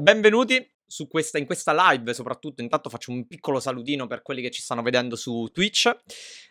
benvenuti 0.00 0.66
questa, 1.08 1.38
in 1.38 1.46
questa 1.46 1.92
live, 1.92 2.12
soprattutto 2.14 2.62
intanto 2.62 2.88
faccio 2.88 3.12
un 3.12 3.26
piccolo 3.26 3.60
salutino 3.60 4.06
per 4.06 4.22
quelli 4.22 4.42
che 4.42 4.50
ci 4.50 4.60
stanno 4.60 4.82
vedendo 4.82 5.14
su 5.14 5.48
Twitch. 5.52 5.94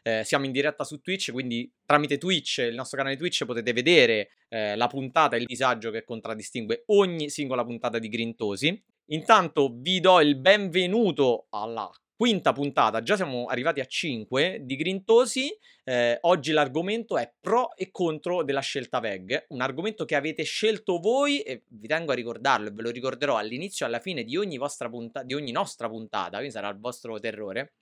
Eh, 0.01 0.23
siamo 0.23 0.45
in 0.45 0.51
diretta 0.51 0.83
su 0.83 1.01
Twitch, 1.01 1.31
quindi 1.31 1.69
tramite 1.83 2.17
Twitch, 2.17 2.59
il 2.59 2.75
nostro 2.75 2.97
canale 2.97 3.17
Twitch, 3.17 3.43
potete 3.45 3.73
vedere 3.73 4.29
eh, 4.47 4.75
la 4.75 4.87
puntata 4.87 5.35
e 5.35 5.39
il 5.39 5.45
disagio 5.45 5.91
che 5.91 6.05
contraddistingue 6.05 6.83
ogni 6.87 7.29
singola 7.29 7.65
puntata 7.65 7.99
di 7.99 8.07
Grintosi. 8.07 8.81
Intanto 9.07 9.73
vi 9.75 9.99
do 9.99 10.21
il 10.21 10.37
benvenuto 10.37 11.47
alla 11.49 11.89
quinta 12.19 12.51
puntata, 12.51 13.01
già 13.01 13.15
siamo 13.15 13.45
arrivati 13.45 13.79
a 13.79 13.85
5 13.85 14.59
di 14.63 14.75
Grintosi. 14.75 15.57
Eh, 15.85 16.17
oggi 16.23 16.51
l'argomento 16.51 17.17
è 17.17 17.33
pro 17.39 17.73
e 17.77 17.91
contro 17.91 18.43
della 18.43 18.59
scelta 18.59 18.99
VEG, 18.99 19.45
un 19.51 19.61
argomento 19.61 20.03
che 20.03 20.15
avete 20.15 20.43
scelto 20.43 20.99
voi 20.99 21.39
e 21.39 21.63
vi 21.69 21.87
tengo 21.87 22.11
a 22.11 22.15
ricordarlo 22.15 22.67
e 22.67 22.71
ve 22.71 22.81
lo 22.81 22.89
ricorderò 22.89 23.37
all'inizio 23.37 23.85
e 23.85 23.87
alla 23.87 24.01
fine 24.01 24.25
di 24.25 24.35
ogni, 24.35 24.59
punta- 24.89 25.23
di 25.23 25.33
ogni 25.33 25.53
nostra 25.53 25.87
puntata, 25.87 26.35
quindi 26.35 26.51
sarà 26.51 26.67
il 26.67 26.77
vostro 26.77 27.17
terrore, 27.21 27.75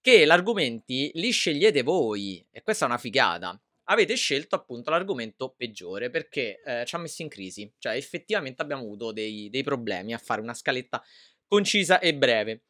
che 0.00 0.24
gli 0.24 0.30
argomenti 0.30 1.10
li 1.12 1.30
scegliete 1.30 1.82
voi 1.82 2.42
e 2.50 2.62
questa 2.62 2.86
è 2.86 2.88
una 2.88 2.96
figata. 2.96 3.60
Avete 3.88 4.14
scelto 4.14 4.54
appunto 4.54 4.88
l'argomento 4.88 5.52
peggiore 5.54 6.08
perché 6.08 6.62
eh, 6.64 6.84
ci 6.86 6.94
ha 6.94 6.98
messo 6.98 7.20
in 7.20 7.28
crisi, 7.28 7.70
cioè 7.76 7.96
effettivamente 7.96 8.62
abbiamo 8.62 8.80
avuto 8.80 9.12
dei, 9.12 9.50
dei 9.50 9.62
problemi 9.62 10.14
a 10.14 10.18
fare 10.18 10.40
una 10.40 10.54
scaletta 10.54 11.04
concisa 11.54 12.00
e 12.00 12.14
breve. 12.14 12.62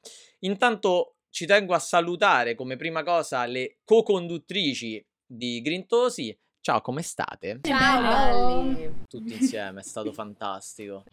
Intanto 0.44 1.16
ci 1.30 1.46
tengo 1.46 1.72
a 1.72 1.78
salutare 1.78 2.54
come 2.54 2.76
prima 2.76 3.02
cosa 3.02 3.46
le 3.46 3.78
co-conduttrici 3.82 5.02
di 5.24 5.62
Grintosi. 5.62 6.38
Ciao, 6.60 6.82
come 6.82 7.00
state? 7.00 7.60
Ciao! 7.62 8.76
Tutti 9.08 9.32
insieme, 9.32 9.80
è 9.80 9.82
stato 9.82 10.12
fantastico. 10.12 11.04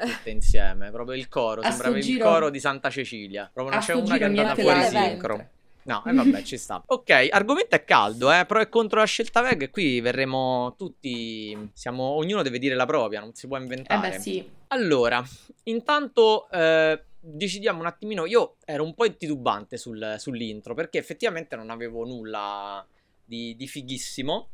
Tutte 0.00 0.30
insieme, 0.30 0.90
proprio 0.90 1.14
il 1.14 1.28
coro, 1.28 1.60
sembrava 1.60 1.98
il 1.98 2.18
coro 2.18 2.48
di 2.48 2.58
Santa 2.58 2.88
Cecilia. 2.88 3.50
Proprio 3.52 3.76
non 3.76 3.84
c'è 3.84 3.92
una 3.92 4.16
che 4.16 4.22
è 4.22 4.26
andata 4.26 4.54
fuori 4.54 4.82
sincro. 4.84 5.50
No, 5.90 6.04
e 6.06 6.10
eh 6.10 6.14
vabbè, 6.14 6.42
ci 6.42 6.56
sta. 6.56 6.82
Ok, 6.86 7.28
argomento 7.30 7.74
è 7.74 7.84
caldo, 7.84 8.32
eh, 8.32 8.46
pro 8.46 8.60
e 8.60 8.68
contro 8.68 9.00
la 9.00 9.06
scelta 9.06 9.40
veg 9.42 9.62
e 9.62 9.70
qui 9.70 10.00
verremo 10.00 10.74
tutti, 10.76 11.70
siamo, 11.72 12.04
ognuno 12.04 12.42
deve 12.42 12.58
dire 12.58 12.76
la 12.76 12.86
propria, 12.86 13.20
non 13.20 13.34
si 13.34 13.48
può 13.48 13.56
inventare. 13.58 14.06
Eh 14.06 14.10
beh, 14.10 14.18
sì. 14.18 14.50
Allora, 14.68 15.22
intanto 15.64 16.48
eh, 16.50 17.02
decidiamo 17.18 17.80
un 17.80 17.86
attimino, 17.86 18.24
io 18.26 18.56
ero 18.64 18.84
un 18.84 18.94
po' 18.94 19.12
titubante 19.16 19.76
sul, 19.76 20.14
sull'intro 20.18 20.74
perché 20.74 20.98
effettivamente 20.98 21.56
non 21.56 21.70
avevo 21.70 22.04
nulla 22.04 22.86
di, 23.24 23.56
di 23.56 23.66
fighissimo, 23.66 24.50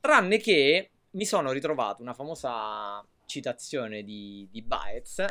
tranne 0.00 0.38
che 0.38 0.90
mi 1.10 1.26
sono 1.26 1.52
ritrovato 1.52 2.00
una 2.00 2.14
famosa 2.14 3.04
citazione 3.26 4.02
di, 4.02 4.48
di 4.50 4.62
Baez 4.62 5.24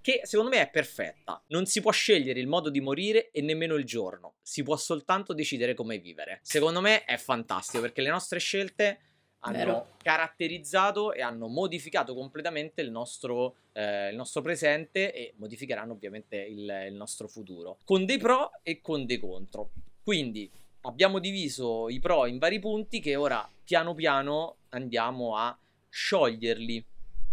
che 0.00 0.20
secondo 0.24 0.50
me 0.50 0.62
è 0.62 0.70
perfetta. 0.70 1.42
Non 1.48 1.66
si 1.66 1.80
può 1.80 1.90
scegliere 1.90 2.40
il 2.40 2.46
modo 2.46 2.70
di 2.70 2.80
morire 2.80 3.30
e 3.30 3.42
nemmeno 3.42 3.74
il 3.74 3.84
giorno, 3.84 4.34
si 4.42 4.62
può 4.62 4.76
soltanto 4.76 5.32
decidere 5.32 5.74
come 5.74 5.98
vivere. 5.98 6.40
Secondo 6.42 6.80
me 6.80 7.04
è 7.04 7.16
fantastico 7.16 7.82
perché 7.82 8.02
le 8.02 8.10
nostre 8.10 8.38
scelte 8.38 9.00
hanno 9.40 9.56
Vero. 9.56 9.96
caratterizzato 10.02 11.12
e 11.12 11.22
hanno 11.22 11.48
modificato 11.48 12.14
completamente 12.14 12.82
il 12.82 12.90
nostro, 12.90 13.56
eh, 13.72 14.10
il 14.10 14.16
nostro 14.16 14.42
presente 14.42 15.12
e 15.12 15.34
modificheranno 15.36 15.92
ovviamente 15.92 16.36
il, 16.36 16.86
il 16.88 16.94
nostro 16.94 17.26
futuro, 17.28 17.78
con 17.84 18.04
dei 18.04 18.18
pro 18.18 18.50
e 18.62 18.80
con 18.80 19.06
dei 19.06 19.18
contro. 19.18 19.70
Quindi 20.02 20.50
abbiamo 20.82 21.18
diviso 21.18 21.88
i 21.88 22.00
pro 22.00 22.26
in 22.26 22.38
vari 22.38 22.58
punti 22.58 23.00
che 23.00 23.16
ora 23.16 23.48
piano 23.64 23.94
piano 23.94 24.56
andiamo 24.70 25.36
a 25.36 25.56
scioglierli. 25.88 26.86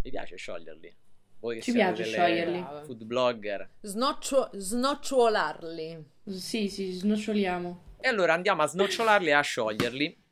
Mi 0.03 0.09
piace 0.09 0.37
scioglierli. 0.37 0.95
Voi 1.39 1.55
che 1.55 1.61
Ci 1.61 1.71
piace 1.71 2.03
scioglierli. 2.03 2.65
Food 2.85 3.03
blogger. 3.03 3.69
Snoccio- 3.81 4.49
snocciolarli. 4.53 6.05
Sì, 6.25 6.69
sì, 6.69 6.91
snoccioliamo. 6.91 7.83
E 7.99 8.07
allora 8.07 8.33
andiamo 8.33 8.63
a 8.63 8.67
snocciolarli 8.67 9.27
e 9.27 9.33
a 9.33 9.41
scioglierli. 9.41 10.25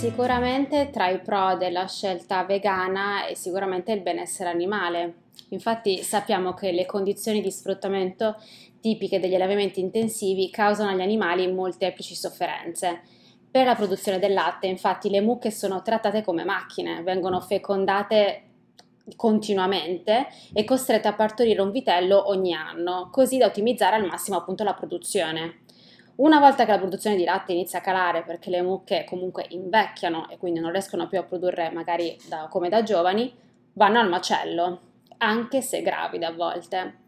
Sicuramente 0.00 0.88
tra 0.90 1.08
i 1.10 1.20
pro 1.20 1.56
della 1.58 1.86
scelta 1.86 2.42
vegana 2.44 3.26
è 3.26 3.34
sicuramente 3.34 3.92
il 3.92 4.00
benessere 4.00 4.48
animale. 4.48 5.14
Infatti 5.50 6.02
sappiamo 6.02 6.54
che 6.54 6.72
le 6.72 6.86
condizioni 6.86 7.40
di 7.40 7.50
sfruttamento 7.50 8.36
tipiche 8.80 9.20
degli 9.20 9.34
allevamenti 9.34 9.80
intensivi 9.80 10.50
causano 10.50 10.90
agli 10.90 11.00
animali 11.00 11.50
molteplici 11.52 12.14
sofferenze. 12.14 13.02
Per 13.50 13.66
la 13.66 13.74
produzione 13.74 14.18
del 14.18 14.32
latte, 14.32 14.68
infatti, 14.68 15.10
le 15.10 15.20
mucche 15.20 15.50
sono 15.50 15.82
trattate 15.82 16.22
come 16.22 16.44
macchine, 16.44 17.02
vengono 17.02 17.40
fecondate 17.40 18.44
continuamente 19.16 20.28
e 20.52 20.64
costrette 20.64 21.08
a 21.08 21.14
partorire 21.14 21.60
un 21.60 21.72
vitello 21.72 22.28
ogni 22.28 22.54
anno, 22.54 23.08
così 23.10 23.38
da 23.38 23.46
ottimizzare 23.46 23.96
al 23.96 24.06
massimo 24.06 24.36
appunto 24.36 24.62
la 24.62 24.74
produzione. 24.74 25.62
Una 26.16 26.38
volta 26.38 26.64
che 26.64 26.70
la 26.70 26.78
produzione 26.78 27.16
di 27.16 27.24
latte 27.24 27.52
inizia 27.52 27.78
a 27.78 27.82
calare 27.82 28.22
perché 28.22 28.50
le 28.50 28.62
mucche 28.62 29.04
comunque 29.04 29.46
invecchiano 29.48 30.28
e 30.28 30.36
quindi 30.36 30.60
non 30.60 30.70
riescono 30.70 31.08
più 31.08 31.18
a 31.18 31.24
produrre 31.24 31.70
magari 31.70 32.16
da, 32.28 32.46
come 32.48 32.68
da 32.68 32.82
giovani, 32.82 33.32
vanno 33.72 33.98
al 33.98 34.08
macello, 34.08 34.80
anche 35.22 35.62
se 35.62 35.82
gravide 35.82 36.26
a 36.26 36.32
volte. 36.32 36.98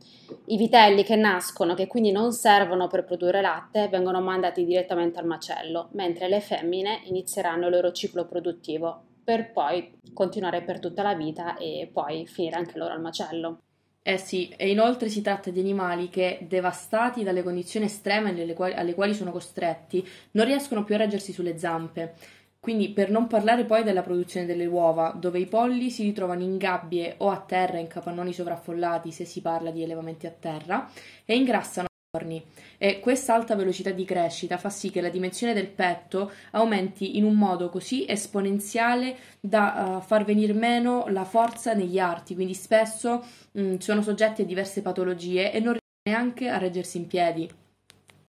I 0.46 0.56
vitelli 0.56 1.02
che 1.04 1.16
nascono, 1.16 1.74
che 1.74 1.86
quindi 1.86 2.10
non 2.10 2.32
servono 2.32 2.86
per 2.86 3.04
produrre 3.04 3.40
latte, 3.40 3.88
vengono 3.88 4.20
mandati 4.20 4.64
direttamente 4.64 5.18
al 5.18 5.26
macello, 5.26 5.88
mentre 5.92 6.28
le 6.28 6.40
femmine 6.40 7.02
inizieranno 7.04 7.66
il 7.66 7.72
loro 7.72 7.92
ciclo 7.92 8.26
produttivo 8.26 9.04
per 9.24 9.52
poi 9.52 9.98
continuare 10.12 10.62
per 10.62 10.80
tutta 10.80 11.02
la 11.02 11.14
vita 11.14 11.56
e 11.56 11.88
poi 11.92 12.26
finire 12.26 12.56
anche 12.56 12.78
loro 12.78 12.94
al 12.94 13.00
macello. 13.00 13.58
Eh 14.04 14.16
sì, 14.16 14.52
e 14.56 14.68
inoltre 14.68 15.08
si 15.08 15.22
tratta 15.22 15.50
di 15.50 15.60
animali 15.60 16.08
che, 16.08 16.44
devastati 16.48 17.22
dalle 17.22 17.44
condizioni 17.44 17.86
estreme 17.86 18.34
quali, 18.52 18.74
alle 18.74 18.94
quali 18.94 19.14
sono 19.14 19.30
costretti, 19.30 20.04
non 20.32 20.44
riescono 20.44 20.82
più 20.82 20.96
a 20.96 20.98
reggersi 20.98 21.32
sulle 21.32 21.56
zampe 21.56 22.14
quindi 22.62 22.90
per 22.90 23.10
non 23.10 23.26
parlare 23.26 23.64
poi 23.64 23.82
della 23.82 24.02
produzione 24.02 24.46
delle 24.46 24.66
uova, 24.66 25.12
dove 25.18 25.40
i 25.40 25.46
polli 25.46 25.90
si 25.90 26.04
ritrovano 26.04 26.42
in 26.42 26.58
gabbie 26.58 27.16
o 27.18 27.28
a 27.28 27.40
terra 27.40 27.78
in 27.78 27.88
capannoni 27.88 28.32
sovraffollati 28.32 29.10
se 29.10 29.24
si 29.24 29.40
parla 29.40 29.72
di 29.72 29.82
allevamenti 29.82 30.28
a 30.28 30.30
terra 30.30 30.88
e 31.24 31.34
ingrassano 31.34 31.88
giorni. 32.08 32.40
E 32.78 33.00
questa 33.00 33.34
alta 33.34 33.56
velocità 33.56 33.90
di 33.90 34.04
crescita 34.04 34.58
fa 34.58 34.70
sì 34.70 34.92
che 34.92 35.00
la 35.00 35.08
dimensione 35.08 35.54
del 35.54 35.66
petto 35.66 36.30
aumenti 36.52 37.16
in 37.16 37.24
un 37.24 37.34
modo 37.34 37.68
così 37.68 38.04
esponenziale 38.06 39.16
da 39.40 39.96
uh, 39.96 40.00
far 40.00 40.24
venire 40.24 40.52
meno 40.52 41.06
la 41.08 41.24
forza 41.24 41.74
negli 41.74 41.98
arti, 41.98 42.36
quindi 42.36 42.54
spesso 42.54 43.24
mh, 43.50 43.60
mm, 43.60 43.76
sono 43.78 44.02
soggetti 44.02 44.42
a 44.42 44.44
diverse 44.44 44.82
patologie 44.82 45.50
e 45.50 45.58
non 45.58 45.72
riescono 45.72 45.80
neanche 46.04 46.48
a 46.48 46.58
reggersi 46.58 46.98
in 46.98 47.08
piedi. 47.08 47.61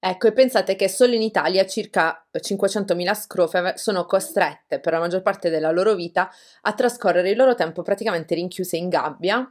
Ecco, 0.05 0.27
e 0.27 0.33
pensate 0.33 0.75
che 0.75 0.89
solo 0.89 1.13
in 1.13 1.21
Italia 1.21 1.65
circa 1.65 2.27
500.000 2.29 3.15
scrofe 3.15 3.73
sono 3.77 4.05
costrette 4.05 4.81
per 4.81 4.91
la 4.91 4.99
maggior 4.99 5.21
parte 5.21 5.49
della 5.49 5.71
loro 5.71 5.95
vita 5.95 6.29
a 6.63 6.73
trascorrere 6.73 7.29
il 7.29 7.37
loro 7.37 7.55
tempo 7.55 7.83
praticamente 7.83 8.35
rinchiuse 8.35 8.75
in 8.75 8.89
gabbia, 8.89 9.49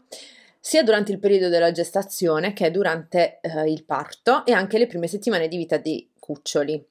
sia 0.61 0.83
durante 0.83 1.11
il 1.11 1.19
periodo 1.19 1.49
della 1.49 1.73
gestazione 1.73 2.53
che 2.53 2.71
durante 2.71 3.41
eh, 3.41 3.71
il 3.71 3.83
parto 3.85 4.45
e 4.45 4.53
anche 4.53 4.77
le 4.77 4.87
prime 4.87 5.07
settimane 5.07 5.49
di 5.49 5.57
vita 5.57 5.79
dei 5.79 6.11
cuccioli. 6.19 6.87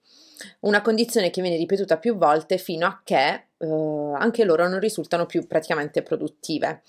Una 0.62 0.82
condizione 0.82 1.30
che 1.30 1.44
viene 1.44 1.58
ripetuta 1.58 2.00
più 2.00 2.18
volte 2.18 2.58
fino 2.58 2.88
a 2.88 3.02
che 3.04 3.44
eh, 3.60 3.68
anche 4.16 4.44
loro 4.44 4.68
non 4.68 4.80
risultano 4.80 5.28
più 5.28 5.46
praticamente 5.46 6.02
produttive. 6.02 6.82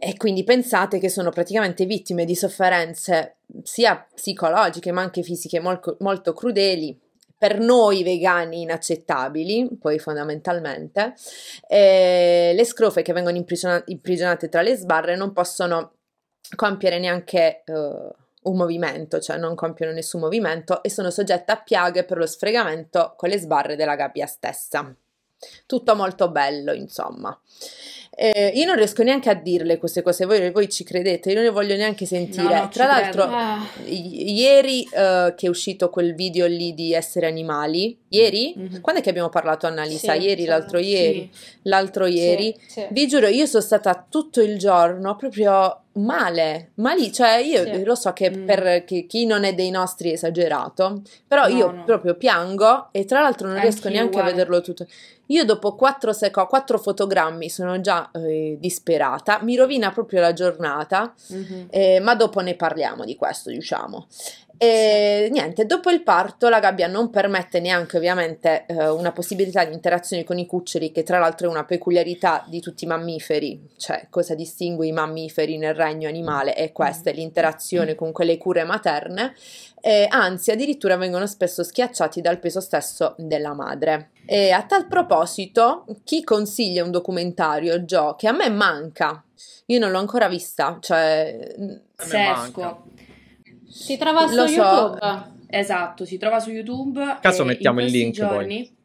E 0.00 0.16
quindi 0.16 0.44
pensate 0.44 0.98
che 0.98 1.08
sono 1.08 1.30
praticamente 1.30 1.84
vittime 1.84 2.24
di 2.24 2.36
sofferenze 2.36 3.38
sia 3.64 4.06
psicologiche 4.14 4.92
ma 4.92 5.02
anche 5.02 5.22
fisiche 5.22 5.58
molto, 5.58 5.96
molto 6.00 6.32
crudeli, 6.32 6.96
per 7.36 7.58
noi 7.58 8.02
vegani 8.02 8.62
inaccettabili, 8.62 9.70
poi 9.80 9.98
fondamentalmente, 9.98 11.14
eh, 11.68 12.52
le 12.54 12.64
scrofe 12.64 13.02
che 13.02 13.12
vengono 13.12 13.36
imprigionate, 13.36 14.48
tra 14.48 14.60
le 14.60 14.74
sbarre 14.74 15.16
non 15.16 15.32
possono 15.32 15.92
compiere 16.56 16.98
neanche 16.98 17.62
uh, 17.66 18.50
un 18.50 18.56
movimento, 18.56 19.20
cioè 19.20 19.36
non 19.36 19.54
compiono 19.54 19.92
nessun 19.92 20.20
movimento 20.20 20.82
e 20.82 20.90
sono 20.90 21.10
soggette 21.10 21.52
a 21.52 21.62
piaghe 21.62 22.04
per 22.04 22.18
lo 22.18 22.26
sfregamento 22.26 23.14
con 23.16 23.28
le 23.28 23.38
sbarre 23.38 23.76
della 23.76 23.94
gabbia 23.94 24.26
stessa. 24.26 24.92
Tutto 25.66 25.94
molto 25.94 26.30
bello, 26.30 26.72
insomma. 26.72 27.38
Eh, 28.20 28.50
io 28.56 28.64
non 28.66 28.74
riesco 28.74 29.04
neanche 29.04 29.30
a 29.30 29.34
dirle 29.34 29.78
queste 29.78 30.02
cose, 30.02 30.24
voi, 30.26 30.50
voi 30.50 30.68
ci 30.68 30.82
credete, 30.82 31.28
io 31.28 31.36
non 31.36 31.44
le 31.44 31.50
voglio 31.50 31.76
neanche 31.76 32.04
sentire. 32.04 32.42
No, 32.52 32.60
no, 32.62 32.68
Tra 32.68 32.86
l'altro. 32.86 33.22
Ah, 33.22 33.64
i- 33.84 34.32
ieri 34.34 34.82
eh, 34.82 35.34
che 35.36 35.46
è 35.46 35.48
uscito 35.48 35.88
quel 35.88 36.16
video 36.16 36.46
lì 36.48 36.74
di 36.74 36.92
essere 36.92 37.28
animali, 37.28 37.96
ieri? 38.08 38.54
Mhm. 38.56 38.80
Quando 38.80 39.00
è 39.00 39.04
che 39.04 39.10
abbiamo 39.10 39.28
parlato 39.28 39.68
Annalisa? 39.68 40.14
Sì, 40.14 40.18
ieri, 40.26 40.42
sì, 40.42 40.48
l'altro 40.48 40.78
Sì. 40.78 40.84
ieri, 40.88 41.30
l'altro 41.62 42.06
ieri. 42.06 42.54
sì, 42.66 42.80
sì. 42.80 42.86
Vi 42.90 43.06
giuro, 43.06 43.28
io 43.28 43.46
sono 43.46 43.62
stata 43.62 44.04
tutto 44.10 44.40
il 44.42 44.58
giorno 44.58 45.14
proprio 45.14 45.82
male, 45.98 46.70
mali, 46.76 47.12
cioè 47.12 47.36
io 47.36 47.64
Sì. 47.64 47.84
lo 47.84 47.94
so 47.94 48.12
che 48.12 48.30
Mm. 48.30 48.44
per 48.46 48.84
chi, 48.84 49.06
chi 49.06 49.26
non 49.26 49.44
è 49.44 49.54
dei 49.54 49.70
nostri 49.70 50.10
è 50.10 50.12
esagerato, 50.14 51.02
però 51.26 51.46
No, 51.48 51.54
io 51.56 51.70
no. 51.70 51.84
proprio 51.84 52.14
piango 52.16 52.88
e 52.92 53.04
tra 53.04 53.20
l'altro 53.20 53.46
non 53.48 53.60
riesco 53.60 53.86
Anch'io 53.86 53.90
neanche 54.00 54.16
a 54.16 54.20
uguale. 54.20 54.30
vederlo 54.36 54.60
tutto. 54.60 54.86
Io 55.30 55.44
dopo 55.44 55.74
quattro, 55.74 56.12
seco- 56.14 56.46
quattro 56.46 56.78
fotogrammi 56.78 57.50
sono 57.50 57.80
già 57.82 58.10
eh, 58.14 58.56
disperata, 58.58 59.40
mi 59.42 59.56
rovina 59.56 59.90
proprio 59.92 60.20
la 60.20 60.32
giornata, 60.32 61.12
Mhm. 61.28 61.66
eh, 61.70 62.00
ma 62.00 62.14
dopo 62.14 62.40
ne 62.40 62.54
parliamo 62.54 63.04
di 63.04 63.14
questo, 63.14 63.50
diciamo. 63.50 64.06
E 64.60 65.28
niente, 65.30 65.66
dopo 65.66 65.88
il 65.88 66.02
parto 66.02 66.48
la 66.48 66.58
gabbia 66.58 66.88
non 66.88 67.10
permette 67.10 67.60
neanche 67.60 67.96
ovviamente 67.96 68.66
eh, 68.66 68.88
una 68.88 69.12
possibilità 69.12 69.64
di 69.64 69.72
interazione 69.72 70.24
con 70.24 70.36
i 70.36 70.46
cuccioli, 70.46 70.90
che 70.90 71.04
tra 71.04 71.20
l'altro 71.20 71.46
è 71.46 71.50
una 71.50 71.64
peculiarità 71.64 72.44
di 72.48 72.60
tutti 72.60 72.82
i 72.82 72.88
mammiferi, 72.88 73.68
cioè 73.76 74.08
cosa 74.10 74.34
distingue 74.34 74.88
i 74.88 74.92
mammiferi 74.92 75.58
nel 75.58 75.74
regno 75.74 76.08
animale 76.08 76.54
è 76.54 76.72
questa, 76.72 77.10
è 77.10 77.12
l'interazione 77.12 77.94
con 77.94 78.10
quelle 78.10 78.36
cure 78.36 78.64
materne, 78.64 79.32
e 79.80 80.08
anzi 80.10 80.50
addirittura 80.50 80.96
vengono 80.96 81.28
spesso 81.28 81.62
schiacciati 81.62 82.20
dal 82.20 82.40
peso 82.40 82.60
stesso 82.60 83.14
della 83.16 83.54
madre. 83.54 84.10
E 84.26 84.50
a 84.50 84.64
tal 84.64 84.88
proposito, 84.88 85.86
chi 86.02 86.24
consiglia 86.24 86.82
un 86.82 86.90
documentario, 86.90 87.84
Gio, 87.84 88.16
che 88.18 88.26
a 88.26 88.32
me 88.32 88.50
manca, 88.50 89.22
io 89.66 89.78
non 89.78 89.92
l'ho 89.92 89.98
ancora 90.00 90.26
vista, 90.26 90.78
cioè... 90.80 91.54
A 91.56 92.06
me 92.06 92.28
manca. 92.28 92.82
Si 93.68 93.96
trova 93.96 94.26
su 94.26 94.34
Lo 94.34 94.46
so. 94.46 94.52
YouTube. 94.54 95.36
Esatto, 95.50 96.04
si 96.04 96.18
trova 96.18 96.40
su 96.40 96.50
YouTube. 96.50 97.18
Caso 97.20 97.44
mettiamo 97.44 97.80
il 97.80 97.90
link 97.90 98.18
poi. 98.18 98.28
giorni, 98.28 98.76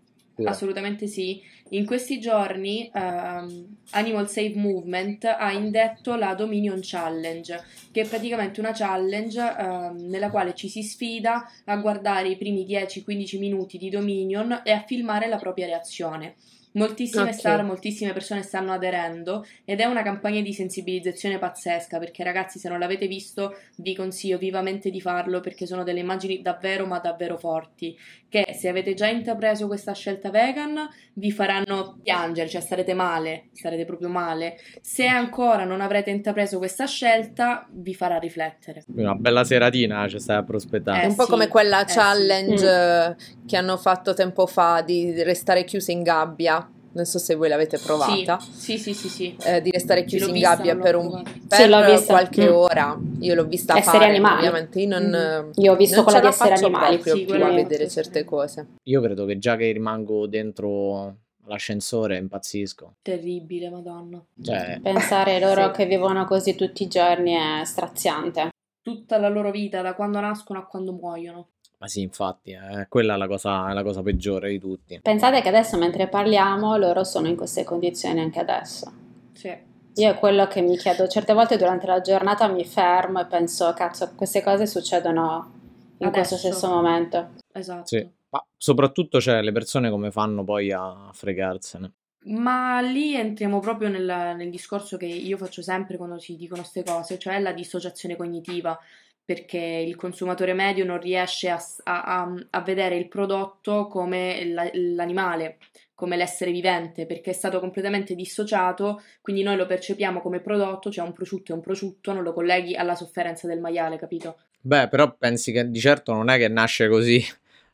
Assolutamente 0.46 1.08
sì. 1.08 1.42
In 1.70 1.86
questi 1.86 2.20
giorni 2.20 2.90
ehm, 2.94 3.78
Animal 3.92 4.30
Save 4.30 4.54
Movement 4.56 5.24
ha 5.26 5.52
indetto 5.52 6.16
la 6.16 6.34
Dominion 6.36 6.80
Challenge, 6.82 7.64
che 7.92 8.02
è 8.02 8.08
praticamente 8.08 8.60
una 8.60 8.74
challenge 8.74 9.40
ehm, 9.40 10.08
nella 10.10 10.30
quale 10.30 10.54
ci 10.54 10.70
si 10.70 10.84
sfida 10.84 11.50
a 11.66 11.78
guardare 11.78 12.30
i 12.30 12.38
primi 12.38 12.66
10-15 12.66 13.40
minuti 13.40 13.78
di 13.78 13.90
Dominion 13.90 14.62
e 14.64 14.72
a 14.72 14.84
filmare 14.86 15.28
la 15.28 15.38
propria 15.38 15.66
reazione. 15.66 16.36
Moltissime 16.74 17.30
Ok. 17.30 17.34
star, 17.34 17.64
moltissime 17.64 18.14
persone 18.14 18.42
stanno 18.42 18.72
aderendo 18.74 19.46
ed 19.64 19.80
è 19.80 19.86
una 19.86 20.02
campagna 20.02 20.42
di 20.42 20.54
sensibilizzazione 20.54 21.38
pazzesca 21.38 22.00
perché 22.00 22.24
ragazzi 22.24 22.58
se 22.58 22.68
non 22.70 22.80
l'avete 22.80 23.08
visto 23.08 23.56
vi 23.78 23.96
consiglio 23.96 24.38
vivamente 24.38 24.90
di 24.90 25.00
farlo 25.00 25.40
perché 25.40 25.66
sono 25.68 25.84
delle 25.84 26.00
immagini 26.00 26.42
davvero 26.42 26.86
ma 26.86 27.00
davvero 27.00 27.38
forti 27.38 27.96
che 28.28 28.56
se 28.58 28.68
avete 28.68 28.96
già 28.96 29.08
intrapreso 29.08 29.68
questa 29.68 29.94
scelta 29.94 30.32
vegan 30.32 30.90
vi 31.14 31.32
faranno 31.32 32.00
piangere, 32.02 32.50
cioè 32.50 32.62
starete 32.62 32.96
male, 32.96 33.50
starete 33.54 33.86
proprio 33.86 34.10
male. 34.10 34.58
Se 34.82 35.06
ancora 35.06 35.66
non 35.66 35.82
avrete 35.82 36.10
intrapreso 36.10 36.58
questa 36.58 36.88
scelta 36.88 37.68
vi 37.72 37.94
farà 37.94 38.18
riflettere. 38.18 38.84
Una 38.96 39.14
bella 39.14 39.44
seratina 39.44 40.08
ci 40.08 40.20
stai 40.20 40.38
a 40.38 40.44
prospettare. 40.44 41.02
È 41.02 41.04
Eh 41.04 41.08
un 41.10 41.16
po' 41.16 41.26
sì, 41.26 41.30
come 41.30 41.48
quella 41.48 41.86
eh 41.86 41.88
sì. 41.88 41.96
challenge 41.98 42.66
Mm. 42.66 43.12
eh, 43.12 43.16
che 43.46 43.58
hanno 43.58 43.78
fatto 43.78 44.16
tempo 44.16 44.48
fa 44.48 44.82
di 44.82 45.22
restare 45.22 45.64
chiuse 45.64 45.92
in 45.92 46.02
gabbia. 46.02 46.63
Non 46.94 47.06
so 47.06 47.18
se 47.18 47.34
voi 47.36 47.50
l'avete 47.50 47.80
provata. 47.80 48.40
Sì, 48.40 48.78
sì, 48.78 48.94
sì, 48.94 49.10
sì. 49.10 49.36
eh, 49.46 49.62
di 49.62 49.72
restare 49.72 50.02
Sì, 50.02 50.06
chiusi 50.08 50.26
in 50.28 50.34
vista, 50.34 50.56
gabbia 50.56 50.76
per, 50.76 50.96
un, 50.96 51.24
per 51.48 51.98
Sì, 51.98 52.06
qualche 52.06 52.48
Mm. 52.48 52.54
ora. 52.54 53.00
Io 53.20 53.34
l'ho 53.36 53.46
vista 53.46 53.76
Esseri 53.78 53.98
fare, 53.98 54.10
animali. 54.12 54.38
ovviamente. 54.48 54.80
Io 54.80 54.88
non, 54.88 55.04
Mhm. 55.04 55.52
Io 55.64 55.72
ho 55.72 55.76
visto 55.76 55.96
non 55.96 56.04
quella 56.04 56.20
di 56.20 56.28
essere 56.28 56.54
animali. 56.54 56.96
proprio 56.98 57.16
Sì, 57.16 57.26
più 57.26 57.44
a 57.44 57.52
vedere 57.52 57.90
certe 57.90 58.24
cose. 58.24 58.68
Io 58.84 59.02
credo 59.02 59.26
che 59.26 59.38
già 59.40 59.56
che 59.56 59.72
rimango 59.72 60.28
dentro 60.28 61.16
l'ascensore 61.46 62.18
impazzisco. 62.18 62.96
Terribile, 63.02 63.70
madonna. 63.70 64.24
Cioè, 64.42 64.80
Pensare 64.82 65.40
loro 65.40 65.66
Sì. 65.68 65.72
che 65.72 65.86
vivono 65.88 66.26
così 66.26 66.56
tutti 66.56 66.84
i 66.84 66.88
giorni 66.88 67.34
è 67.34 67.66
straziante. 67.66 68.50
Tutta 68.84 69.18
la 69.18 69.30
loro 69.30 69.50
vita, 69.50 69.82
da 69.82 69.96
quando 69.96 70.20
nascono 70.20 70.60
a 70.60 70.66
quando 70.66 70.92
muoiono. 70.94 71.48
Ma 71.84 71.90
sì, 71.90 72.00
infatti, 72.00 72.52
eh, 72.52 72.88
quella 72.88 73.16
è 73.16 73.18
la 73.18 73.28
cosa, 73.28 73.70
è 73.70 73.74
la 73.74 73.84
cosa 73.84 74.02
peggiore 74.02 74.50
di 74.50 74.58
tutti. 74.58 75.02
Pensate 75.02 75.42
che 75.42 75.50
adesso 75.50 75.78
mentre 75.78 76.08
parliamo 76.08 76.78
loro 76.78 77.04
sono 77.04 77.28
in 77.28 77.36
queste 77.36 77.66
condizioni 77.66 78.22
anche 78.22 78.40
adesso. 78.40 78.90
Sì. 79.34 79.54
Io 79.96 80.10
è 80.10 80.18
quello 80.18 80.48
che 80.48 80.62
mi 80.62 80.78
chiedo, 80.78 81.10
certe 81.10 81.34
volte 81.34 81.58
durante 81.58 81.86
la 81.86 82.00
giornata 82.00 82.48
mi 82.48 82.64
fermo 82.64 83.20
e 83.20 83.26
penso, 83.26 83.74
cazzo, 83.74 84.14
queste 84.16 84.42
cose 84.42 84.66
succedono 84.66 85.52
in 85.98 86.10
questo 86.10 86.36
Adesso. 86.36 86.54
stesso 86.54 86.74
momento. 86.74 87.32
Esatto. 87.52 87.86
Sì. 87.86 88.10
Ma 88.30 88.44
soprattutto, 88.56 89.20
cioè, 89.20 89.42
le 89.42 89.52
persone 89.52 89.90
come 89.90 90.10
fanno 90.10 90.46
poi 90.46 90.72
a 90.72 91.10
fregarsene. 91.12 91.92
Ma 92.28 92.80
lì 92.80 93.14
entriamo 93.14 93.60
proprio 93.60 93.90
nel, 93.90 94.06
nel 94.38 94.50
discorso 94.50 94.96
che 94.96 95.06
io 95.06 95.36
faccio 95.36 95.62
sempre 95.62 95.98
quando 95.98 96.18
ci 96.18 96.38
dicono 96.38 96.62
queste 96.62 96.84
cose, 96.84 97.20
cioè 97.20 97.42
la 97.42 97.52
dissociazione 97.52 98.16
cognitiva, 98.16 98.80
perché 99.26 99.58
il 99.58 99.96
consumatore 99.96 100.54
medio 100.54 100.86
non 100.86 101.00
riesce 101.00 101.50
a, 101.50 101.60
a- 101.84 102.34
a 102.50 102.62
vedere 102.62 102.98
il 102.98 103.08
prodotto 103.08 103.88
come 103.88 104.46
la- 104.46 104.70
l'animale, 104.74 105.58
come 105.94 106.18
l'essere 106.18 106.52
vivente, 106.52 107.06
perché 107.06 107.32
è 107.32 107.34
stato 107.34 107.60
completamente 107.60 108.16
dissociato, 108.16 109.02
quindi 109.22 109.44
noi 109.44 109.56
lo 109.56 109.66
percepiamo 109.66 110.22
come 110.22 110.42
prodotto, 110.42 110.92
cioè 110.92 111.06
un 111.06 111.14
prosciutto 111.14 111.52
è 111.52 111.56
un 111.56 111.62
prosciutto, 111.62 112.12
non 112.12 112.24
lo 112.24 112.34
colleghi 112.34 112.76
alla 112.76 112.96
sofferenza 112.96 113.48
del 113.48 113.60
maiale, 113.60 113.98
capito? 113.98 114.38
Beh, 114.60 114.88
però 114.88 115.16
pensi 115.16 115.52
che 115.52 115.70
di 115.70 115.80
certo 115.80 116.14
non 116.14 116.30
è 116.30 116.38
che 116.38 116.48
nasce 116.48 116.88
così 116.88 117.22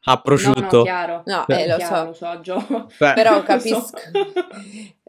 a 0.02 0.12
No, 0.12 0.16
no, 0.16 0.22
prosciutto. 0.22 0.82
chiaro. 0.84 1.24
No, 1.26 1.44
Beh, 1.48 1.64
eh, 1.64 1.68
lo 1.68 1.76
Chiaro, 1.78 2.14
so. 2.14 2.26
lo 2.28 2.34
so, 2.34 2.42
Gio. 2.42 2.88
Beh, 2.98 3.14
Però 3.16 3.32
Lo 3.34 3.38
so. 3.40 3.44
capisco. 3.44 3.90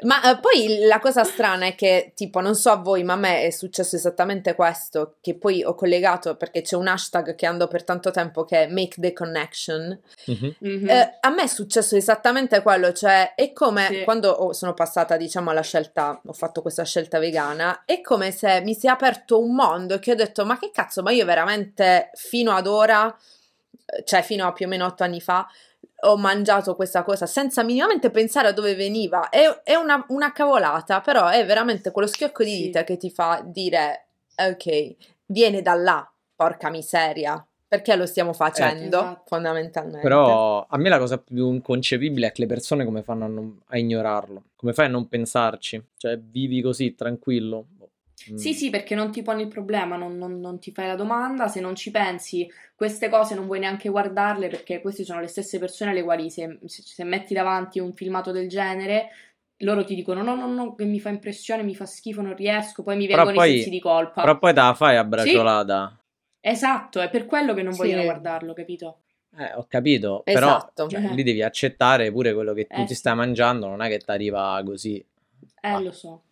Ma 0.02 0.30
eh, 0.30 0.38
poi 0.40 0.78
la 0.86 0.98
cosa 0.98 1.24
strana 1.24 1.66
è 1.66 1.74
che, 1.74 2.12
tipo, 2.16 2.40
non 2.40 2.54
so 2.54 2.70
a 2.70 2.76
voi, 2.76 3.04
ma 3.04 3.12
a 3.12 3.16
me 3.16 3.42
è 3.42 3.50
successo 3.50 3.96
esattamente 3.96 4.54
questo, 4.54 5.16
che 5.20 5.36
poi 5.36 5.62
ho 5.62 5.74
collegato 5.74 6.36
perché 6.36 6.62
c'è 6.62 6.74
un 6.76 6.88
hashtag 6.88 7.34
che 7.34 7.46
ando 7.46 7.68
per 7.68 7.84
tanto 7.84 8.10
tempo 8.10 8.44
che 8.44 8.64
è 8.64 8.66
Make 8.68 8.96
the 9.00 9.12
Connection. 9.12 10.00
mhm. 10.26 10.54
Mhm. 10.58 10.88
Eh, 10.88 11.18
a 11.20 11.30
me 11.30 11.42
è 11.42 11.46
successo 11.46 11.96
esattamente 11.96 12.62
quello, 12.62 12.92
cioè 12.92 13.34
è 13.34 13.52
come 13.52 13.86
Sì. 13.90 14.04
quando 14.04 14.30
ho- 14.30 14.52
sono 14.52 14.72
passata, 14.74 15.16
diciamo, 15.16 15.50
alla 15.50 15.60
scelta, 15.62 16.20
ho 16.24 16.32
fatto 16.32 16.62
questa 16.62 16.84
scelta 16.84 17.18
vegana, 17.18 17.82
è 17.84 18.00
come 18.00 18.30
se 18.32 18.60
mi 18.62 18.74
si 18.74 18.86
è 18.86 18.90
aperto 18.90 19.38
un 19.40 19.54
mondo 19.54 19.98
che 19.98 20.12
ho 20.12 20.16
detto, 20.16 20.44
ma 20.46 20.58
che 20.58 20.70
cazzo, 20.72 21.02
ma 21.02 21.10
io 21.10 21.24
veramente 21.26 22.10
fino 22.14 22.52
ad 22.52 22.66
ora, 22.66 23.14
cioè 24.04 24.22
fino 24.22 24.46
a 24.46 24.52
più 24.52 24.66
o 24.66 24.68
meno 24.68 24.84
otto 24.86 25.02
anni 25.02 25.20
fa, 25.20 25.46
ho 26.02 26.16
mangiato 26.16 26.74
questa 26.76 27.02
cosa 27.02 27.26
senza 27.26 27.62
minimamente 27.62 28.10
pensare 28.10 28.48
a 28.48 28.52
dove 28.52 28.74
veniva. 28.74 29.28
È, 29.28 29.60
è 29.64 29.74
una, 29.74 30.04
una 30.08 30.32
cavolata, 30.32 31.00
però 31.00 31.28
è 31.28 31.44
veramente 31.44 31.90
quello 31.90 32.08
schiocco 32.08 32.42
di 32.44 32.50
Sì. 32.54 32.62
dita 32.62 32.84
che 32.84 32.96
ti 32.96 33.10
fa 33.10 33.42
dire, 33.44 34.06
ok, 34.36 34.94
viene 35.26 35.62
da 35.62 35.74
là, 35.74 36.10
porca 36.34 36.70
miseria. 36.70 37.44
Perché 37.70 37.94
lo 37.94 38.04
stiamo 38.04 38.32
facendo, 38.32 38.98
esatto. 38.98 39.22
fondamentalmente. 39.26 40.00
Però 40.00 40.66
a 40.68 40.76
me 40.76 40.88
la 40.88 40.98
cosa 40.98 41.18
più 41.18 41.52
inconcepibile 41.52 42.26
è 42.26 42.32
che 42.32 42.40
le 42.40 42.48
persone 42.48 42.84
come 42.84 43.04
fanno 43.04 43.26
a, 43.26 43.28
non- 43.28 43.60
a 43.66 43.78
ignorarlo? 43.78 44.42
Come 44.56 44.72
fai 44.72 44.86
a 44.86 44.88
non 44.88 45.06
pensarci? 45.06 45.80
Cioè, 45.96 46.18
vivi 46.18 46.62
così, 46.62 46.96
tranquillo? 46.96 47.66
Mm. 48.30 48.36
Sì, 48.36 48.52
sì, 48.52 48.68
perché 48.68 48.94
non 48.94 49.10
ti 49.10 49.22
poni 49.22 49.42
il 49.42 49.48
problema, 49.48 49.96
non, 49.96 50.18
non- 50.18 50.40
non 50.40 50.58
ti 50.58 50.72
fai 50.72 50.86
la 50.86 50.94
domanda, 50.94 51.48
se 51.48 51.60
non 51.60 51.74
ci 51.74 51.90
pensi, 51.90 52.46
queste 52.74 53.08
cose 53.08 53.34
non 53.34 53.46
vuoi 53.46 53.60
neanche 53.60 53.88
guardarle 53.88 54.48
perché 54.48 54.80
queste 54.82 55.04
sono 55.04 55.20
le 55.20 55.26
stesse 55.26 55.58
persone 55.58 55.92
alle 55.92 56.02
quali 56.02 56.28
se, 56.30 56.58
se- 56.66 56.82
se 56.82 57.04
metti 57.04 57.32
davanti 57.32 57.78
un 57.78 57.94
filmato 57.94 58.30
del 58.30 58.48
genere, 58.48 59.08
loro 59.62 59.84
ti 59.84 59.94
dicono 59.94 60.22
no, 60.22 60.34
no, 60.34 60.46
no, 60.52 60.74
che 60.74 60.84
mi 60.84 61.00
fa 61.00 61.08
impressione, 61.08 61.62
mi 61.62 61.74
fa 61.74 61.86
schifo, 61.86 62.20
non 62.20 62.34
riesco, 62.34 62.82
poi 62.82 62.96
mi 62.96 63.06
Però 63.06 63.24
vengono 63.24 63.36
i 63.36 63.38
poi- 63.48 63.54
sensi 63.56 63.70
di 63.70 63.80
colpa. 63.80 64.20
Però 64.20 64.38
poi 64.38 64.52
te 64.52 64.60
la 64.60 64.74
fai 64.74 64.96
a 64.96 65.04
bracciolata. 65.04 65.98
Esatto, 66.40 67.00
è 67.00 67.08
per 67.10 67.24
quello 67.26 67.54
che 67.54 67.62
non 67.62 67.72
Sì. 67.72 67.78
vogliono 67.80 68.02
guardarlo, 68.04 68.52
capito? 68.52 68.98
Eh, 69.38 69.52
ho 69.54 69.64
capito, 69.68 70.22
Esatto. 70.24 70.86
però 70.86 70.88
cioè, 71.00 71.10
Eh. 71.10 71.14
lì 71.14 71.22
devi 71.22 71.42
accettare 71.42 72.10
pure 72.10 72.34
quello 72.34 72.52
che 72.52 72.66
tu 72.66 72.80
Eh, 72.80 72.84
ti 72.84 72.88
sì. 72.88 72.94
stai 72.96 73.14
mangiando, 73.14 73.66
non 73.68 73.80
è 73.80 73.88
che 73.88 73.98
ti 73.98 74.10
arriva 74.10 74.60
così. 74.64 74.96
Eh, 75.62 75.68
Ah. 75.68 75.78
lo 75.80 75.92
so. 75.92 76.22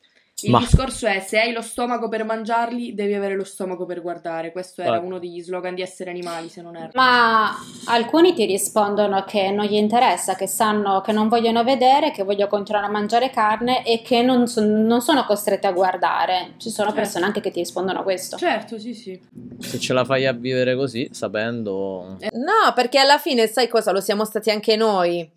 Il 0.41 0.53
Ma- 0.53 0.61
discorso 0.61 1.09
è, 1.09 1.19
se 1.19 1.41
hai 1.41 1.53
lo 1.53 1.63
stomaco 1.63 2.09
per 2.09 2.25
mangiarli, 2.25 2.95
devi 2.95 3.13
avere 3.13 3.35
lo 3.35 3.43
stomaco 3.43 3.87
per 3.87 4.01
guardare. 4.01 4.53
Questo 4.53 4.83
era 4.83 4.95
Ah. 4.95 5.01
uno 5.01 5.19
degli 5.19 5.43
slogan 5.43 5.75
di 5.75 5.83
essere 5.83 6.11
animali, 6.11 6.49
se 6.49 6.63
non 6.63 6.77
erro. 6.77 6.91
Ma 6.95 7.57
alcuni 7.87 8.33
ti 8.35 8.45
rispondono 8.45 9.25
che 9.25 9.51
non 9.51 9.67
gli 9.67 9.75
interessa, 9.75 10.37
che 10.37 10.47
sanno 10.47 11.01
che 11.01 11.11
non 11.11 11.27
vogliono 11.27 11.65
vedere, 11.65 12.13
che 12.13 12.23
vogliono 12.23 12.49
continuare 12.49 12.87
a 12.87 12.91
mangiare 12.91 13.31
carne 13.31 13.85
e 13.85 14.01
che 14.03 14.23
non, 14.23 14.47
son- 14.47 14.85
non 14.87 15.01
sono 15.01 15.25
costrette 15.25 15.67
a 15.67 15.73
guardare. 15.73 16.55
Ci 16.59 16.71
sono 16.71 16.91
Certo. 16.91 17.03
persone 17.03 17.25
anche 17.25 17.41
che 17.41 17.51
ti 17.51 17.59
rispondono 17.59 18.05
questo. 18.05 18.37
Certo, 18.37 18.79
sì, 18.79 18.95
sì. 18.95 19.21
Se 19.59 19.81
ce 19.81 19.93
la 19.93 20.05
fai 20.05 20.25
a 20.25 20.33
vivere 20.33 20.77
così, 20.77 21.09
sapendo... 21.11 22.17
No, 22.35 22.73
perché 22.77 23.01
alla 23.01 23.19
fine 23.19 23.49
sai 23.49 23.67
cosa? 23.67 23.91
Lo 23.91 24.01
siamo 24.01 24.25
stati 24.25 24.51
anche 24.51 24.77
noi. 24.77 25.29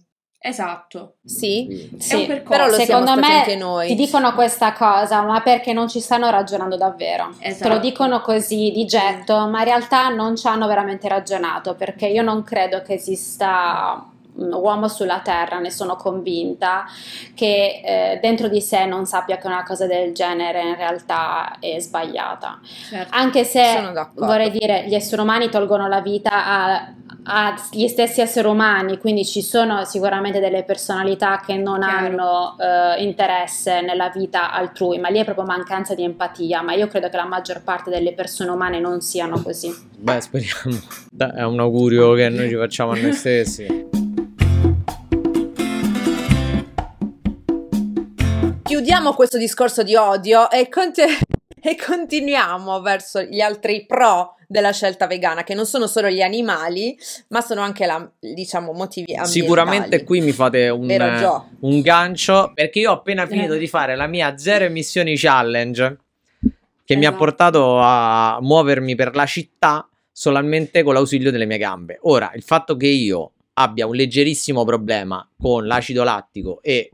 Esatto. 0.44 1.18
Sì, 1.24 1.90
Sì, 2.00 2.14
È 2.14 2.16
un 2.16 2.26
percorso. 2.26 2.50
però 2.50 2.66
lo 2.66 2.74
secondo 2.74 3.16
me 3.16 3.28
anche 3.40 3.56
noi. 3.56 3.88
ti 3.90 3.96
dicono 3.96 4.34
questa 4.34 4.74
cosa, 4.74 5.22
ma 5.22 5.40
perché 5.42 5.72
non 5.72 5.88
ci 5.88 6.00
stanno 6.00 6.32
ragionando 6.32 6.78
davvero. 6.78 7.30
Te 7.40 7.46
Esatto. 7.50 7.70
lo 7.74 7.78
dicono 7.78 8.22
così 8.22 8.72
di 8.72 8.86
getto, 8.86 9.48
ma 9.48 9.60
in 9.60 9.66
realtà 9.66 10.10
non 10.10 10.36
ci 10.36 10.48
hanno 10.48 10.66
veramente 10.66 11.08
ragionato, 11.08 11.76
perché 11.76 12.08
io 12.08 12.24
non 12.24 12.42
credo 12.44 12.82
che 12.82 12.94
esista 12.94 14.04
un 14.34 14.52
uomo 14.54 14.88
sulla 14.88 15.20
terra, 15.20 15.60
ne 15.60 15.70
sono 15.70 15.96
convinta, 15.98 16.86
che 17.36 17.82
eh, 17.84 18.20
dentro 18.22 18.48
di 18.48 18.62
sé 18.62 18.86
non 18.86 19.06
sappia 19.06 19.38
che 19.38 19.46
una 19.46 19.64
cosa 19.64 19.86
del 19.86 20.14
genere 20.14 20.62
in 20.70 20.76
realtà 20.76 21.58
è 21.60 21.78
sbagliata. 21.80 22.60
Certo. 22.90 23.14
Anche 23.16 23.44
se 23.44 23.92
vorrei 24.16 24.50
dire 24.50 24.86
gli 24.88 24.96
esseri 24.96 25.22
umani 25.22 25.50
tolgono 25.50 25.88
la 25.88 26.00
vita 26.02 26.46
a- 26.46 26.88
agli 27.24 27.88
stessi 27.88 28.20
esseri 28.22 28.48
umani, 28.48 28.98
quindi 28.98 29.24
ci 29.26 29.42
sono 29.42 29.86
sicuramente 29.86 30.40
delle 30.40 30.64
personalità 30.64 31.42
che 31.46 31.56
non 31.56 31.80
Chiaro. 31.80 32.06
hanno 32.06 32.56
eh, 32.60 33.04
interesse 33.04 33.82
nella 33.82 34.10
vita 34.10 34.52
altrui, 34.52 34.98
ma 34.98 35.10
lì 35.10 35.20
è 35.20 35.24
proprio 35.24 35.46
mancanza 35.46 35.94
di 35.94 36.04
empatia, 36.04 36.62
ma 36.62 36.74
io 36.74 36.88
credo 36.88 37.10
che 37.10 37.18
la 37.18 37.26
maggior 37.26 37.62
parte 37.64 37.90
delle 37.90 38.14
persone 38.14 38.50
umane 38.50 38.80
non 38.80 39.02
siano 39.02 39.42
così. 39.42 39.72
Beh, 39.98 40.22
speriamo. 40.22 40.80
Dai, 41.12 41.32
È 41.36 41.44
un 41.44 41.60
augurio 41.60 42.14
che 42.14 42.30
noi 42.30 42.50
ci 42.50 42.56
facciamo 42.56 42.92
a 42.92 42.96
noi 42.98 43.14
stessi. 43.14 43.90
Chiudiamo 48.64 49.14
questo 49.14 49.38
discorso 49.38 49.84
di 49.84 49.96
odio 49.96 50.50
e, 50.50 50.70
conti- 50.70 51.02
e 51.64 51.76
continuiamo 51.76 52.82
verso 52.82 53.22
gli 53.22 53.40
altri 53.40 53.86
pro 53.86 54.36
della 54.48 54.72
scelta 54.74 55.08
vegana, 55.08 55.44
che 55.44 55.54
non 55.54 55.66
sono 55.66 55.88
solo 55.88 56.10
gli 56.10 56.22
animali, 56.22 56.98
ma 57.30 57.40
sono 57.42 57.62
anche 57.62 57.86
la, 57.86 58.10
diciamo, 58.20 58.74
motivi 58.74 59.14
ambientali. 59.14 59.30
Sicuramente 59.32 60.04
qui 60.04 60.20
mi 60.20 60.34
fate 60.34 60.68
un, 60.68 60.88
Gio? 61.18 61.48
un 61.62 61.80
gancio 61.82 62.52
perché 62.54 62.80
io 62.80 62.92
ho 62.92 62.96
appena 62.96 63.24
Eh. 63.24 63.28
finito 63.28 63.56
di 63.56 63.68
fare 63.68 63.96
la 63.96 64.08
mia 64.08 64.38
zero 64.38 64.66
emissioni 64.66 65.16
challenge 65.16 65.98
che 66.84 66.96
mi 66.98 67.06
ha 67.06 67.10
Esatto. 67.10 67.24
portato 67.24 67.78
a 67.80 68.40
muovermi 68.42 68.96
per 68.96 69.16
la 69.16 69.26
città 69.26 69.88
solamente 70.12 70.84
con 70.84 70.94
l'ausilio 70.96 71.32
delle 71.32 71.46
mie 71.46 71.58
gambe. 71.58 72.00
Ora, 72.02 72.32
il 72.36 72.44
fatto 72.44 72.76
che 72.76 72.88
io 72.88 73.32
abbia 73.54 73.88
un 73.88 73.96
leggerissimo 73.96 74.66
problema 74.66 75.26
con 75.40 75.66
l'acido 75.66 76.04
lattico 76.04 76.60
e 76.62 76.92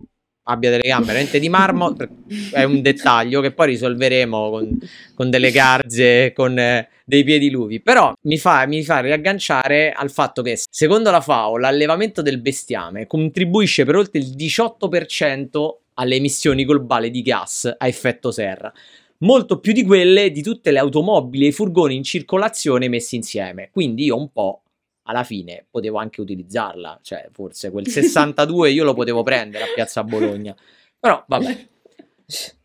abbia 0.47 0.69
delle 0.69 0.87
gambe 0.87 1.07
veramente 1.07 1.39
di 1.39 1.49
marmo 1.49 1.95
è 2.51 2.63
un 2.63 2.81
dettaglio 2.81 3.41
che 3.41 3.51
poi 3.51 3.67
risolveremo 3.67 4.49
con, 4.49 4.79
con 5.13 5.29
delle 5.29 5.51
garze, 5.51 6.33
con 6.33 6.57
eh, 6.57 6.89
dei 7.05 7.23
piedi 7.23 7.49
luvi. 7.49 7.81
Però 7.81 8.13
mi 8.23 8.37
fa, 8.37 8.65
mi 8.65 8.83
fa 8.83 8.99
riagganciare 8.99 9.91
al 9.91 10.11
fatto 10.11 10.41
che, 10.41 10.59
secondo 10.69 11.11
la 11.11 11.21
FAO, 11.21 11.57
l'allevamento 11.57 12.21
del 12.21 12.39
bestiame 12.39 13.07
contribuisce 13.07 13.85
per 13.85 13.95
oltre 13.95 14.19
il 14.19 14.35
18% 14.35 15.75
alle 15.95 16.15
emissioni 16.15 16.65
globali 16.65 17.09
di 17.09 17.21
gas 17.21 17.73
a 17.77 17.87
effetto 17.87 18.31
serra. 18.31 18.71
Molto 19.19 19.59
più 19.59 19.73
di 19.73 19.83
quelle 19.83 20.31
di 20.31 20.43
tutte 20.43 20.69
le 20.69 20.77
automobili 20.77 21.45
e 21.45 21.47
i 21.47 21.51
furgoni 21.51 21.95
in 21.95 22.03
circolazione 22.03 22.87
messi 22.87 23.15
insieme. 23.15 23.69
Quindi 23.71 24.05
io 24.05 24.15
un 24.15 24.31
po' 24.31 24.61
alla 25.07 25.23
fine 25.23 25.65
potevo 25.69 25.97
anche 25.97 26.21
utilizzarla. 26.21 26.99
Cioè, 27.01 27.29
forse 27.31 27.71
quel 27.71 27.87
62 27.89 28.71
io 28.71 28.83
lo 28.83 28.93
potevo 28.93 29.23
prendere 29.23 29.63
a 29.63 29.67
Piazza 29.73 30.03
Bologna. 30.03 30.55
Però 30.99 31.23
vabbè. 31.27 31.67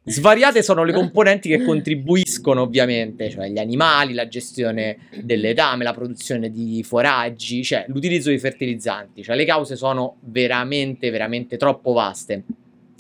Svariate 0.05 0.65
sono 0.65 0.83
le 0.83 0.93
componenti 0.93 1.49
che 1.49 1.63
contribuiscono 1.63 2.63
ovviamente, 2.63 3.31
cioè 3.31 3.49
gli 3.49 3.59
animali, 3.59 4.15
la 4.15 4.27
gestione 4.27 5.09
del 5.23 5.39
letame, 5.39 5.85
la 5.85 5.93
produzione 5.93 6.51
di 6.51 6.83
foraggi, 6.83 7.63
cioè 7.63 7.85
l'utilizzo 7.87 8.31
di 8.31 8.39
fertilizzanti, 8.41 9.23
cioè 9.23 9.37
le 9.37 9.45
cause 9.45 9.77
sono 9.77 10.17
veramente, 10.23 11.11
veramente 11.11 11.57
troppo 11.57 11.93
vaste. 11.93 12.43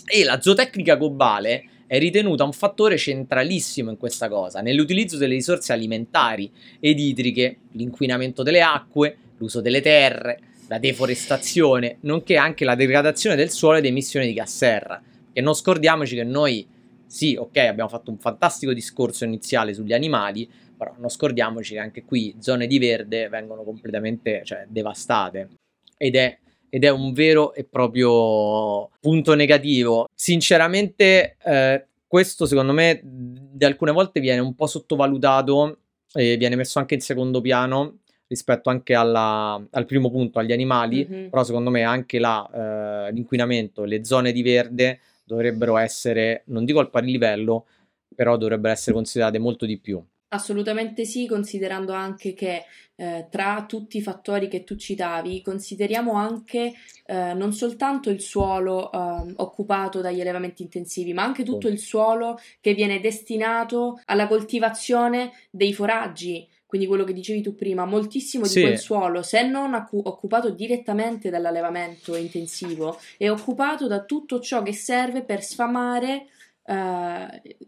E 0.06 0.22
la 0.22 0.40
zootecnica 0.40 0.94
globale 0.94 1.64
è 1.92 1.98
ritenuta 1.98 2.44
un 2.44 2.52
fattore 2.52 2.96
centralissimo 2.96 3.90
in 3.90 3.96
questa 3.96 4.28
cosa, 4.28 4.60
nell'utilizzo 4.60 5.18
delle 5.18 5.34
risorse 5.34 5.72
alimentari 5.72 6.50
ed 6.78 6.98
idriche, 6.98 7.58
l'inquinamento 7.72 8.42
delle 8.42 8.62
acque, 8.62 9.16
l'uso 9.42 9.60
delle 9.60 9.80
terre, 9.80 10.38
la 10.68 10.78
deforestazione, 10.78 11.98
nonché 12.00 12.36
anche 12.36 12.64
la 12.64 12.76
degradazione 12.76 13.36
del 13.36 13.50
suolo 13.50 13.78
ed 13.78 13.84
emissioni 13.84 14.26
di 14.26 14.32
gas 14.32 14.56
serra. 14.56 15.02
E 15.32 15.40
non 15.40 15.54
scordiamoci 15.54 16.14
che 16.14 16.24
noi, 16.24 16.66
sì, 17.06 17.36
ok, 17.36 17.56
abbiamo 17.58 17.88
fatto 17.88 18.10
un 18.10 18.18
fantastico 18.18 18.72
discorso 18.72 19.24
iniziale 19.24 19.74
sugli 19.74 19.92
animali, 19.92 20.48
però 20.76 20.94
non 20.98 21.10
scordiamoci 21.10 21.74
che 21.74 21.80
anche 21.80 22.04
qui 22.04 22.36
zone 22.38 22.66
di 22.66 22.78
verde 22.78 23.28
vengono 23.28 23.64
completamente 23.64 24.42
cioè, 24.44 24.66
devastate. 24.68 25.48
Ed 25.96 26.16
è, 26.16 26.38
ed 26.68 26.84
è 26.84 26.88
un 26.88 27.12
vero 27.12 27.52
e 27.54 27.64
proprio 27.64 28.88
punto 29.00 29.34
negativo. 29.34 30.08
Sinceramente, 30.14 31.36
eh, 31.44 31.86
questo 32.06 32.46
secondo 32.46 32.72
me 32.72 33.00
di 33.02 33.64
alcune 33.64 33.92
volte 33.92 34.20
viene 34.20 34.40
un 34.40 34.54
po' 34.54 34.66
sottovalutato 34.66 35.78
e 36.14 36.36
viene 36.36 36.56
messo 36.56 36.78
anche 36.78 36.94
in 36.94 37.00
secondo 37.00 37.40
piano 37.40 38.00
rispetto 38.32 38.70
anche 38.70 38.94
alla- 38.94 39.62
al 39.70 39.84
primo 39.84 40.10
punto, 40.10 40.38
agli 40.38 40.52
animali, 40.52 41.06
Mhm. 41.08 41.28
però 41.28 41.44
secondo 41.44 41.68
me 41.68 41.82
anche 41.82 42.18
la, 42.18 43.06
eh, 43.08 43.12
l'inquinamento, 43.12 43.84
le 43.84 44.04
zone 44.06 44.32
di 44.32 44.42
verde 44.42 45.00
dovrebbero 45.22 45.76
essere, 45.76 46.42
non 46.46 46.64
dico 46.64 46.78
al 46.80 46.88
pari 46.88 47.10
livello, 47.10 47.66
però 48.14 48.36
dovrebbero 48.38 48.72
essere 48.72 48.94
considerate 48.94 49.38
molto 49.38 49.66
di 49.66 49.78
più. 49.78 50.02
Assolutamente 50.28 51.04
sì, 51.04 51.26
considerando 51.26 51.92
anche 51.92 52.32
che 52.32 52.64
eh, 52.96 53.26
tra 53.30 53.64
tutti 53.68 53.98
i 53.98 54.02
fattori 54.02 54.48
che 54.48 54.64
tu 54.64 54.76
citavi, 54.76 55.42
consideriamo 55.42 56.14
anche 56.14 56.72
eh, 57.04 57.34
non 57.34 57.52
soltanto 57.52 58.08
il 58.08 58.20
suolo 58.20 58.90
ehm, 58.92 59.34
occupato 59.36 60.00
dagli 60.00 60.20
allevamenti 60.22 60.62
intensivi, 60.62 61.12
ma 61.12 61.22
anche 61.22 61.42
tutto 61.44 61.68
il 61.68 61.78
suolo 61.78 62.38
che 62.60 62.72
viene 62.72 63.00
destinato 63.00 64.00
alla 64.06 64.26
coltivazione 64.26 65.32
dei 65.50 65.74
foraggi. 65.74 66.48
Quindi 66.72 66.88
quello 66.88 67.04
che 67.04 67.12
dicevi 67.12 67.42
tu 67.42 67.54
prima, 67.54 67.84
moltissimo 67.84 68.44
di 68.44 68.48
Sì. 68.48 68.62
quel 68.62 68.78
suolo, 68.78 69.20
se 69.22 69.46
non 69.46 69.74
accu- 69.74 70.06
occupato 70.06 70.48
direttamente 70.48 71.28
dall'allevamento 71.28 72.16
intensivo, 72.16 72.98
è 73.18 73.28
occupato 73.28 73.86
da 73.86 74.04
tutto 74.04 74.40
ciò 74.40 74.62
che 74.62 74.72
serve 74.72 75.22
per 75.22 75.42
sfamare 75.42 76.28
eh, 76.64 76.72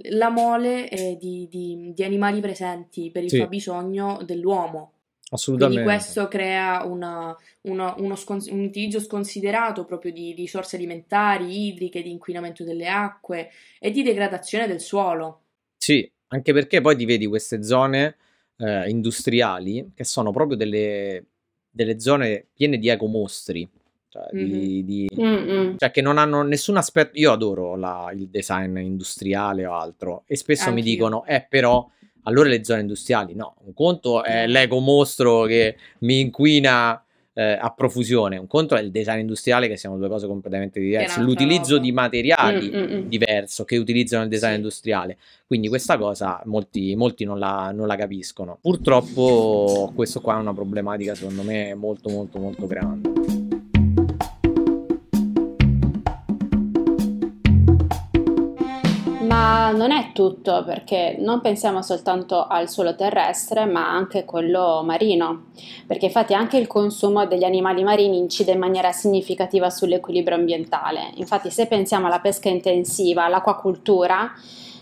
la 0.08 0.30
mole 0.30 0.88
eh, 0.88 1.18
di, 1.20 1.46
di- 1.50 1.92
di 1.94 2.02
animali 2.02 2.40
presenti 2.40 3.10
per 3.10 3.24
il 3.24 3.28
Sì. 3.28 3.36
fabbisogno 3.40 4.22
dell'uomo. 4.24 4.92
Assolutamente. 5.28 5.82
Quindi 5.82 5.98
questo 6.02 6.28
crea 6.28 6.84
una- 6.84 7.36
una- 7.62 7.94
uno 7.98 8.14
scons- 8.16 8.48
un 8.48 8.60
utilizzo 8.60 9.00
sconsiderato 9.00 9.84
proprio 9.84 10.12
di 10.12 10.32
risorse 10.32 10.76
alimentari, 10.76 11.66
idriche, 11.66 12.00
di 12.02 12.10
inquinamento 12.10 12.64
delle 12.64 12.88
acque 12.88 13.50
e 13.78 13.90
di 13.90 14.02
degradazione 14.02 14.66
del 14.66 14.80
suolo. 14.80 15.40
Sì, 15.76 16.10
anche 16.28 16.54
perché 16.54 16.80
poi 16.80 16.96
ti 16.96 17.04
vedi 17.04 17.26
queste 17.26 17.62
zone 17.62 18.16
eh, 18.58 18.88
industriali 18.88 19.90
che 19.94 20.04
sono 20.04 20.30
proprio 20.30 20.56
delle, 20.56 21.24
delle 21.70 21.98
zone 22.00 22.46
piene 22.54 22.78
di 22.78 22.88
ecomostri, 22.88 23.68
cioè, 24.08 24.28
di- 24.32 24.84
di- 24.84 25.08
cioè 25.78 25.90
che 25.90 26.00
non 26.00 26.18
hanno 26.18 26.42
nessun 26.42 26.76
aspetto. 26.76 27.18
Io 27.18 27.32
adoro 27.32 27.74
la- 27.76 28.10
il 28.14 28.28
design 28.28 28.76
industriale 28.78 29.66
o 29.66 29.74
altro, 29.74 30.22
e 30.26 30.36
spesso 30.36 30.70
mi 30.70 30.78
Anch'io. 30.80 30.92
dicono, 30.94 31.24
eh, 31.26 31.44
però 31.48 31.88
allora 32.22 32.48
le 32.48 32.64
zone 32.64 32.80
industriali 32.80 33.34
no. 33.34 33.56
Un 33.64 33.74
conto 33.74 34.22
è 34.22 34.46
No. 34.46 34.52
l'ecomostro 34.52 35.42
che 35.44 35.76
mi 36.00 36.20
inquina 36.20 36.98
eh, 37.34 37.58
a 37.60 37.70
profusione, 37.70 38.36
un 38.36 38.46
conto 38.46 38.76
è 38.76 38.80
il 38.80 38.90
design 38.90 39.18
industriale, 39.20 39.68
che 39.68 39.76
siano 39.76 39.96
due 39.96 40.08
cose 40.08 40.26
completamente 40.26 40.80
diverse. 40.80 41.20
L'utilizzo 41.20 41.78
di 41.78 41.92
materiali 41.92 42.70
Mm, 42.74 42.76
mm, 42.76 42.94
mm. 42.94 43.08
diverso 43.08 43.64
che 43.64 43.76
utilizzano 43.76 44.22
il 44.22 44.28
design 44.28 44.50
Sì. 44.50 44.56
industriale. 44.56 45.18
Quindi 45.46 45.68
questa 45.68 45.98
cosa 45.98 46.40
molti, 46.46 46.94
molti 46.94 47.24
non, 47.24 47.38
la, 47.38 47.70
non 47.74 47.86
la 47.86 47.96
capiscono. 47.96 48.58
Purtroppo 48.60 49.92
questo 49.94 50.20
qua 50.20 50.36
è 50.36 50.40
una 50.40 50.54
problematica 50.54 51.14
secondo 51.14 51.42
me 51.42 51.74
molto 51.74 52.08
molto 52.08 52.38
molto 52.38 52.66
grande. 52.66 53.43
Non 59.72 59.92
è 59.92 60.12
tutto 60.12 60.62
perché 60.62 61.16
non 61.18 61.40
pensiamo 61.40 61.80
soltanto 61.80 62.46
al 62.46 62.68
suolo 62.68 62.94
terrestre 62.94 63.64
ma 63.64 63.88
anche 63.88 64.24
quello 64.24 64.82
marino, 64.84 65.46
perché 65.86 66.06
infatti 66.06 66.34
anche 66.34 66.58
il 66.58 66.66
consumo 66.66 67.26
degli 67.26 67.44
animali 67.44 67.82
marini 67.82 68.18
incide 68.18 68.52
in 68.52 68.58
maniera 68.58 68.92
significativa 68.92 69.70
sull'equilibrio 69.70 70.36
ambientale. 70.36 71.12
Infatti 71.14 71.50
se 71.50 71.66
pensiamo 71.66 72.06
alla 72.06 72.20
pesca 72.20 72.50
intensiva, 72.50 73.24
all'acquacultura, 73.24 74.32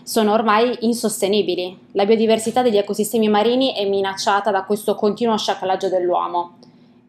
sono 0.03 0.33
ormai 0.33 0.75
insostenibili. 0.81 1.77
La 1.93 2.05
biodiversità 2.05 2.61
degli 2.61 2.77
ecosistemi 2.77 3.29
marini 3.29 3.73
è 3.73 3.87
minacciata 3.87 4.51
da 4.51 4.63
questo 4.63 4.95
continuo 4.95 5.37
sciacallaggio 5.37 5.87
dell'uomo 5.87 6.57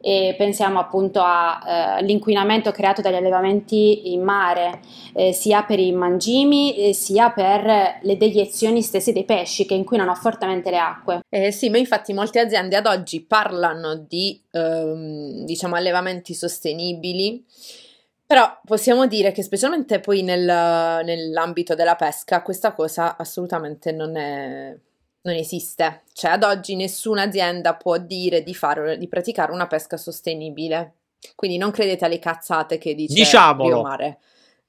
e 0.06 0.34
pensiamo 0.36 0.78
appunto 0.78 1.22
all'inquinamento 1.24 2.70
creato 2.72 3.00
dagli 3.00 3.14
allevamenti 3.14 4.12
in 4.12 4.22
mare, 4.22 4.80
eh, 5.14 5.32
sia 5.32 5.62
per 5.62 5.78
i 5.78 5.92
mangimi 5.92 6.76
eh, 6.76 6.92
sia 6.92 7.30
per 7.30 8.00
le 8.02 8.16
deiezioni 8.18 8.82
stesse 8.82 9.14
dei 9.14 9.24
pesci 9.24 9.64
che 9.64 9.72
inquinano 9.72 10.14
fortemente 10.14 10.68
le 10.68 10.78
acque. 10.78 11.20
Eh, 11.30 11.50
sì, 11.50 11.70
ma 11.70 11.78
infatti 11.78 12.12
molte 12.12 12.38
aziende 12.38 12.76
ad 12.76 12.84
oggi 12.84 13.22
parlano 13.22 13.94
di 14.06 14.38
ehm, 14.50 15.46
diciamo 15.46 15.74
allevamenti 15.74 16.34
sostenibili, 16.34 17.42
Però 18.26 18.58
possiamo 18.64 19.06
dire 19.06 19.32
che 19.32 19.42
specialmente 19.42 20.00
poi 20.00 20.22
nel- 20.22 21.02
nell'ambito 21.04 21.74
della 21.74 21.94
pesca 21.94 22.42
questa 22.42 22.72
cosa 22.72 23.16
assolutamente 23.16 23.92
non 23.92 24.16
è, 24.16 24.74
non 25.24 25.34
esiste. 25.34 26.02
Cioè 26.12 26.32
ad 26.32 26.42
oggi 26.42 26.76
nessuna 26.76 27.22
azienda 27.22 27.74
può 27.74 27.98
dire 27.98 28.42
di, 28.42 28.54
fare, 28.54 28.96
di 28.98 29.08
praticare 29.08 29.52
una 29.52 29.66
pesca 29.66 29.96
sostenibile. 29.96 30.94
Quindi 31.34 31.56
non 31.56 31.70
credete 31.70 32.04
alle 32.04 32.18
cazzate 32.18 32.78
che 32.78 32.94
dice 32.94 33.14
Diciamolo. 33.14 33.68
Biomare. 33.68 34.18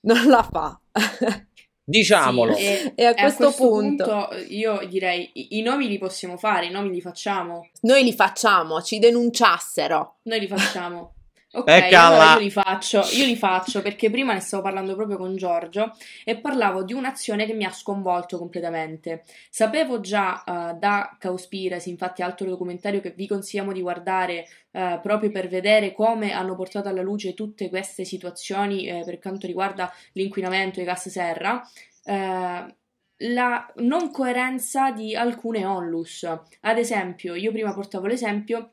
Non 0.02 0.28
la 0.28 0.44
fa. 0.44 0.80
Diciamolo. 1.88 2.56
Sì, 2.56 2.64
e, 2.64 2.94
E 2.96 3.06
a 3.06 3.10
e 3.10 3.14
questo 3.16 3.52
punto- 3.52 4.30
io 4.50 4.80
direi 4.88 5.30
i, 5.34 5.58
i 5.60 5.62
nomi 5.62 5.88
li 5.88 5.98
possiamo 5.98 6.38
fare, 6.38 6.68
i 6.68 6.72
nomi 6.72 6.90
li 6.90 7.02
facciamo. 7.02 7.70
Noi 7.82 8.04
li 8.04 8.14
facciamo, 8.14 8.82
ci 8.82 8.98
denunciassero. 8.98 10.16
Noi 10.24 10.40
li 10.40 10.48
facciamo. 10.48 11.12
Ok, 11.56 11.70
Eccola. 11.70 12.06
allora 12.06 12.34
io 12.34 12.40
li 12.40 12.52
faccio, 12.52 13.02
io 13.14 13.26
li 13.26 13.38
faccio 13.38 13.82
perché 13.82 14.10
prima 14.10 14.34
ne 14.34 14.42
stavo 14.42 14.64
parlando 14.64 14.94
proprio 14.96 15.18
con 15.18 15.38
Giorgio 15.38 15.96
e 16.26 16.38
parlavo 16.38 16.84
di 16.84 16.92
un'azione 16.92 17.46
che 17.46 17.54
mi 17.54 17.64
ha 17.64 17.72
sconvolto 17.72 18.38
completamente. 18.38 19.24
Sapevo 19.50 20.02
già 20.02 20.44
eh, 20.44 20.74
da 20.74 21.16
Cowspiracy, 21.18 21.90
infatti 21.90 22.22
altro 22.22 22.50
documentario 22.50 23.00
che 23.00 23.14
vi 23.16 23.26
consigliamo 23.26 23.72
di 23.72 23.82
guardare 23.82 24.46
eh, 24.72 25.00
proprio 25.02 25.32
per 25.32 25.48
vedere 25.48 25.94
come 25.94 26.34
hanno 26.34 26.56
portato 26.56 26.90
alla 26.90 27.02
luce 27.02 27.34
tutte 27.34 27.70
queste 27.70 28.04
situazioni 28.04 28.88
eh, 28.88 29.04
per 29.06 29.20
quanto 29.20 29.48
riguarda 29.48 29.90
l'inquinamento 30.12 30.80
e 30.80 30.84
i 30.84 30.86
gas 30.86 31.08
serra, 31.08 31.62
eh, 32.04 32.76
la 33.20 33.74
non 33.76 34.12
coerenza 34.12 34.92
di 34.92 35.16
alcune 35.16 35.66
onlus. 35.66 36.24
Ad 36.24 36.78
esempio, 36.78 37.34
io 37.36 37.52
prima 37.54 37.74
portavo 37.74 38.08
l'esempio 38.08 38.72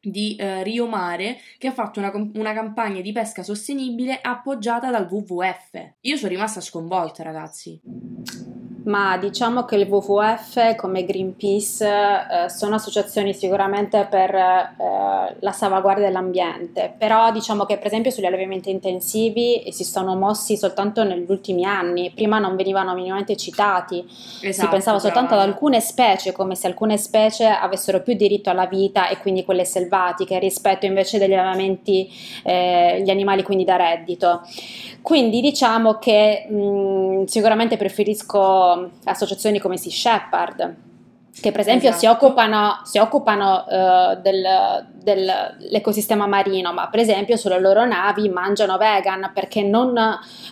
di 0.00 0.36
eh, 0.36 0.62
Rio 0.62 0.86
Mare 0.86 1.38
che 1.58 1.68
ha 1.68 1.72
fatto 1.72 2.00
una, 2.00 2.10
una 2.34 2.52
campagna 2.52 3.00
di 3.00 3.12
pesca 3.12 3.42
sostenibile 3.42 4.20
appoggiata 4.20 4.90
dal 4.90 5.08
WWF. 5.10 5.94
Io 6.00 6.16
sono 6.16 6.30
rimasta 6.30 6.60
sconvolta, 6.60 7.22
ragazzi. 7.22 7.80
Ma 8.84 9.18
diciamo 9.18 9.64
che 9.64 9.76
il 9.76 9.86
WWF 9.86 10.74
come 10.76 11.04
Greenpeace 11.04 11.86
eh, 11.86 12.48
sono 12.48 12.76
associazioni 12.76 13.34
sicuramente 13.34 14.06
per 14.08 14.34
eh, 14.34 15.36
la 15.38 15.52
salvaguardia 15.52 16.06
dell'ambiente, 16.06 16.94
però 16.96 17.30
diciamo 17.30 17.64
che 17.66 17.76
per 17.76 17.88
esempio 17.88 18.10
sugli 18.10 18.24
allevamenti 18.24 18.70
intensivi 18.70 19.70
si 19.70 19.84
sono 19.84 20.16
mossi 20.16 20.56
soltanto 20.56 21.04
negli 21.04 21.26
ultimi 21.28 21.64
anni, 21.64 22.12
prima 22.14 22.38
non 22.38 22.56
venivano 22.56 22.94
minimamente 22.94 23.36
citati, 23.36 24.04
si 24.08 24.46
Esatto, 24.46 24.70
pensava 24.70 24.98
soltanto 24.98 25.34
ad 25.34 25.40
alcune 25.40 25.80
specie, 25.80 26.32
come 26.32 26.54
se 26.54 26.66
alcune 26.66 26.96
specie 26.96 27.46
avessero 27.46 28.00
più 28.00 28.14
diritto 28.14 28.48
alla 28.48 28.66
vita 28.66 29.08
e 29.08 29.18
quindi 29.18 29.44
quelle 29.44 29.64
selvatiche 29.64 30.38
rispetto 30.38 30.86
invece 30.86 31.18
degli 31.18 31.34
allevamenti, 31.34 32.10
eh, 32.44 33.02
gli 33.02 33.10
animali 33.10 33.42
quindi 33.42 33.64
da 33.64 33.76
reddito. 33.76 34.40
Quindi 35.02 35.40
diciamo 35.40 35.98
che 35.98 36.46
mh, 36.48 37.24
sicuramente 37.24 37.76
preferisco 37.76 38.69
associazioni 39.04 39.58
come 39.58 39.76
Sea 39.76 39.90
Shepherd, 39.92 40.74
che 41.40 41.52
per 41.52 41.60
esempio 41.60 41.92
si 41.92 42.04
Esatto. 42.06 42.26
occupano, 42.26 42.80
si 42.84 42.98
occupano 42.98 43.64
eh, 43.66 44.18
del- 44.20 44.86
dell'ecosistema 45.02 46.26
marino, 46.26 46.72
ma 46.72 46.88
per 46.88 47.00
esempio 47.00 47.36
sulle 47.36 47.58
loro 47.60 47.86
navi 47.86 48.28
mangiano 48.28 48.76
vegan 48.76 49.30
perché 49.32 49.62
non, 49.62 49.92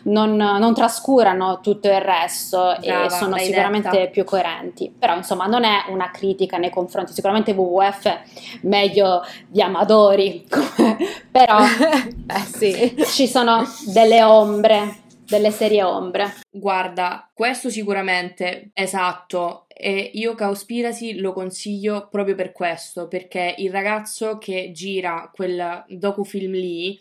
non- 0.05 0.37
non 0.37 0.75
trascurano 0.75 1.61
tutto 1.61 1.89
il 1.89 2.01
resto 2.01 2.77
Brava, 2.81 3.05
e 3.07 3.11
sono 3.11 3.37
sicuramente 3.37 3.91
detta. 3.91 4.11
più 4.11 4.25
coerenti. 4.25 4.95
Però 4.97 5.15
insomma 5.17 5.47
non 5.47 5.65
è 5.65 5.87
una 5.91 6.11
critica 6.11 6.57
nei 6.57 6.71
confronti, 6.71 7.13
sicuramente 7.13 7.51
WWF 7.53 8.19
meglio 8.63 9.23
di 9.49 9.61
Amadori, 9.61 10.47
però 11.31 11.59
eh 11.59 12.39
sì. 12.47 12.97
ci 13.05 13.27
sono 13.27 13.65
delle 13.87 14.23
ombre, 14.23 15.01
delle 15.29 15.51
serie 15.51 15.83
ombre. 15.83 16.35
Guarda, 16.51 17.31
questo 17.33 17.71
sicuramente 17.71 18.71
esatto. 18.73 19.67
E 19.69 20.11
io 20.15 20.35
Cowspiracy 20.35 21.15
lo 21.19 21.33
consiglio 21.33 22.09
proprio 22.11 22.35
per 22.35 22.53
questo, 22.53 23.07
perché 23.07 23.55
il 23.59 23.71
ragazzo 23.71 24.39
che 24.39 24.73
gira 24.73 25.31
quel 25.33 25.85
docufilm 25.89 26.53
lì 26.53 26.99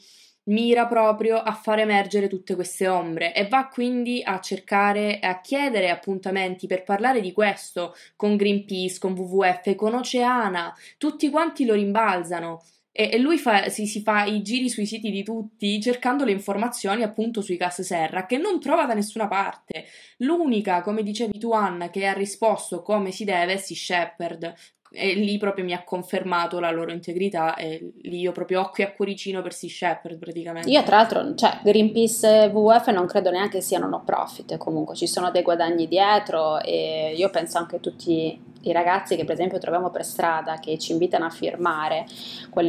mira 0.48 0.86
proprio 0.88 1.38
a 1.38 1.54
far 1.54 1.80
emergere 1.80 2.28
tutte 2.28 2.56
queste 2.56 2.88
ombre 2.88 3.34
e 3.34 3.48
va 3.48 3.68
quindi 3.68 4.22
a 4.24 4.40
cercare, 4.40 5.20
a 5.20 5.42
chiedere 5.42 5.90
appuntamenti 5.90 6.68
per 6.68 6.84
parlare 6.84 7.20
di 7.20 7.34
questo 7.34 7.94
con 8.16 8.36
Greenpeace, 8.36 9.00
con 9.00 9.12
WWF, 9.12 9.76
con 9.76 9.96
Oceana, 9.96 10.74
tutti 10.98 11.30
quanti 11.30 11.66
lo 11.66 11.74
rimbalzano. 11.74 12.64
E, 13.00 13.12
e 13.12 13.20
lui 13.20 13.38
fa- 13.38 13.70
si, 13.70 13.86
si 13.86 14.02
fa 14.02 14.26
i 14.26 14.42
giri 14.42 14.70
sui 14.70 14.88
siti 14.88 15.12
di 15.12 15.24
tutti 15.24 15.80
cercando 15.80 16.26
le 16.26 16.32
informazioni 16.32 17.04
appunto 17.04 17.42
sui 17.42 17.56
gas 17.56 17.82
serra 17.84 18.26
che 18.26 18.38
non 18.38 18.60
trova 18.60 18.86
da 18.86 18.96
nessuna 18.96 19.28
parte. 19.28 19.86
L'unica, 20.18 20.82
come 20.82 21.04
dicevi 21.04 21.38
tu 21.38 21.52
Anna, 21.52 21.92
che 21.92 22.08
ha 22.08 22.14
risposto 22.14 22.82
come 22.82 23.12
si 23.12 23.24
deve 23.24 23.54
è 23.54 23.58
Sea 23.58 23.76
Shepherd. 23.78 24.54
E 24.90 25.14
lì 25.14 25.38
proprio 25.38 25.66
mi 25.66 25.74
ha 25.74 25.84
confermato 25.84 26.60
la 26.60 26.72
loro 26.72 26.92
integrità 26.92 27.56
e 27.56 27.92
lì 28.04 28.22
io 28.22 28.32
proprio 28.32 28.62
occhio 28.62 28.86
a 28.86 28.92
cuoricino 28.92 29.42
per 29.44 29.54
Sea 29.54 29.70
Shepherd 29.70 30.18
praticamente. 30.18 30.70
Io 30.70 30.82
tra 30.82 30.96
l'altro, 30.96 31.36
cioè 31.36 31.60
Greenpeace 31.62 32.46
e 32.46 32.48
WWF 32.48 32.88
non 32.88 33.06
credo 33.06 33.30
neanche 33.30 33.62
siano 33.62 33.88
no 33.88 34.02
profit, 34.04 34.58
comunque 34.58 34.96
ci 34.96 35.06
sono 35.06 35.30
dei 35.30 35.44
guadagni 35.44 35.88
dietro 35.88 36.62
e 36.62 37.14
io 37.16 37.30
penso 37.30 37.58
anche 37.58 37.80
tutti 37.82 38.47
i 38.70 38.74
ragazzi 38.74 39.16
che 39.16 39.24
per 39.24 39.34
esempio 39.34 39.58
troviamo 39.58 39.90
per 39.90 40.04
strada 40.06 40.60
che 40.60 40.78
ci 40.78 40.92
invitano 40.92 41.26
a 41.26 41.30
firmare, 41.30 42.06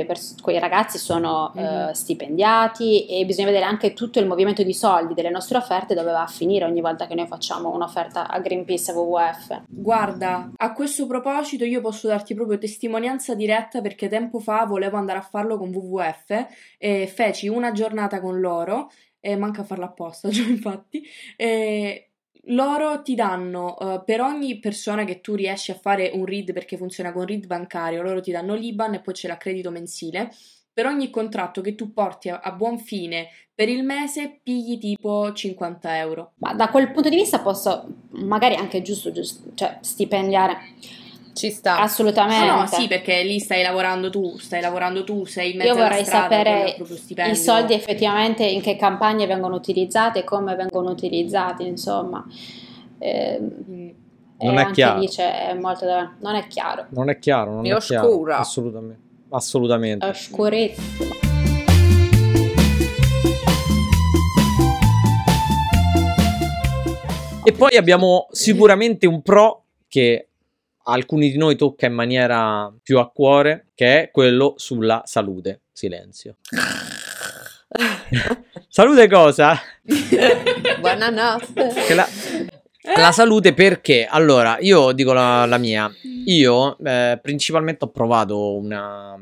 pers- 0.07 0.41
quei 0.41 0.59
ragazzi 0.59 0.99
sono 0.99 1.53
eh, 1.55 1.61
Mhm. 1.63 1.91
stipendiati 1.93 3.07
e 3.07 3.25
bisogna 3.25 3.47
vedere 3.47 3.65
anche 3.65 3.93
tutto 3.95 4.19
il 4.19 4.27
movimento 4.27 4.63
di 4.63 4.73
soldi 4.75 5.15
delle 5.15 5.31
nostre 5.31 5.59
offerte 5.59 5.95
dove 5.95 6.11
va 6.13 6.23
a 6.23 6.27
finire 6.27 6.65
ogni 6.65 6.81
volta 6.81 7.07
che 7.07 7.15
noi 7.15 7.27
facciamo 7.27 7.71
un'offerta 7.71 8.29
a 8.29 8.39
Greenpeace 8.41 8.91
e 8.91 8.95
WWF. 8.95 9.63
Guarda, 9.69 10.51
a 10.57 10.73
questo 10.73 11.07
proposito 11.07 11.65
io 11.65 11.81
posso 11.81 12.07
darti 12.09 12.35
proprio 12.35 12.59
testimonianza 12.59 13.35
diretta 13.35 13.81
perché 13.81 14.09
tempo 14.09 14.39
fa 14.39 14.65
volevo 14.67 14.97
andare 14.97 15.19
a 15.19 15.23
farlo 15.23 15.57
con 15.59 15.71
WWF 15.75 16.47
e 16.79 17.07
feci 17.07 17.49
una 17.49 17.73
giornata 17.73 18.21
con 18.21 18.41
loro 18.41 18.91
e 19.21 19.35
manca 19.37 19.63
a 19.63 19.65
farla 19.65 19.87
apposta, 19.87 20.29
già 20.31 20.43
infatti. 20.43 21.03
E 21.37 22.08
loro 22.49 23.03
ti 23.03 23.15
danno 23.15 23.79
eh, 23.79 24.03
per 24.05 24.21
ogni 24.21 24.59
persona 24.59 25.05
che 25.05 25.21
tu 25.21 25.35
riesci 25.35 25.71
a 25.71 25.75
fare 25.75 26.11
un 26.15 26.25
read 26.25 26.53
perché 26.53 26.77
funziona 26.77 27.13
con 27.13 27.27
read 27.27 27.47
bancario, 27.47 28.03
loro 28.03 28.21
ti 28.21 28.31
danno 28.31 28.55
l'IBAN 28.55 28.95
e 28.95 29.01
poi 29.01 29.15
c'è 29.15 29.29
l'accredito 29.29 29.71
mensile. 29.71 30.31
Per 30.73 30.87
ogni 30.87 31.11
contratto 31.11 31.61
che 31.61 31.75
tu 31.75 31.93
porti 31.93 32.29
a, 32.29 32.41
a 32.41 32.53
buon 32.53 32.79
fine 32.79 33.29
per 33.53 33.69
il 33.69 33.83
mese 33.83 34.39
pigli 34.43 34.79
tipo 34.79 35.33
50 35.33 35.99
euro. 35.99 36.35
Ma 36.37 36.55
da 36.55 36.69
quel 36.69 36.93
punto 36.93 37.09
di 37.09 37.17
vista 37.17 37.41
posso 37.41 37.87
magari 38.11 38.55
anche 38.55 38.83
giusto, 38.83 39.11
giusto 39.11 39.51
cioè 39.55 39.79
stipendiare 39.81 40.59
Ci 41.33 41.51
sta. 41.51 41.79
assolutamente. 41.79 42.47
No, 42.47 42.61
no, 42.61 42.67
sì, 42.67 42.88
perché 42.88 43.23
lì 43.23 43.38
stai 43.38 43.62
lavorando 43.62 44.11
tu, 44.11 44.38
stai 44.38 44.61
lavorando 44.61 45.05
tu, 45.05 45.25
sei 45.25 45.53
in 45.53 45.59
mezzo 45.59 45.69
Io 45.69 45.75
alla 45.75 45.88
vorrei 45.88 46.03
è 46.03 46.05
sapere 46.05 46.77
i 47.31 47.37
soldi 47.37 47.75
effettivamente 47.75 48.45
in 48.45 48.61
che 48.61 48.77
campagne 48.77 49.27
vengono 49.27 49.55
utilizzati 49.55 50.19
e 50.19 50.25
come 50.25 50.55
vengono 50.55 50.91
utilizzati, 50.91 51.67
insomma. 51.67 52.25
Mm. 53.05 53.88
Non 54.41 54.55
e 54.55 54.61
è 54.61 54.62
anche 54.62 54.73
chiaro. 54.75 55.01
lì 55.01 55.09
c'è 55.09 55.57
molto 55.61 55.85
da... 55.85 56.12
non 56.21 56.37
è 56.37 56.47
chiaro. 56.47 56.87
Non 56.91 57.11
è 57.11 57.19
chiaro, 57.19 57.55
non 57.55 57.67
È 57.67 57.75
è, 57.75 57.79
chiaro. 57.79 58.09
oscura. 58.09 58.38
Assolutamente. 58.38 59.01
Assolutamente. 59.31 60.07
È 60.07 60.09
oscuretto. 60.09 60.83
E 67.45 67.53
poi 67.53 67.77
abbiamo 67.77 68.29
sicuramente 68.31 69.07
un 69.07 69.23
pro 69.23 69.64
che 69.88 70.28
alcuni 70.88 71.31
di 71.31 71.37
noi 71.37 71.57
tocca 71.57 71.87
in 71.87 71.92
maniera 71.92 72.72
più 72.83 72.98
a 72.98 73.11
cuore, 73.11 73.66
che 73.74 74.03
è 74.03 74.11
quello 74.11 74.55
sulla 74.57 75.03
salute. 75.05 75.61
Silenzio. 75.72 76.37
salute 78.68 79.09
cosa? 79.09 79.59
Buonanotte. 80.81 81.72
Che 81.87 81.94
la, 81.94 82.07
la 82.96 83.12
salute 83.12 83.55
perché? 83.55 84.07
Allora, 84.07 84.57
io 84.61 84.92
dico 84.92 85.12
la, 85.12 85.44
la 85.46 85.59
mia. 85.59 85.90
Io 86.24 86.77
eh, 86.79 87.18
principalmente 87.22 87.85
ho 87.85 87.90
provato 87.90 88.57
una, 88.57 89.14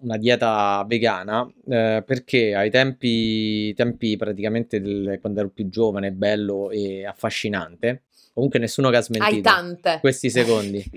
una 0.00 0.16
dieta 0.16 0.84
vegana 0.88 1.46
eh, 1.68 2.02
perché 2.04 2.54
ai 2.54 2.70
tempi, 2.70 3.72
tempi 3.74 4.16
praticamente 4.16 4.80
del- 4.80 5.18
quando 5.20 5.40
ero 5.40 5.50
più 5.50 5.68
giovane, 5.68 6.12
bello 6.12 6.70
e 6.70 7.04
affascinante, 7.06 8.04
comunque 8.32 8.58
nessuno 8.58 8.88
che 8.90 8.96
ha 8.96 8.98
Hai 8.98 9.04
smentito 9.04 9.40
tante. 9.50 9.98
questi 10.00 10.30
secondi. 10.30 10.82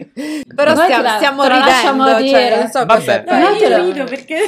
Però 0.55 0.73
Noi 0.73 0.83
stiamo, 0.85 1.03
la- 1.03 1.15
stiamo 1.17 1.43
ridendo, 1.47 2.27
cioè, 2.29 2.57
non 2.59 2.69
so 2.69 2.85
Vabbè. 2.85 3.23
cosa 3.23 3.39
No, 3.39 3.57
te 3.57 3.63
io 3.65 3.69
lo- 3.77 3.85
rido 3.85 4.03
perché... 4.05 4.37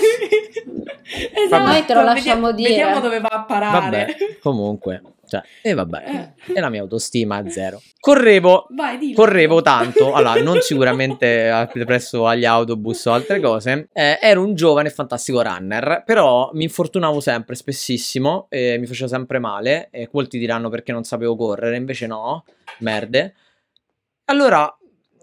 esatto, 1.46 1.64
Noi 1.66 1.86
te 1.86 1.94
lo 1.94 2.04
lasciamo 2.04 2.48
vedi- 2.48 2.64
dire. 2.64 2.70
Vediamo 2.84 3.00
dove 3.00 3.20
va 3.20 3.28
a 3.30 3.44
parare. 3.44 3.80
Vabbè, 3.80 4.16
comunque. 4.42 5.02
Cioè, 5.28 5.42
e 5.62 5.74
vabbè, 5.74 6.34
e 6.54 6.60
la 6.60 6.70
mia 6.70 6.82
autostima 6.82 7.44
è 7.44 7.50
zero. 7.50 7.82
Correvo, 8.00 8.68
Vai, 8.70 9.12
correvo 9.14 9.62
tanto, 9.62 10.14
allora 10.14 10.42
non 10.42 10.62
sicuramente 10.62 11.50
a- 11.50 11.68
presso 11.68 12.26
agli 12.26 12.46
autobus 12.46 13.06
o 13.06 13.12
altre 13.12 13.42
cose, 13.42 13.90
eh, 13.92 14.18
ero 14.22 14.42
un 14.44 14.56
giovane 14.56 14.90
fantastico 14.90 15.42
runner, 15.42 16.04
però 16.06 16.50
mi 16.54 16.64
infortunavo 16.64 17.20
sempre, 17.20 17.56
spessissimo, 17.56 18.48
e 18.50 18.78
mi 18.80 18.86
faceva 18.86 19.10
sempre 19.10 19.40
male, 19.40 19.90
e 19.92 20.08
molti 20.12 20.40
diranno 20.40 20.70
perché 20.70 20.92
non 20.94 21.04
sapevo 21.04 21.36
correre, 21.36 21.76
invece 21.76 22.08
no, 22.08 22.46
merde. 22.80 23.34
Allora 24.26 24.74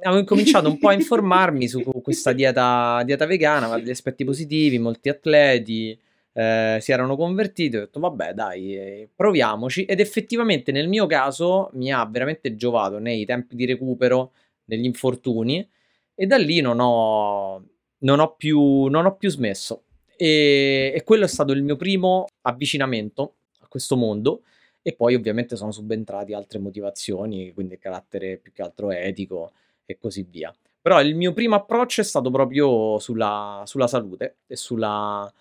avevo 0.02 0.20
incominciato 0.20 0.68
un 0.68 0.78
po' 0.78 0.88
a 0.88 0.92
informarmi 0.92 1.66
su 1.66 1.82
questa 2.02 2.32
dieta, 2.32 3.00
dieta 3.04 3.24
vegana, 3.24 3.66
aveva 3.66 3.76
degli 3.80 3.90
aspetti 3.90 4.24
positivi, 4.24 4.78
molti 4.78 5.08
atleti 5.08 5.98
eh, 6.34 6.78
si 6.80 6.92
erano 6.92 7.16
convertiti, 7.16 7.76
ho 7.76 7.80
detto 7.80 8.00
vabbè 8.00 8.34
dai, 8.34 9.08
proviamoci 9.14 9.84
ed 9.84 10.00
effettivamente 10.00 10.72
nel 10.72 10.88
mio 10.88 11.06
caso 11.06 11.70
mi 11.74 11.92
ha 11.92 12.04
veramente 12.04 12.56
giovato 12.56 12.98
nei 12.98 13.24
tempi 13.24 13.54
di 13.54 13.64
recupero, 13.64 14.32
negli 14.64 14.84
infortuni 14.84 15.66
e 16.14 16.26
da 16.26 16.36
lì 16.36 16.60
non 16.60 16.80
ho, 16.80 17.64
non 17.98 18.18
ho, 18.18 18.34
più, 18.34 18.86
non 18.86 19.06
ho 19.06 19.14
più 19.16 19.30
smesso 19.30 19.84
e, 20.16 20.92
e 20.94 21.04
quello 21.04 21.24
è 21.24 21.28
stato 21.28 21.52
il 21.52 21.62
mio 21.62 21.76
primo 21.76 22.26
avvicinamento 22.42 23.34
a 23.60 23.68
questo 23.68 23.96
mondo 23.96 24.42
e 24.82 24.92
poi 24.94 25.14
ovviamente 25.14 25.56
sono 25.56 25.72
subentrati 25.72 26.34
altre 26.34 26.58
motivazioni, 26.58 27.52
quindi 27.52 27.78
carattere 27.78 28.36
più 28.36 28.52
che 28.52 28.62
altro 28.62 28.90
etico 28.90 29.52
e 29.86 29.96
così 29.98 30.26
via. 30.28 30.54
Però 30.80 31.00
il 31.00 31.14
mio 31.14 31.32
primo 31.32 31.54
approccio 31.54 32.02
è 32.02 32.04
stato 32.04 32.30
proprio 32.30 32.98
sulla, 32.98 33.62
sulla 33.64 33.86
salute 33.86 34.40
e, 34.46 34.56
sulla, 34.56 35.32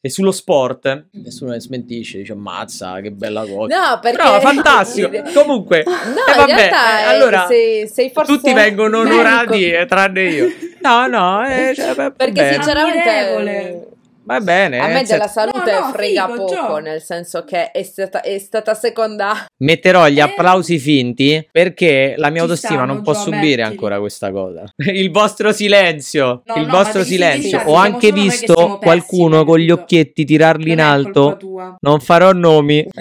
e 0.00 0.08
sullo 0.08 0.32
sport. 0.32 1.06
Nessuno 1.12 1.50
ne 1.52 1.60
smentisce, 1.60 2.18
dice 2.18 2.32
ammazza, 2.32 3.00
che 3.00 3.10
bella 3.10 3.44
cosa. 3.44 3.76
No, 3.76 3.98
perché... 4.00 4.16
Però 4.16 4.40
fantastico. 4.40 5.10
Comunque, 5.34 5.82
No, 5.86 5.92
eh, 5.92 6.30
in 6.30 6.36
vabbè, 6.36 6.54
realtà 6.54 6.98
eh, 6.98 7.02
eh, 7.02 7.06
allora 7.06 7.46
sei, 7.46 7.88
sei 7.88 8.10
forse 8.10 8.32
tutti 8.32 8.52
vengono 8.52 9.00
onorati 9.00 9.70
eh, 9.70 9.86
tranne 9.86 10.22
io. 10.22 10.48
No, 10.80 11.06
no, 11.06 11.46
eh, 11.46 11.72
cioè, 11.74 11.94
va 11.94 12.10
Perché 12.10 12.32
bene. 12.32 12.52
sinceramente 12.54 13.08
Ammirevole. 13.08 13.88
Va 14.32 14.40
bene. 14.40 14.78
a 14.78 14.88
eh, 14.88 14.92
me 14.92 15.04
se- 15.06 15.12
della 15.12 15.26
salute 15.28 15.70
No, 15.72 15.80
no, 15.80 15.92
frega 15.92 16.26
figo, 16.26 16.44
poco, 16.44 16.54
Gio. 16.54 16.78
nel 16.78 17.02
senso 17.02 17.44
che 17.44 17.70
è 17.70 17.82
stata, 17.82 18.20
è 18.22 18.38
stata 18.38 18.74
seconda. 18.74 19.46
Metterò 19.58 20.06
gli 20.08 20.18
Eh. 20.18 20.22
applausi 20.22 20.78
finti 20.78 21.46
perché 21.50 22.14
la 22.16 22.28
mia 22.30 22.36
Ci 22.38 22.46
autostima 22.46 22.74
stanno, 22.74 22.92
non 22.92 23.02
può 23.02 23.12
Gio, 23.12 23.18
subire 23.20 23.40
mettili. 23.42 23.62
ancora 23.62 23.98
questa 23.98 24.30
cosa. 24.30 24.64
Il 24.78 25.10
vostro 25.10 25.52
silenzio, 25.52 26.42
No, 26.46 26.54
il 26.56 26.66
no, 26.66 26.72
vostro 26.72 27.02
silenzio. 27.04 27.62
Ho 27.66 27.74
anche 27.74 28.12
visto 28.12 28.78
qualcuno 28.80 29.28
pessime, 29.30 29.44
con 29.44 29.58
gli 29.58 29.70
occhietti 29.70 30.24
tirarli 30.24 30.70
in 30.72 30.80
alto. 30.80 31.38
Non 31.80 32.00
farò 32.00 32.32
nomi. 32.32 32.86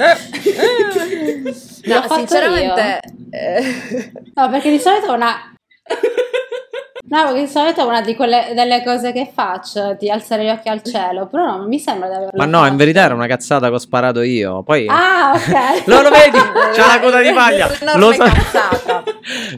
L'ho 1.84 1.96
No, 1.96 2.02
fatto 2.04 2.16
sinceramente 2.16 3.00
eh, 3.32 4.12
No, 4.36 4.50
perché 4.50 4.70
di 4.70 4.80
solito 4.80 5.08
è 5.08 5.16
una. 5.16 5.54
No, 7.10 7.24
perché 7.26 7.42
di 7.42 7.48
solito 7.48 7.82
è 7.82 7.84
una 7.86 8.02
di 8.02 8.16
quelle 8.16 8.52
delle 8.54 8.84
cose 8.84 9.12
che 9.12 9.30
faccio, 9.34 9.96
di 10.00 10.10
alzare 10.10 10.44
gli 10.46 10.50
occhi 10.50 10.70
al 10.70 10.82
cielo, 10.84 11.28
però 11.28 11.46
no, 11.46 11.58
non 11.58 11.68
mi 11.68 11.80
sembra 11.80 12.08
di 12.08 12.14
averlo 12.16 12.32
Ma 12.38 12.46
no, 12.46 12.60
fatto. 12.60 12.72
in 12.72 12.78
verità 12.78 13.02
era 13.04 13.14
una 13.14 13.28
cazzata 13.28 13.68
che 13.70 13.74
ho 13.74 13.80
sparato 13.80 14.22
io. 14.22 14.64
Poi 14.64 14.86
Ah, 14.90 15.32
ok. 15.36 15.86
Lo, 15.88 16.02
lo 16.02 16.10
vedi? 16.10 16.38
C'ha 16.74 16.88
la 16.88 17.00
coda 17.00 17.22
di 17.22 17.32
paglia. 17.32 17.68
Lo, 17.98 18.12
sa- 18.14 18.32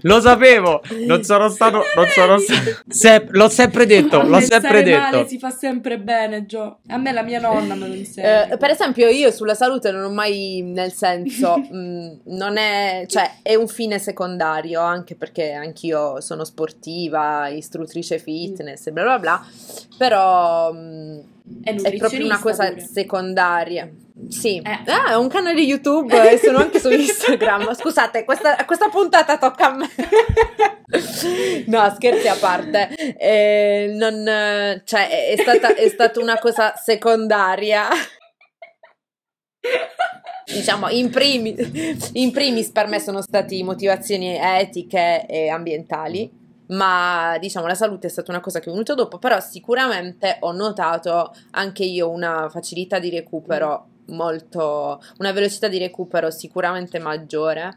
lo 0.04 0.22
sapevo. 0.22 0.82
Non 1.08 1.24
sono 1.24 1.50
stato. 1.50 1.84
Non 1.96 2.08
sono 2.08 2.38
sta- 2.38 2.54
Se- 2.88 3.26
l'ho 3.30 3.50
sempre 3.50 3.86
detto. 3.86 4.22
L'ho 4.22 4.40
sempre 4.40 4.84
detto. 4.84 5.00
male 5.00 5.28
si 5.28 5.38
fa 5.38 5.50
sempre 5.50 5.98
bene, 6.00 6.46
Gio. 6.46 6.80
A 6.90 6.98
me 6.98 7.12
la 7.12 7.22
mia 7.24 7.40
nonna 7.40 7.76
me 7.76 7.88
lo 7.88 7.94
insegna. 7.94 8.48
Eh, 8.50 8.58
per 8.58 8.70
esempio, 8.72 9.08
io 9.08 9.32
sulla 9.32 9.54
salute 9.56 9.92
non 9.92 10.04
ho 10.06 10.10
mai, 10.10 10.62
nel 10.64 10.92
senso, 10.94 11.58
mh, 11.58 12.22
non 12.26 12.58
è, 12.58 13.06
cioè, 13.08 13.30
è 13.42 13.56
un 13.56 13.68
fine 13.68 14.00
secondario, 14.00 14.82
anche 14.82 15.16
perché 15.16 15.52
anch'io 15.54 16.22
sono 16.22 16.44
sportiva, 16.44 17.41
istruttrice 17.50 18.20
fitness 18.20 18.88
e 18.88 18.92
bla 18.92 19.04
bla 19.04 19.20
bla, 19.20 19.46
però 19.98 20.72
mh, 20.72 21.24
è, 21.64 21.76
è 21.76 21.98
proprio 21.98 22.26
una 22.26 22.40
cosa 22.40 22.68
pure. 22.70 22.82
secondaria. 22.82 23.90
Sì, 24.28 24.58
Eh. 24.64 24.92
ah, 24.92 25.12
è 25.12 25.16
un 25.16 25.28
canale 25.30 25.62
YouTube 25.62 26.32
e 26.32 26.38
sono 26.38 26.60
anche 26.60 26.80
su 26.80 26.92
Instagram. 26.92 27.74
Scusate, 27.76 28.24
questa, 28.24 28.56
questa 28.66 28.90
puntata 28.90 29.38
tocca 29.40 29.72
a 29.72 29.76
me. 29.76 29.90
No, 31.68 31.90
scherzi 31.96 32.28
a 32.28 32.36
parte, 32.36 32.90
Eh, 33.18 33.92
non, 33.96 34.24
cioè, 34.84 35.10
è, 35.10 35.32
è 35.32 35.38
stata, 35.38 35.74
è 35.76 35.88
stata 35.90 36.20
una 36.20 36.38
cosa 36.38 36.76
secondaria. 36.76 37.88
Diciamo, 40.46 40.90
in 40.90 41.10
primis, 41.10 42.10
in 42.14 42.32
primis 42.32 42.70
per 42.72 42.88
me 42.88 43.00
sono 43.00 43.22
stati 43.22 43.64
motivazioni 43.64 44.38
etiche 44.38 45.26
e 45.28 45.50
ambientali, 45.50 46.30
ma 46.72 47.38
diciamo 47.40 47.68
la 47.68 47.76
salute 47.76 48.08
è 48.08 48.10
stata 48.10 48.32
una 48.32 48.42
cosa 48.42 48.60
che 48.60 48.70
è 48.70 48.72
venuta 48.72 48.94
dopo, 48.94 49.18
però 49.18 49.40
sicuramente 49.40 50.38
ho 50.42 50.52
notato 50.52 51.34
anche 51.52 51.84
io 51.84 52.10
una 52.10 52.50
facilità 52.50 53.00
di 53.00 53.10
recupero 53.10 53.91
molto, 54.08 55.02
una 55.18 55.32
velocità 55.32 55.68
di 55.68 55.78
recupero 55.78 56.30
sicuramente 56.32 57.00
maggiore, 57.00 57.76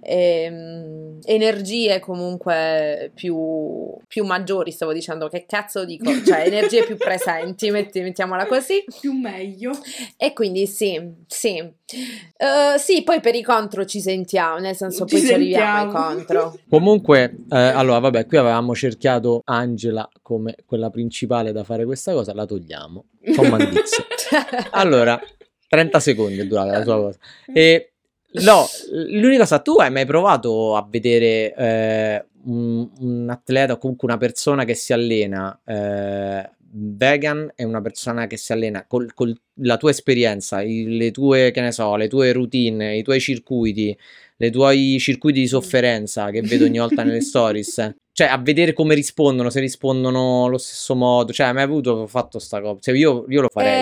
ehm, 0.00 1.18
energie 1.24 1.98
comunque 2.00 3.10
più, 3.14 3.96
più 4.06 4.24
maggiori, 4.24 4.70
stavo 4.70 4.92
dicendo, 4.92 5.28
che 5.28 5.44
cazzo 5.46 5.84
dico, 5.84 6.04
cioè 6.24 6.46
energie 6.46 6.84
più 6.84 6.96
presenti, 6.96 7.70
metti- 7.70 8.00
mettiamola 8.00 8.46
così. 8.46 8.84
Più 9.00 9.12
meglio. 9.12 9.72
E 10.16 10.32
quindi 10.32 10.66
sì, 10.66 11.00
sì. 11.26 11.56
Eh, 11.56 12.78
sì, 12.78 13.02
poi 13.02 13.20
per 13.20 13.34
i 13.34 13.42
contro 13.42 13.84
ci 13.84 14.00
sentiamo, 14.00 14.58
nel 14.58 14.76
senso 14.76 15.06
Ci 15.06 15.16
poi 15.16 15.26
ci 15.26 15.32
arriviamo 15.32 15.76
ai 15.76 15.82
sentiamo. 15.82 16.06
contro. 16.06 16.58
Comunque, 16.68 17.36
eh, 17.50 17.56
allora, 17.56 17.98
vabbè, 17.98 18.26
qui 18.26 18.36
avevamo 18.36 18.74
cerchiato 18.74 19.42
Angela 19.44 20.08
come 20.22 20.54
quella 20.66 20.90
principale 20.90 21.52
da 21.52 21.64
fare 21.64 21.84
questa 21.84 22.12
cosa, 22.12 22.32
la 22.34 22.46
togliamo. 22.46 23.04
Comandizia. 23.34 24.04
Allora, 24.70 25.20
30 25.70 26.00
secondi 26.00 26.40
è 26.40 26.46
durata 26.46 26.78
la 26.78 26.82
sua 26.82 26.96
cosa. 26.96 27.18
E 27.52 27.92
no, 28.42 28.66
l'unica 29.08 29.42
cosa, 29.42 29.60
tu 29.60 29.76
hai 29.76 29.90
mai 29.90 30.04
provato 30.04 30.74
a 30.74 30.84
vedere 30.88 31.54
eh, 31.54 32.24
un, 32.46 32.88
un 32.98 33.28
atleta 33.30 33.74
o 33.74 33.78
comunque 33.78 34.08
una 34.08 34.16
persona 34.16 34.64
che 34.64 34.74
si 34.74 34.92
allena 34.92 35.56
eh, 35.64 36.50
vegan 36.72 37.52
e 37.54 37.62
una 37.64 37.80
persona 37.80 38.26
che 38.26 38.36
si 38.36 38.52
allena 38.52 38.84
con 38.86 39.06
la 39.62 39.76
tua 39.76 39.90
esperienza, 39.90 40.60
i- 40.60 40.96
le 40.96 41.12
tue, 41.12 41.52
che 41.52 41.60
ne 41.60 41.70
so, 41.70 41.94
le 41.94 42.08
tue 42.08 42.32
routine, 42.32 42.96
i 42.96 43.02
tuoi 43.04 43.20
circuiti, 43.20 43.96
i 44.38 44.50
tuoi 44.50 44.96
circuiti 44.98 45.38
di 45.40 45.46
sofferenza 45.46 46.30
che 46.30 46.40
vedo 46.42 46.64
ogni 46.64 46.78
volta 46.78 47.04
nelle 47.04 47.20
stories. 47.22 47.94
Cioè, 48.12 48.26
a 48.28 48.38
vedere 48.38 48.72
come 48.72 48.94
rispondono, 48.94 49.50
se 49.50 49.60
rispondono 49.60 50.46
allo 50.46 50.58
stesso 50.58 50.94
modo. 50.94 51.32
Cioè, 51.32 51.46
hai 51.46 51.54
mai 51.54 51.62
avuto 51.62 52.06
fatto 52.06 52.38
sta 52.38 52.60
cosa? 52.60 52.78
Cioè, 52.80 52.94
io, 52.94 53.24
io 53.28 53.40
lo 53.40 53.48
farei. 53.48 53.72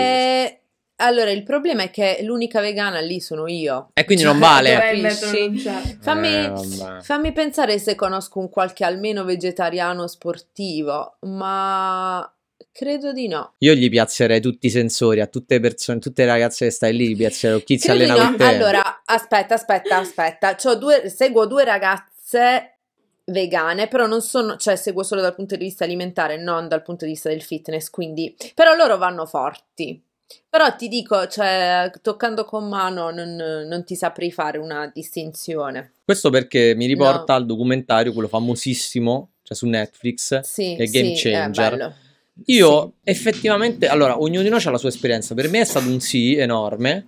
Eh, 0.45 0.58
allora, 1.01 1.31
il 1.31 1.43
problema 1.43 1.85
è 1.85 1.91
che 1.91 2.19
l'unica 2.23 2.61
vegana 2.61 3.01
lì 3.01 3.21
sono 3.21 3.47
io. 3.47 3.91
E 3.95 4.05
quindi 4.05 4.25
Cioè, 4.25 4.33
non 4.33 4.41
vale. 4.41 4.77
Fammi, 6.01 6.29
Eh, 6.29 7.03
fammi 7.03 7.33
pensare 7.33 7.79
se 7.79 7.95
conosco 7.95 8.39
un 8.41 8.49
qualche 8.49 8.85
almeno 8.85 9.25
vegetariano 9.25 10.07
sportivo, 10.09 11.19
ma 11.21 12.29
credo 12.73 13.13
di 13.13 13.29
no. 13.29 13.55
Io 13.59 13.75
gli 13.75 13.89
piazzerei 13.89 14.41
tutti 14.41 14.67
i 14.67 14.71
sensori 14.71 15.21
a 15.21 15.27
tutte 15.27 15.55
le 15.55 15.61
persone, 15.61 15.99
tutte 16.01 16.25
le 16.25 16.31
ragazze 16.31 16.67
che 16.67 16.71
stai 16.73 16.97
lì, 16.97 17.09
gli 17.11 17.17
piazzerei 17.17 17.63
chi 17.63 17.79
si 17.79 17.91
allena 17.91 18.15
no. 18.17 18.25
con 18.25 18.37
te. 18.37 18.45
Allora, 18.45 19.03
aspetta, 19.05 19.55
aspetta, 19.55 19.99
aspetta. 19.99 20.55
C'ho 20.57 20.75
due, 20.75 21.09
seguo 21.09 21.47
due 21.47 21.65
ragazze 21.65 22.79
vegane, 23.27 23.89
però 23.89 24.07
non 24.07 24.21
sono, 24.21 24.57
cioè 24.57 24.77
seguo 24.77 25.03
solo 25.03 25.21
dal 25.21 25.35
punto 25.35 25.57
di 25.57 25.65
vista 25.65 25.85
alimentare, 25.85 26.37
non 26.43 26.67
dal 26.67 26.83
punto 26.83 27.05
di 27.05 27.13
vista 27.13 27.29
del 27.29 27.43
fitness, 27.43 27.91
quindi, 27.91 28.35
però 28.55 28.75
loro 28.75 28.97
vanno 28.97 29.27
forti. 29.27 30.03
Però 30.49 30.75
ti 30.77 30.89
dico, 30.89 31.27
cioè, 31.27 31.91
toccando 32.03 32.45
con 32.45 32.69
mano 32.69 33.11
non, 33.11 33.35
non 33.35 33.85
ti 33.85 33.95
saprei 33.95 34.31
fare 34.31 34.59
una 34.59 34.91
distinzione. 34.93 35.93
Questo 36.05 36.31
perché 36.31 36.75
mi 36.75 36.87
riporta 36.87 37.33
No. 37.33 37.39
al 37.39 37.47
documentario, 37.47 38.13
quello 38.13 38.29
famosissimo, 38.29 39.31
cioè 39.43 39.57
su 39.57 39.67
Netflix, 39.67 40.41
Sì, 40.41 40.75
è 40.75 40.87
Game 40.87 41.15
sì, 41.17 41.31
Changer. 41.31 41.95
Io 42.47 42.95
effettivamente, 43.03 43.89
allora, 43.89 44.21
ognuno 44.21 44.43
di 44.43 44.49
noi 44.49 44.63
ha 44.65 44.71
la 44.71 44.79
sua 44.79 44.89
esperienza. 44.91 45.35
Per 45.35 45.49
me 45.51 45.61
è 45.61 45.65
stato 45.65 45.89
un 45.89 46.01
sì 46.01 46.37
enorme, 46.37 47.05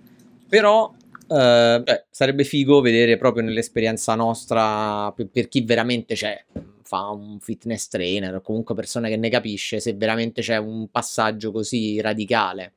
però 0.47 0.91
eh, 1.27 1.81
beh, 1.83 2.05
sarebbe 2.09 2.43
figo 2.43 2.81
vedere 2.81 3.17
proprio 3.17 3.43
nell'esperienza 3.43 4.13
nostra, 4.15 5.11
per, 5.15 5.29
per 5.29 5.47
chi 5.47 5.61
veramente 5.61 6.15
c'è, 6.15 6.43
fa 6.83 7.09
un 7.09 7.39
fitness 7.39 7.87
trainer 7.87 8.35
o 8.35 8.41
comunque 8.41 8.75
persona 8.75 9.07
che 9.07 9.15
ne 9.15 9.29
capisce, 9.29 9.79
se 9.79 9.93
veramente 9.93 10.41
c'è 10.41 10.57
un 10.57 10.89
passaggio 10.89 11.51
così 11.51 12.01
radicale. 12.01 12.73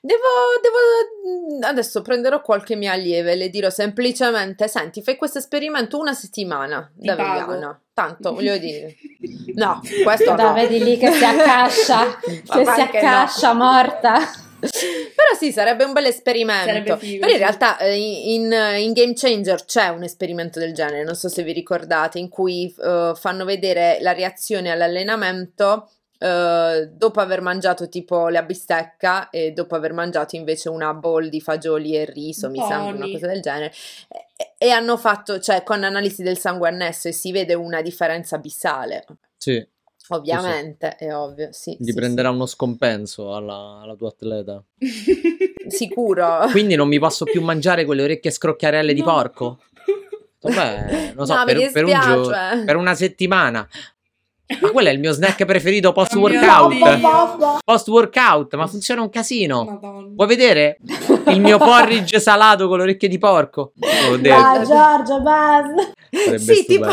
Devo, 0.00 0.20
devo, 0.60 1.66
adesso 1.66 2.02
prenderò 2.02 2.42
qualche 2.42 2.76
mia 2.76 2.92
allieve 2.92 3.32
e 3.32 3.36
le 3.36 3.48
dirò 3.48 3.70
semplicemente: 3.70 4.68
Senti, 4.68 5.02
fai 5.02 5.16
questo 5.16 5.38
esperimento 5.38 5.98
una 5.98 6.12
settimana 6.12 6.90
Ti 6.94 7.06
da 7.06 7.16
pago. 7.16 7.52
vegana. 7.52 7.80
Tanto 7.94 8.34
voglio 8.34 8.58
dire, 8.58 8.94
no, 9.56 9.80
questo 10.04 10.34
Da 10.34 10.48
no. 10.48 10.52
vedi 10.52 10.84
lì 10.84 10.98
che 10.98 11.10
si 11.10 11.24
accascia, 11.24 12.18
che 12.20 12.42
si 12.44 12.52
anche 12.52 13.00
no. 13.00 13.08
accascia 13.08 13.52
morta. 13.54 14.18
Però 14.58 15.34
sì, 15.38 15.52
sarebbe 15.52 15.84
un 15.84 15.92
bel 15.92 16.06
esperimento. 16.06 16.96
Però 16.96 17.30
in 17.32 17.38
realtà 17.38 17.78
eh, 17.78 17.96
in, 17.96 18.52
in 18.78 18.92
Game 18.92 19.14
Changer 19.14 19.64
c'è 19.64 19.88
un 19.88 20.02
esperimento 20.02 20.58
del 20.58 20.74
genere, 20.74 21.04
non 21.04 21.14
so 21.14 21.28
se 21.28 21.42
vi 21.42 21.52
ricordate, 21.52 22.18
in 22.18 22.28
cui 22.28 22.74
eh, 22.82 23.12
fanno 23.14 23.44
vedere 23.44 23.98
la 24.00 24.12
reazione 24.12 24.70
all'allenamento 24.70 25.90
eh, 26.18 26.88
dopo 26.92 27.20
aver 27.20 27.40
mangiato 27.40 27.88
tipo 27.88 28.28
la 28.28 28.42
bistecca 28.42 29.30
e 29.30 29.52
dopo 29.52 29.74
aver 29.74 29.92
mangiato 29.92 30.36
invece 30.36 30.68
una 30.68 30.92
bowl 30.94 31.28
di 31.28 31.40
fagioli 31.40 31.94
e 31.96 32.04
riso, 32.04 32.48
mi 32.50 32.58
sembra 32.58 32.78
una 32.88 32.92
Buoni. 32.96 33.12
cosa 33.12 33.26
del 33.26 33.40
genere. 33.40 33.72
E, 34.36 34.66
e 34.66 34.70
hanno 34.70 34.96
fatto, 34.96 35.38
cioè 35.40 35.62
con 35.62 35.82
analisi 35.84 36.22
del 36.22 36.38
sangue 36.38 36.68
annesso 36.68 37.08
e 37.08 37.12
si 37.12 37.32
vede 37.32 37.54
una 37.54 37.82
differenza 37.82 38.36
abissale. 38.36 39.04
Sì, 39.36 39.66
Ovviamente, 40.08 40.94
è 40.96 41.12
ovvio, 41.14 41.48
sì. 41.50 41.76
gli 41.80 41.86
sì, 41.88 41.94
prenderà 41.94 42.30
uno 42.30 42.46
scompenso 42.46 43.34
alla, 43.34 43.80
alla 43.82 43.94
tua 43.96 44.08
atleta. 44.08 44.62
sì. 44.78 45.44
Sicuro. 45.66 46.46
Quindi 46.52 46.76
non 46.76 46.86
mi 46.86 47.00
posso 47.00 47.24
più 47.24 47.42
mangiare 47.42 47.84
quelle 47.84 48.02
orecchie 48.04 48.30
scrocchiarelle 48.30 48.94
di 48.94 49.00
No. 49.00 49.06
porco? 49.06 49.58
Beh, 50.40 51.12
non 51.16 51.26
so, 51.26 51.34
No, 51.34 51.44
per, 51.44 51.72
per 51.72 51.84
un 51.84 52.00
giorno, 52.00 52.64
per 52.64 52.76
una 52.76 52.94
settimana. 52.94 53.68
Ma 54.60 54.70
quello 54.70 54.88
è 54.88 54.92
il 54.92 55.00
mio 55.00 55.12
snack 55.12 55.44
preferito 55.44 55.90
post 55.92 56.14
workout. 56.14 57.58
Post 57.64 57.88
workout, 57.88 58.54
ma 58.54 58.66
funziona 58.66 59.02
un 59.02 59.10
casino. 59.10 59.64
Madonna. 59.64 60.08
Vuoi 60.14 60.28
vedere 60.28 60.78
il 61.28 61.40
mio 61.40 61.58
porridge 61.58 62.18
salato 62.20 62.68
con 62.68 62.76
le 62.78 62.84
orecchie 62.84 63.08
di 63.08 63.18
porco? 63.18 63.72
Detto. 63.74 64.16
Dai, 64.18 64.64
Giorgio, 64.64 65.20
basta. 65.20 65.90
Sarebbe 66.10 66.38
Sì, 66.38 66.64
tipo, 66.64 66.86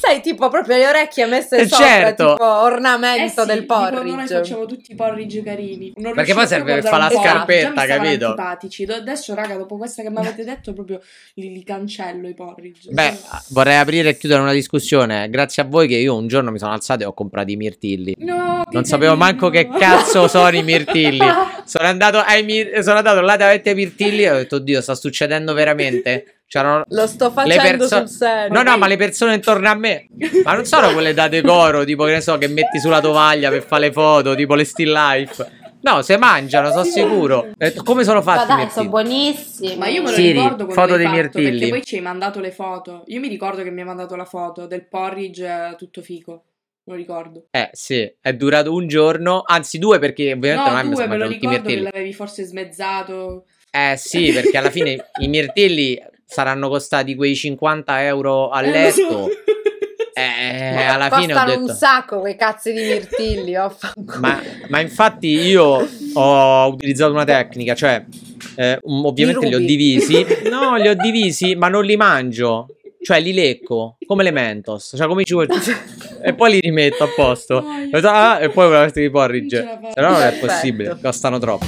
sai, 0.00 0.20
tipo 0.22 0.48
proprio 0.48 0.76
le 0.78 0.88
orecchie 0.88 1.26
messe 1.26 1.58
Eh, 1.58 1.68
sopra, 1.68 1.86
certo. 1.86 2.30
tipo 2.32 2.44
ornamento 2.62 3.42
Eh 3.42 3.44
sì, 3.44 3.46
del 3.46 3.60
dico, 3.60 3.74
noi 3.78 3.90
porridge. 3.92 4.34
facciamo 4.34 4.64
tutti 4.66 4.92
i 4.92 4.94
porridge 4.94 5.42
carini. 5.42 5.92
Non 5.96 6.14
Perché 6.14 6.32
poi 6.34 6.46
serve 6.46 6.74
per 6.80 6.84
fare 6.84 7.14
la 7.14 7.20
scarpetta, 7.22 7.62
Già 7.62 7.68
mi 7.68 7.76
stavano 7.76 8.02
capito? 8.04 8.26
antipatici. 8.28 8.82
Adesso, 8.84 9.34
raga, 9.34 9.56
dopo 9.56 9.76
questa 9.76 10.02
che 10.02 10.10
mi 10.10 10.16
avete 10.16 10.42
detto, 10.44 10.72
proprio 10.72 11.00
li, 11.34 11.52
li 11.52 11.62
cancello 11.62 12.26
i 12.26 12.34
porridge. 12.34 12.88
Beh, 12.90 13.16
vorrei 13.50 13.76
aprire 13.76 14.08
e 14.08 14.16
chiudere 14.16 14.40
una 14.40 14.52
discussione. 14.52 15.28
Grazie 15.28 15.62
a 15.62 15.66
voi 15.66 15.86
che 15.86 15.96
io 15.96 16.16
un 16.16 16.26
giorno 16.26 16.50
mi 16.50 16.58
sono 16.58 16.72
alzato 16.72 16.84
e 16.94 17.04
ho 17.06 17.12
comprato 17.12 17.50
i 17.50 17.56
mirtilli. 17.56 18.14
No, 18.18 18.62
Non 18.70 18.84
sapevo 18.84 19.16
manco 19.16 19.48
che 19.50 19.68
cazzo 19.68 20.28
sono 20.28 20.56
i 20.56 20.62
mirtilli. 20.62 21.18
Sono 21.66 21.88
andato, 21.88 22.18
ai 22.18 22.44
mir- 22.44 22.78
sono 22.78 22.98
andato 22.98 23.20
là 23.22 23.36
davanti 23.36 23.70
ai 23.70 23.74
mirtilli 23.74 24.22
e 24.22 24.30
ho 24.30 24.36
detto, 24.36 24.56
oddio, 24.56 24.80
sta 24.80 24.94
succedendo 24.94 25.52
veramente? 25.52 26.42
C'erano... 26.46 26.84
Lo 26.90 27.08
sto 27.08 27.32
facendo 27.32 27.88
perso- 27.88 27.96
sul 27.96 28.08
serio. 28.08 28.52
No, 28.54 28.62
no, 28.62 28.78
ma 28.78 28.86
le 28.86 28.96
persone 28.96 29.34
intorno 29.34 29.68
a 29.68 29.74
me, 29.74 30.06
ma 30.44 30.54
non 30.54 30.64
sono 30.64 30.92
quelle 30.92 31.12
da 31.12 31.26
decoro, 31.26 31.82
tipo 31.84 32.04
che 32.04 32.12
ne 32.12 32.20
so, 32.20 32.38
che 32.38 32.46
metti 32.46 32.78
sulla 32.78 33.00
tovaglia 33.00 33.50
per 33.50 33.64
fare 33.64 33.86
le 33.88 33.92
foto, 33.92 34.36
tipo 34.36 34.54
le 34.54 34.62
still 34.62 34.92
life. 34.92 35.50
No, 35.80 36.02
se 36.02 36.16
mangiano, 36.18 36.70
sono 36.70 36.84
sicuro. 36.84 37.48
Detto, 37.56 37.82
come 37.82 38.04
sono 38.04 38.20
Ma 38.20 38.34
fatti 38.34 38.46
dai, 38.46 38.56
mirtilli? 38.58 38.72
sono 38.72 38.88
buonissimi. 38.88 39.76
Ma 39.76 39.88
io 39.88 40.02
me 40.02 40.08
lo 40.10 40.14
Siri, 40.14 40.32
ricordo 40.32 40.64
quando 40.66 40.82
foto 40.82 40.96
dei 40.96 41.08
mirtilli. 41.08 41.50
Perché 41.50 41.68
poi 41.68 41.84
ci 41.84 41.94
hai 41.96 42.00
mandato 42.02 42.38
le 42.38 42.52
foto. 42.52 43.02
Io 43.06 43.18
mi 43.18 43.26
ricordo 43.28 43.64
che 43.64 43.70
mi 43.72 43.80
hai 43.80 43.86
mandato 43.86 44.14
la 44.14 44.24
foto 44.24 44.66
del 44.68 44.84
porridge 44.86 45.44
eh, 45.44 45.74
tutto 45.76 46.00
fico. 46.00 46.44
Lo 46.88 46.94
ricordo. 46.94 47.46
Eh, 47.50 47.68
sì, 47.72 48.08
è 48.20 48.32
durato 48.34 48.72
un 48.72 48.86
giorno, 48.86 49.42
anzi 49.44 49.78
due 49.78 49.98
perché 49.98 50.32
ovviamente 50.32 50.70
non 50.70 50.88
no, 50.88 50.94
due, 50.94 51.06
me 51.08 51.16
lo 51.16 51.24
mangiato 51.24 51.32
tutti 51.32 51.34
i 51.34 51.48
ricordo 51.48 51.48
che 51.48 51.62
mirtilli. 51.68 51.82
l'avevi 51.90 52.12
forse 52.12 52.44
smezzato. 52.44 53.44
Eh 53.70 53.94
sì, 53.96 54.30
perché 54.32 54.56
alla 54.56 54.70
fine 54.70 55.06
i 55.20 55.26
mirtilli 55.28 56.00
saranno 56.24 56.68
costati 56.68 57.14
quei 57.16 57.34
50 57.34 58.04
euro 58.04 58.50
a 58.50 58.62
Eh, 58.62 58.70
letto. 58.70 58.94
so. 58.94 59.28
Eh, 60.18 60.72
Ma 60.72 60.94
alla 60.94 61.10
fine 61.10 61.34
ho 61.34 61.36
costano 61.36 61.60
un 61.60 61.66
detto... 61.66 61.76
sacco 61.76 62.20
quei 62.20 62.36
cazzi 62.36 62.72
di 62.72 62.80
mirtilli. 62.84 63.54
oh. 63.58 63.76
Ma, 64.18 64.40
ma 64.68 64.80
infatti 64.80 65.26
io 65.28 65.86
ho 66.14 66.66
utilizzato 66.68 67.12
una 67.12 67.24
tecnica, 67.24 67.74
cioè 67.74 68.02
eh, 68.54 68.78
ovviamente 68.82 69.46
Li 69.46 69.54
ho 69.54 69.58
divisi, 69.58 70.24
no, 70.48 70.76
li 70.76 70.88
ho 70.88 70.94
divisi, 70.94 71.54
ma 71.54 71.68
non 71.68 71.84
li 71.84 71.96
mangio, 71.96 72.68
cioè 73.06 73.20
li 73.20 73.32
lecco, 73.32 73.98
come 74.04 74.24
le 74.24 74.32
Mentos, 74.32 74.94
cioè 74.96 75.06
come 75.06 75.22
ci 75.22 75.32
vuoi... 75.32 75.46
e 76.24 76.34
poi 76.34 76.50
li 76.50 76.60
rimetto 76.60 77.04
a 77.04 77.08
posto. 77.14 77.64
"Ah", 78.02 78.40
e 78.40 78.48
poi 78.50 78.66
una 78.66 78.86
di 78.92 79.08
porridge, 79.10 79.64
se 79.94 80.00
no 80.00 80.10
non 80.10 80.22
è 80.22 80.32
possibile, 80.40 80.98
costano 81.00 81.38
troppo. 81.38 81.66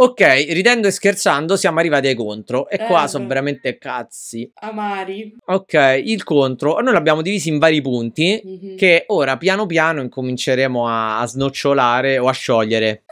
Ok, 0.00 0.20
ridendo 0.50 0.86
e 0.86 0.92
scherzando 0.92 1.56
siamo 1.56 1.80
arrivati 1.80 2.06
ai 2.06 2.14
contro 2.14 2.68
e 2.68 2.78
qua 2.78 3.04
Eh, 3.04 3.08
sono 3.08 3.24
beh. 3.24 3.28
veramente 3.28 3.78
cazzi. 3.78 4.48
Amari. 4.60 5.34
Ok, 5.46 6.00
il 6.04 6.22
contro, 6.22 6.78
noi 6.78 6.92
l'abbiamo 6.92 7.20
diviso 7.20 7.48
in 7.48 7.58
vari 7.58 7.80
punti 7.82 8.40
Mhm. 8.44 8.76
che 8.76 9.04
ora 9.08 9.36
piano 9.36 9.66
piano 9.66 10.00
incominceremo 10.00 10.86
a, 10.86 11.18
a 11.18 11.26
snocciolare 11.26 12.18
o 12.18 12.28
a 12.28 12.32
sciogliere. 12.32 13.02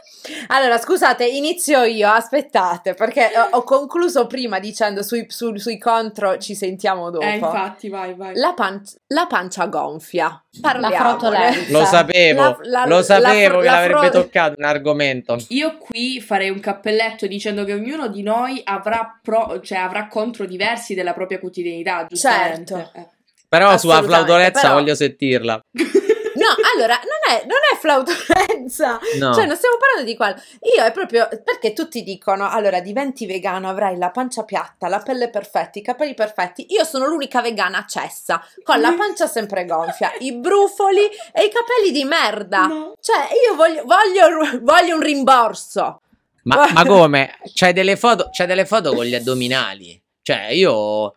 Allora, 0.47 0.77
scusate, 0.77 1.25
inizio 1.25 1.83
io, 1.83 2.09
aspettate, 2.09 2.93
perché 2.93 3.29
ho, 3.35 3.57
ho 3.57 3.63
concluso 3.63 4.27
prima 4.27 4.59
dicendo 4.59 5.03
sui, 5.03 5.25
su- 5.29 5.55
sui 5.57 5.77
contro 5.77 6.37
ci 6.37 6.55
sentiamo 6.55 7.09
dopo. 7.09 7.25
Eh, 7.25 7.35
infatti, 7.35 7.89
vai, 7.89 8.13
vai. 8.15 8.35
La, 8.35 8.53
pan- 8.53 8.81
la 9.07 9.25
pancia 9.27 9.65
gonfia. 9.67 10.41
Parliamone. 10.59 10.97
frotolenza. 10.97 11.71
Lo 11.77 11.85
sapevo, 11.85 12.41
La- 12.41 12.57
la- 12.63 12.85
lo 12.85 12.97
la 12.97 13.03
sapevo 13.03 13.49
fro- 13.49 13.59
che 13.59 13.65
la 13.65 13.71
l'avrebbe 13.71 14.09
fro- 14.09 14.21
toccato 14.21 14.55
un 14.57 14.65
argomento. 14.65 15.37
Io 15.49 15.77
qui 15.77 16.19
farei 16.21 16.49
un 16.49 16.59
cappelletto 16.59 17.27
dicendo 17.27 17.63
che 17.63 17.73
ognuno 17.73 18.07
di 18.07 18.23
noi 18.23 18.61
avrà, 18.63 19.19
pro, 19.21 19.59
cioè, 19.61 19.77
avrà 19.77 20.07
contro 20.07 20.45
diversi 20.45 20.93
della 20.95 21.13
propria 21.13 21.39
quotidianità, 21.39 22.05
giustamente. 22.09 22.73
Certo. 22.73 22.91
Eh. 22.99 23.07
Però 23.49 23.77
sulla 23.77 24.01
flautolenza 24.03 24.61
però- 24.61 24.73
voglio 24.73 24.95
sentirla. 24.95 25.59
No, 26.37 26.55
allora, 26.73 26.99
non 27.03 27.35
è, 27.35 27.45
non 27.45 27.57
è 27.71 27.75
flautolenza. 27.77 28.99
No. 29.19 29.33
Cioè, 29.33 29.45
non 29.45 29.55
stiamo 29.55 29.77
parlando 29.77 30.09
di 30.09 30.15
quello. 30.15 30.35
Io 30.75 30.83
è 30.83 30.91
proprio 30.91 31.27
perché 31.43 31.73
tutti 31.73 32.03
dicono: 32.03 32.49
allora 32.49 32.79
diventi 32.79 33.25
vegano, 33.25 33.69
avrai 33.69 33.97
la 33.97 34.09
pancia 34.11 34.43
piatta, 34.43 34.87
la 34.87 34.99
pelle 34.99 35.29
perfetta, 35.29 35.79
i 35.79 35.81
capelli 35.81 36.13
perfetti. 36.13 36.67
Io 36.69 36.83
sono 36.83 37.07
l'unica 37.07 37.41
vegana 37.41 37.85
cessa, 37.87 38.45
con 38.63 38.79
la 38.79 38.93
pancia 38.93 39.27
sempre 39.27 39.65
gonfia, 39.65 40.11
i 40.19 40.33
brufoli 40.33 41.05
e 41.33 41.45
i 41.45 41.51
capelli 41.51 41.91
di 41.91 42.03
merda. 42.03 42.67
No. 42.67 42.93
Cioè, 42.99 43.27
io 43.47 43.55
voglio, 43.55 43.83
voglio, 43.85 44.59
voglio 44.61 44.95
un 44.95 45.01
rimborso. 45.01 46.01
Ma, 46.43 46.69
ma 46.71 46.85
come? 46.85 47.39
C'hai 47.53 47.73
delle 47.73 47.97
foto, 47.97 48.29
c'hai 48.31 48.47
delle 48.47 48.65
foto 48.65 48.93
con 48.93 49.03
gli 49.03 49.15
addominali? 49.15 50.01
Cioè, 50.21 50.47
io... 50.51 51.15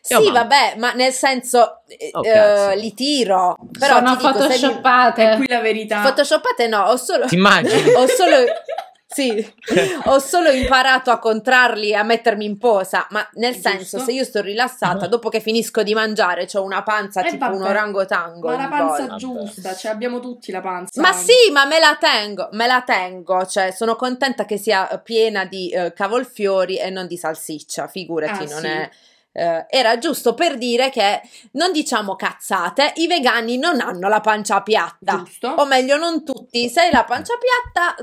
Sì, 0.00 0.14
Io, 0.14 0.32
ma- 0.32 0.40
vabbè, 0.42 0.74
ma 0.78 0.92
nel 0.92 1.12
senso 1.12 1.80
eh, 1.86 2.10
Oh, 2.12 2.24
eh, 2.24 2.32
cazzo. 2.32 2.78
li 2.78 2.94
tiro. 2.94 3.56
Però 3.78 3.94
Sono 3.96 4.16
ti 4.16 4.26
dico, 4.26 4.32
se 4.40 4.56
li- 4.56 4.60
photoshoppate. 4.60 5.30
È 5.32 5.36
qui 5.36 5.46
la 5.48 5.60
verità. 5.60 6.02
Photoshoppate 6.02 6.66
no, 6.66 6.82
ho 6.84 6.96
solo. 6.96 7.26
Ti 7.26 7.34
immagini? 7.34 7.92
ho 7.94 8.06
solo. 8.06 8.36
Sì, 9.10 9.42
ho 10.04 10.18
solo 10.18 10.50
imparato 10.50 11.10
a 11.10 11.18
contrarli 11.18 11.88
e 11.88 11.94
a 11.94 12.02
mettermi 12.02 12.44
in 12.44 12.58
posa, 12.58 13.06
ma 13.08 13.26
nel 13.36 13.54
Giusto. 13.54 13.68
senso, 13.70 13.98
se 14.00 14.12
io 14.12 14.22
sto 14.22 14.42
rilassata, 14.42 15.06
dopo 15.06 15.30
che 15.30 15.40
finisco 15.40 15.82
di 15.82 15.94
mangiare, 15.94 16.46
ho 16.52 16.62
una 16.62 16.82
panza 16.82 17.24
Eh, 17.24 17.30
tipo 17.30 17.46
un 17.46 17.52
vabbè. 17.56 17.70
orangotango. 17.70 18.48
Ma 18.48 18.56
la 18.56 18.68
panza 18.68 18.84
volta. 19.06 19.16
giusta, 19.16 19.74
cioè 19.74 19.92
abbiamo 19.92 20.20
tutti 20.20 20.52
la 20.52 20.60
panza. 20.60 21.00
Ma 21.00 21.12
sì, 21.12 21.50
ma 21.50 21.64
me 21.64 21.78
la 21.78 21.96
tengo, 21.98 22.50
me 22.52 22.66
la 22.66 22.82
tengo, 22.82 23.46
cioè 23.46 23.70
sono 23.70 23.96
contenta 23.96 24.44
che 24.44 24.58
sia 24.58 24.86
piena 25.02 25.46
di 25.46 25.70
eh, 25.70 25.94
cavolfiori 25.94 26.76
e 26.78 26.90
non 26.90 27.06
di 27.06 27.16
salsiccia, 27.16 27.88
figurati, 27.88 28.44
Ah, 28.44 28.46
non 28.50 28.60
sì. 28.60 28.66
è... 28.66 28.90
eh, 29.38 29.66
era 29.68 29.98
giusto 29.98 30.34
per 30.34 30.58
dire 30.58 30.90
che 30.90 31.20
non 31.52 31.72
diciamo 31.72 32.16
cazzate, 32.16 32.92
i 32.96 33.06
vegani 33.06 33.56
non 33.58 33.80
hanno 33.80 34.08
la 34.08 34.20
pancia 34.20 34.60
piatta. 34.62 35.22
Giusto. 35.24 35.48
O 35.56 35.64
meglio, 35.66 35.96
non 35.96 36.24
tutti. 36.24 36.68
Se 36.68 36.80
hai 36.80 36.90
la 36.92 37.04
pancia 37.04 37.34
piatta, 37.38 37.94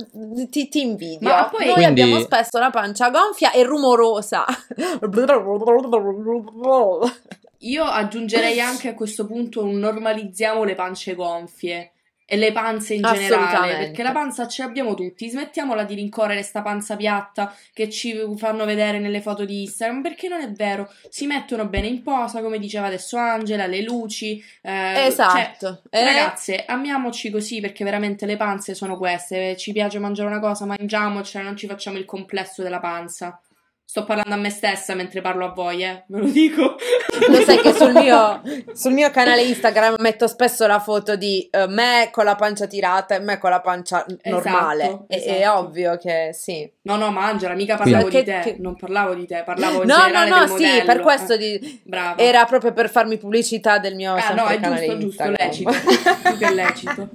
ti, 0.49 0.69
ti 0.69 0.81
invidio. 0.81 1.27
Ma 1.29 1.45
poi- 1.49 1.65
Noi 1.65 1.73
Quindi- 1.75 2.01
abbiamo 2.01 2.19
spesso 2.21 2.57
la 2.57 2.69
pancia 2.69 3.09
gonfia 3.09 3.51
e 3.51 3.63
rumorosa. 3.63 4.45
Io 7.59 7.83
aggiungerei 7.83 8.59
anche 8.59 8.89
a 8.89 8.93
questo 8.93 9.25
punto 9.25 9.63
un 9.63 9.77
normalizziamo 9.79 10.63
le 10.63 10.75
pance 10.75 11.15
gonfie 11.15 11.91
e 12.25 12.37
le 12.37 12.51
panze 12.51 12.95
in 12.95 13.01
generale, 13.03 13.77
perché 13.77 14.01
la 14.01 14.11
panza 14.11 14.47
ce 14.47 14.63
l'abbiamo 14.63 14.95
tutti, 14.95 15.29
smettiamola 15.29 15.83
di 15.83 15.93
rincorrere 15.93 16.41
sta 16.41 16.61
panza 16.61 16.95
piatta 16.95 17.53
che 17.71 17.89
ci 17.89 18.15
fanno 18.35 18.65
vedere 18.65 18.99
nelle 18.99 19.21
foto 19.21 19.45
di 19.45 19.61
Instagram, 19.61 20.01
perché 20.01 20.27
non 20.27 20.41
è 20.41 20.51
vero, 20.51 20.91
si 21.09 21.27
mettono 21.27 21.67
bene 21.67 21.87
in 21.87 22.01
posa, 22.01 22.41
come 22.41 22.57
diceva 22.57 22.87
adesso 22.87 23.17
Angela, 23.17 23.67
le 23.67 23.81
luci, 23.83 24.43
eh, 24.61 25.05
esatto. 25.05 25.35
cioè, 25.35 25.79
Eh, 25.89 26.03
Ragazze, 26.03 26.65
amiamoci 26.65 27.29
così 27.29 27.61
perché 27.61 27.83
veramente 27.83 28.25
le 28.25 28.37
panze 28.37 28.73
sono 28.73 28.97
queste. 28.97 29.55
Ci 29.55 29.71
piace 29.71 29.99
mangiare 29.99 30.27
una 30.27 30.39
cosa, 30.39 30.65
mangiamocela, 30.65 31.43
non 31.43 31.55
ci 31.55 31.67
facciamo 31.67 31.97
il 31.97 32.05
complesso 32.05 32.63
della 32.63 32.79
panza. 32.79 33.39
Sto 33.87 34.03
parlando 34.03 34.33
a 34.33 34.37
me 34.37 34.49
stessa 34.49 34.93
mentre 34.95 35.21
parlo 35.21 35.45
a 35.45 35.53
voi, 35.53 35.83
eh, 35.83 36.03
ve 36.07 36.19
lo 36.19 36.25
dico. 36.25 36.75
Lo 37.29 37.41
sai 37.43 37.59
che 37.59 37.71
sul 37.71 37.93
mio, 37.93 38.41
sul 38.73 38.91
mio 38.91 39.09
canale 39.11 39.43
Instagram 39.43 39.95
metto 39.99 40.27
spesso 40.27 40.65
la 40.67 40.79
foto 40.79 41.15
di 41.15 41.47
uh, 41.51 41.69
me 41.71 42.09
con 42.11 42.25
la 42.25 42.35
pancia 42.35 42.65
tirata 42.67 43.15
e 43.15 43.19
me 43.19 43.37
con 43.37 43.51
la 43.51 43.61
pancia 43.61 44.03
normale. 44.23 44.83
Esatto, 44.83 45.05
E- 45.07 45.23
È, 45.23 45.31
esatto. 45.39 45.59
ovvio 45.59 45.97
che 45.97 46.31
sì. 46.33 46.69
No, 46.81 46.97
no, 46.97 47.11
ma 47.11 47.25
Angela, 47.27 47.53
mica 47.53 47.77
parlavo 47.77 48.07
Che- 48.07 48.23
di 48.23 48.25
te, 48.25 48.39
che- 48.43 48.55
non 48.59 48.75
parlavo 48.75 49.13
di 49.13 49.25
te, 49.27 49.43
parlavo 49.45 49.83
in 49.83 49.87
No, 49.87 50.07
no, 50.07 50.25
no, 50.27 50.57
sì, 50.57 50.81
per 50.83 50.99
questo 50.99 51.33
Eh, 51.33 51.37
di- 51.37 51.81
Brava. 51.85 52.17
era 52.21 52.43
proprio 52.45 52.73
per 52.73 52.89
farmi 52.89 53.17
pubblicità 53.17 53.77
del 53.77 53.95
mio 53.95 54.15
Ah, 54.15 54.33
no, 54.33 54.47
è 54.47 54.59
canale 54.59 54.85
giusto, 54.97 54.97
giusto, 54.97 55.23
Instagram. 55.23 55.35
lecito. 55.47 55.71
Più 56.23 56.37
che 56.37 56.53
lecito. 56.53 57.09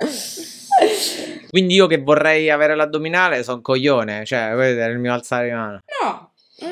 Quindi 1.48 1.74
io 1.74 1.86
che 1.86 1.98
vorrei 1.98 2.50
avere 2.50 2.74
l'addominale 2.74 3.42
sono 3.42 3.60
coglione, 3.60 4.24
cioè, 4.24 4.52
questo 4.54 4.80
è 4.80 4.86
il 4.86 4.98
mio 4.98 5.12
alzare 5.12 5.46
di 5.46 5.52
mano. 5.52 5.80
No. 6.02 6.30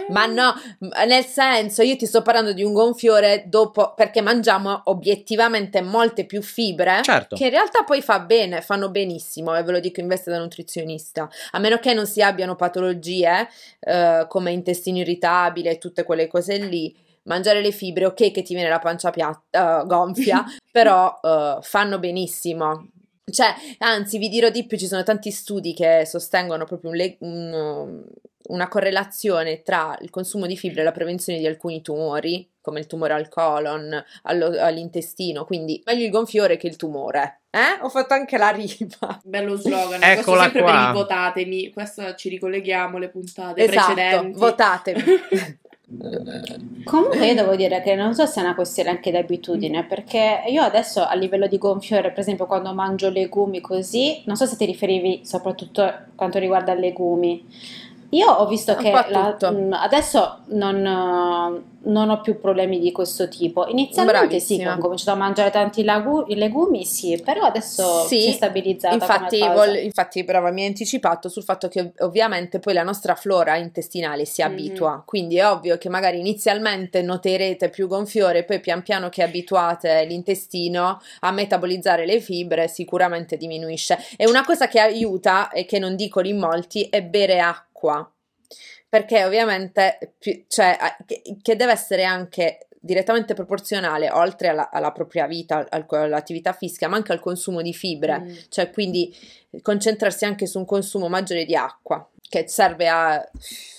Ma 0.09 0.25
no, 0.27 0.55
m- 0.79 0.89
nel 1.07 1.25
senso, 1.25 1.83
io 1.83 1.97
ti 1.97 2.07
sto 2.07 2.23
parlando 2.23 2.53
di 2.53 2.63
un 2.63 2.73
gonfiore 2.73 3.45
dopo 3.47 3.93
perché 3.95 4.23
mangiamo 4.23 4.83
obiettivamente 4.85 5.83
molte 5.83 6.25
più 6.25 6.43
fibre. 6.43 7.03
Certo. 7.03 7.37
Che 7.37 7.45
in 7.45 7.51
realtà 7.51 7.83
poi 7.85 8.01
fa 8.01 8.21
bene, 8.21 8.63
fanno 8.63 8.91
benissimo, 8.91 9.55
e 9.55 9.63
ve 9.63 9.73
lo 9.73 9.81
dico 9.81 10.01
in 10.01 10.09
veste 10.09 10.31
da 10.31 10.39
nutrizionista. 10.39 11.29
A 11.51 11.59
meno 11.59 11.79
che 11.79 11.93
non 11.93 12.07
si 12.07 12.23
abbiano 12.23 12.57
patologie 12.57 13.49
eh, 13.81 14.25
come 14.29 14.53
intestino 14.53 14.99
irritabile 14.99 15.73
e 15.73 15.79
tutte 15.79 16.05
quelle 16.05 16.29
cose 16.29 16.57
lì. 16.57 16.95
Mangiare 17.25 17.63
le 17.63 17.71
fibre, 17.71 18.07
ok 18.07 18.33
che 18.33 18.43
ti 18.43 18.55
viene 18.55 18.69
la 18.69 18.79
pancia 18.79 19.11
piatta, 19.11 19.83
eh, 19.83 19.87
gonfia, 19.87 20.45
però 20.71 21.21
eh, 21.23 21.59
fanno 21.61 21.99
benissimo. 21.99 22.89
Cioè, 23.31 23.55
anzi, 23.79 24.19
vi 24.19 24.29
dirò 24.29 24.51
di 24.51 24.67
più, 24.67 24.77
ci 24.77 24.87
sono 24.87 25.03
tanti 25.03 25.31
studi 25.31 25.73
che 25.75 26.05
sostengono 26.07 26.65
proprio 26.67 26.91
un 26.91 26.97
le- 26.97 27.17
un- 27.21 28.05
una 28.47 28.69
correlazione 28.69 29.63
tra 29.63 29.97
il 30.03 30.11
consumo 30.11 30.45
di 30.47 30.55
fibre 30.59 30.83
e 30.83 30.85
la 30.85 30.93
prevenzione 30.93 31.39
di 31.39 31.47
alcuni 31.47 31.81
tumori, 31.81 32.47
come 32.61 32.79
il 32.81 32.87
tumore 32.87 33.15
al 33.15 33.29
colon, 33.29 34.05
allo- 34.25 34.61
all'intestino, 34.61 35.47
quindi 35.47 35.81
meglio 35.87 36.05
il 36.05 36.11
gonfiore 36.11 36.59
che 36.59 36.67
il 36.67 36.77
tumore. 36.77 37.41
Eh? 37.51 37.79
Ho 37.81 37.89
fatto 37.89 38.13
anche 38.13 38.37
la 38.37 38.51
rima. 38.51 38.69
Bello 39.25 39.57
slogan. 39.57 40.01
Questo 40.01 40.21
Eccola 40.21 40.43
sempre 40.43 40.61
qua. 40.61 40.71
per 40.73 40.81
il 40.89 40.93
votatemi. 40.93 41.71
Questo 41.73 42.15
ci 42.17 42.29
ricolleghiamo 42.29 42.99
le 42.99 43.09
puntate 43.09 43.65
Esatto, 43.65 43.95
precedenti. 43.95 44.39
votatemi. 44.39 45.03
Comunque 46.85 47.27
io 47.27 47.35
devo 47.35 47.55
dire 47.57 47.83
che 47.83 47.95
non 47.95 48.15
so 48.15 48.25
se 48.25 48.41
è 48.41 48.43
una 48.43 48.55
questione 48.55 48.89
anche 48.89 49.11
di 49.11 49.19
abitudine, 49.19 49.85
perché 49.85 50.43
io 50.49 50.63
adesso 50.63 51.05
a 51.05 51.15
livello 51.15 51.47
di 51.47 51.59
gonfiore, 51.59 52.11
per 52.11 52.21
esempio 52.21 52.47
quando 52.47 52.73
mangio 52.73 53.11
legumi 53.11 53.61
così, 53.61 54.23
non 54.25 54.37
so 54.37 54.47
se 54.47 54.57
ti 54.57 54.65
riferivi 54.65 55.21
soprattutto 55.25 55.93
quanto 56.15 56.39
riguarda 56.39 56.73
legumi. 56.73 57.45
Io 58.15 58.31
ho 58.31 58.47
visto 58.47 58.77
che 58.77 58.93
la- 58.93 59.37
mh, 59.51 59.73
adesso 59.73 60.39
non, 60.51 60.77
eh, 60.87 61.63
non 61.91 62.11
ho 62.11 62.21
più 62.21 62.41
problemi 62.41 62.79
di 62.79 62.93
questo 62.93 63.29
tipo. 63.29 63.67
Inizialmente 63.67 64.39
sì, 64.39 64.55
Bravissima. 64.57 64.75
ho 64.75 64.79
cominciato 64.79 65.11
a 65.11 65.15
mangiare 65.17 65.51
tanti 65.51 65.83
lagu- 65.83 66.25
legumi, 66.29 66.85
sì, 66.85 67.21
però 67.23 67.43
adesso 67.43 68.07
Sì, 68.07 68.21
si 68.21 68.29
è 68.29 68.33
stabilizzata 68.33 68.95
Infatti, 68.95 69.39
vol- 69.41 69.77
infatti, 69.83 70.23
brava, 70.23 70.51
mi 70.53 70.61
hai 70.63 70.69
anticipato 70.69 71.29
sul 71.29 71.43
fatto 71.43 71.67
che 71.69 71.81
ov- 71.81 72.01
ovviamente 72.03 72.61
poi 72.61 72.73
la 72.73 72.85
nostra 72.85 73.17
flora 73.17 73.57
intestinale 73.57 74.25
si 74.25 74.43
Mhm. 74.43 74.49
abitua, 74.49 75.03
quindi 75.05 75.37
è 75.39 75.47
ovvio 75.49 75.77
che 75.77 75.89
magari 75.89 76.21
inizialmente 76.21 77.03
noterete 77.03 77.69
più 77.69 77.89
gonfiore, 77.89 78.45
poi 78.45 78.61
pian 78.61 78.83
piano 78.83 79.09
che 79.09 79.23
abituate 79.25 80.05
l'intestino 80.05 81.01
a 81.21 81.31
metabolizzare 81.33 82.07
le 82.07 82.21
fibre, 82.21 82.69
sicuramente 82.69 83.37
diminuisce. 83.37 83.99
E 84.17 84.27
una 84.29 84.45
cosa 84.45 84.69
che 84.69 84.79
aiuta 84.79 85.51
e 85.51 85.65
che 85.67 85.81
non 85.81 85.97
dicono 85.97 86.29
in 86.29 86.39
molti 86.39 86.87
è 86.89 87.03
bere 87.03 87.41
acqua. 87.41 87.73
Perché 88.89 89.25
ovviamente, 89.25 90.15
cioè, 90.47 90.77
che 91.43 91.57
deve 91.57 91.73
essere 91.73 92.05
anche 92.05 92.69
direttamente 92.85 93.35
proporzionale, 93.35 94.11
oltre 94.11 94.49
alla, 94.49 94.71
alla 94.71 94.93
propria 94.93 95.27
vita, 95.27 95.67
al- 95.69 95.87
all'attività 95.89 96.53
fisica, 96.53 96.87
ma 96.87 96.97
anche 96.97 97.13
al 97.13 97.21
consumo 97.21 97.63
di 97.63 97.73
fibre. 97.73 98.21
Mm. 98.21 98.35
cioè 98.49 98.71
quindi 98.71 99.15
concentrarsi 99.63 100.27
anche 100.27 100.47
su 100.47 100.59
un 100.59 100.67
consumo 100.67 101.09
maggiore 101.09 101.45
di 101.45 101.57
acqua 101.57 102.07
che 102.27 102.45
serve 102.49 102.89
a 102.89 103.23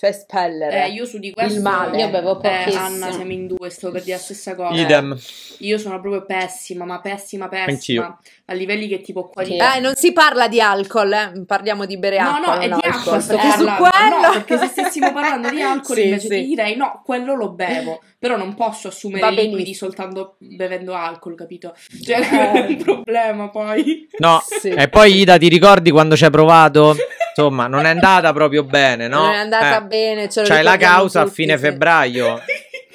espellere 0.00 0.84
Eh, 0.84 0.88
io 0.90 1.04
su 1.04 1.18
di 1.18 1.30
questo 1.32 1.54
il 1.56 1.62
male. 1.62 1.98
Io 1.98 2.08
bevo 2.08 2.40
Eh, 2.42 2.48
pochissimo. 2.64 2.84
Anna, 2.84 3.12
siamo 3.12 3.32
in 3.32 3.46
due, 3.48 3.68
sto 3.70 3.90
per 3.90 4.02
dire 4.02 4.16
la 4.16 4.22
stessa 4.22 4.54
cosa. 4.54 4.80
Idem. 4.80 5.18
Io 5.58 5.78
sono 5.78 6.00
proprio 6.00 6.24
pessima, 6.24 6.84
ma 6.84 7.00
pessima, 7.00 7.44
Anch'io. 7.50 7.64
pessima. 7.66 8.18
A 8.46 8.52
livelli 8.54 8.86
che 8.88 9.00
tipo 9.00 9.24
qua. 9.28 9.42
Eh, 9.42 9.80
non 9.80 9.94
si 9.96 10.12
parla 10.12 10.48
di 10.48 10.60
alcol, 10.60 11.12
eh, 11.12 11.44
parliamo 11.46 11.84
di 11.84 11.98
bere 11.98 12.18
No, 12.20 12.30
acqua. 12.30 12.54
no, 12.54 12.60
è 12.60 12.66
non 12.68 12.78
di 12.80 12.86
alcol, 12.86 13.00
acqua 13.00 13.20
sto 13.20 13.36
perché 13.36 13.50
su 13.50 13.64
parlando. 13.64 13.88
quello... 13.90 14.20
No, 14.26 14.32
perché 14.32 14.58
se 14.58 14.66
stessimo 14.68 15.12
parlando 15.12 15.50
di 15.50 15.60
alcol 15.62 15.96
Sì, 15.96 16.02
invece 16.04 16.28
sì. 16.28 16.34
ti 16.40 16.46
direi 16.46 16.76
no, 16.76 17.02
quello 17.04 17.34
lo 17.34 17.50
bevo, 17.50 18.00
però 18.18 18.36
non 18.36 18.54
posso 18.54 18.88
assumere 18.88 19.20
Va 19.20 19.28
liquidi 19.30 19.50
benissimo. 19.50 19.74
soltanto 19.90 20.36
bevendo 20.38 20.94
alcol, 20.94 21.34
capito? 21.34 21.74
Cioè, 22.04 22.18
Eh. 22.20 22.52
è 22.52 22.66
un 22.70 22.76
problema 22.76 23.48
poi. 23.50 24.08
No, 24.18 24.40
Sì. 24.42 24.68
e 24.68 24.88
poi 24.88 25.16
Ida, 25.18 25.36
ti 25.36 25.48
ricordi 25.48 25.90
quando 25.90 26.16
ci 26.16 26.24
hai 26.24 26.30
provato? 26.30 26.94
Insomma, 27.36 27.66
non 27.66 27.84
è 27.84 27.90
andata 27.90 28.32
proprio 28.32 28.64
bene, 28.64 29.08
no? 29.08 29.24
Non 29.26 29.32
è 29.32 29.36
andata 29.36 29.76
Eh, 29.78 29.82
bene, 29.86 30.28
C'hai 30.28 30.62
la 30.62 30.78
causa 30.78 31.20
a 31.20 31.22
tutti, 31.24 31.34
fine 31.34 31.56
sì. 31.58 31.64
febbraio 31.64 32.40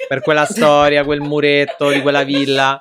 per 0.08 0.20
quella 0.20 0.44
storia, 0.44 1.04
quel 1.04 1.20
muretto 1.20 1.90
di 1.90 2.00
quella 2.02 2.24
villa 2.24 2.76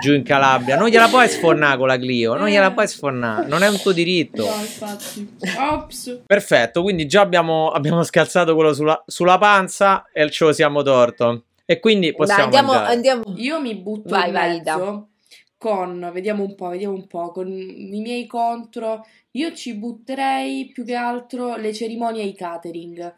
giù 0.00 0.12
in 0.12 0.24
Calabria. 0.24 0.76
Non 0.76 0.88
gliela 0.88 1.06
puoi 1.06 1.28
sfornare 1.28 1.78
con 1.78 1.86
la 1.86 1.96
Clio, 1.96 2.34
non 2.34 2.48
gliela 2.48 2.72
puoi 2.72 2.88
sfornare, 2.88 3.46
non 3.46 3.62
è 3.62 3.68
un 3.68 3.80
tuo 3.80 3.92
diritto. 3.92 4.44
No, 4.44 4.54
infatti. 4.56 5.36
Ops. 5.56 6.22
Perfetto, 6.26 6.82
quindi 6.82 7.06
già 7.06 7.20
abbiamo, 7.20 7.70
abbiamo 7.70 8.02
scalzato 8.02 8.54
quello 8.56 8.74
sulla, 8.74 9.00
sulla 9.06 9.38
panza 9.38 10.06
e 10.12 10.28
ce 10.30 10.44
lo 10.46 10.52
siamo 10.52 10.82
torto. 10.82 11.44
E 11.64 11.78
quindi 11.78 12.08
Dai, 12.08 12.16
possiamo 12.16 12.42
andiamo, 12.44 12.72
mangiare. 12.72 12.92
andiamo. 12.94 13.22
Io 13.36 13.60
mi 13.60 13.76
butto 13.76 14.08
Vai, 14.08 14.26
in 14.26 14.32
vai, 14.32 14.48
mezzo 14.56 15.06
con, 15.62 16.10
vediamo 16.12 16.42
un 16.42 16.56
po', 16.56 16.70
vediamo 16.70 16.96
un 16.96 17.06
po', 17.06 17.30
con 17.30 17.48
i 17.48 18.00
miei 18.00 18.26
contro. 18.26 19.06
Io 19.32 19.52
ci 19.52 19.76
butterei 19.76 20.66
più 20.72 20.84
che 20.84 20.96
altro 20.96 21.54
le 21.54 21.72
cerimonie 21.72 22.22
e 22.24 22.26
i 22.26 22.34
catering. 22.34 23.14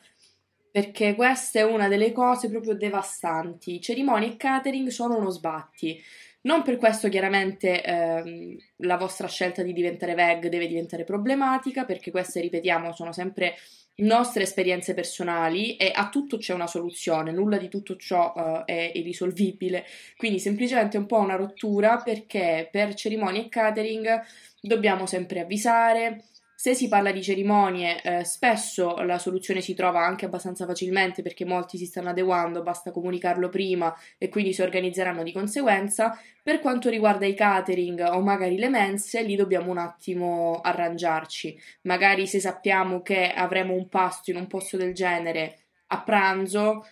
Perché 0.71 1.15
questa 1.15 1.61
è 1.61 1.63
una 1.63 1.89
delle 1.89 2.13
cose 2.13 2.51
proprio 2.51 2.75
devastanti. 2.75 3.81
Cerimonie 3.81 4.33
e 4.33 4.37
catering 4.37 4.89
sono 4.89 5.17
uno 5.17 5.31
sbatti. 5.31 5.99
Non 6.43 6.63
per 6.63 6.77
questo 6.77 7.09
chiaramente 7.09 7.83
ehm, 7.83 8.57
la 8.79 8.99
vostra 8.99 9.27
scelta 9.27 9.63
di 9.63 9.73
diventare 9.73 10.13
veg 10.15 10.49
deve 10.49 10.67
diventare 10.67 11.05
problematica, 11.05 11.87
perché 11.87 12.11
queste, 12.11 12.43
ripetiamo, 12.43 12.93
sono 12.93 13.13
sempre 13.13 13.55
nostre 13.97 14.43
esperienze 14.43 14.95
personali 14.95 15.77
e 15.77 15.93
a 15.95 16.09
tutto 16.09 16.37
c'è 16.37 16.53
una 16.53 16.67
soluzione, 16.67 17.31
nulla 17.31 17.59
di 17.59 17.69
tutto 17.69 17.97
ciò 17.97 18.33
eh, 18.37 18.65
è 18.65 18.93
irrisolvibile. 18.95 19.85
Quindi 20.17 20.39
semplicemente 20.41 20.97
un 20.99 21.07
po' 21.07 21.19
una 21.19 21.37
rottura 21.37 21.99
perché 21.99 22.69
per 22.71 22.95
cerimonie 22.95 23.43
e 23.47 23.49
catering 23.49 24.23
dobbiamo 24.61 25.07
sempre 25.07 25.41
avvisare. 25.41 26.25
Se 26.65 26.73
si 26.73 26.89
parla 26.89 27.13
di 27.13 27.23
cerimonie, 27.23 28.01
eh, 28.01 28.25
spesso 28.25 28.97
la 29.03 29.19
soluzione 29.19 29.61
si 29.61 29.75
trova 29.75 30.01
anche 30.03 30.25
abbastanza 30.25 30.65
facilmente 30.65 31.21
perché 31.21 31.45
molti 31.45 31.77
si 31.77 31.85
stanno 31.85 32.09
adeguando, 32.09 32.63
basta 32.63 32.91
comunicarlo 32.91 33.51
prima 33.51 33.95
e 34.17 34.31
quindi 34.31 34.55
si 34.55 34.63
organizzeranno 34.63 35.23
di 35.23 35.31
conseguenza. 35.31 36.19
Per 36.43 36.61
quanto 36.61 36.89
riguarda 36.89 37.27
i 37.27 37.35
catering 37.35 38.09
o 38.11 38.23
magari 38.23 38.57
le 38.57 38.71
mense, 38.71 39.23
lì 39.23 39.37
dobbiamo 39.37 39.71
un 39.71 39.77
attimo 39.77 40.63
arrangiarci. 40.63 41.55
Magari 41.83 42.27
se 42.27 42.41
sappiamo 42.41 43.03
che 43.03 43.29
avremo 43.29 43.75
un 43.75 43.91
pasto 43.91 44.31
in 44.31 44.39
un 44.39 44.47
posto 44.47 44.79
del 44.79 44.95
genere 44.95 45.59
a 45.89 46.01
pranzo, 46.01 46.87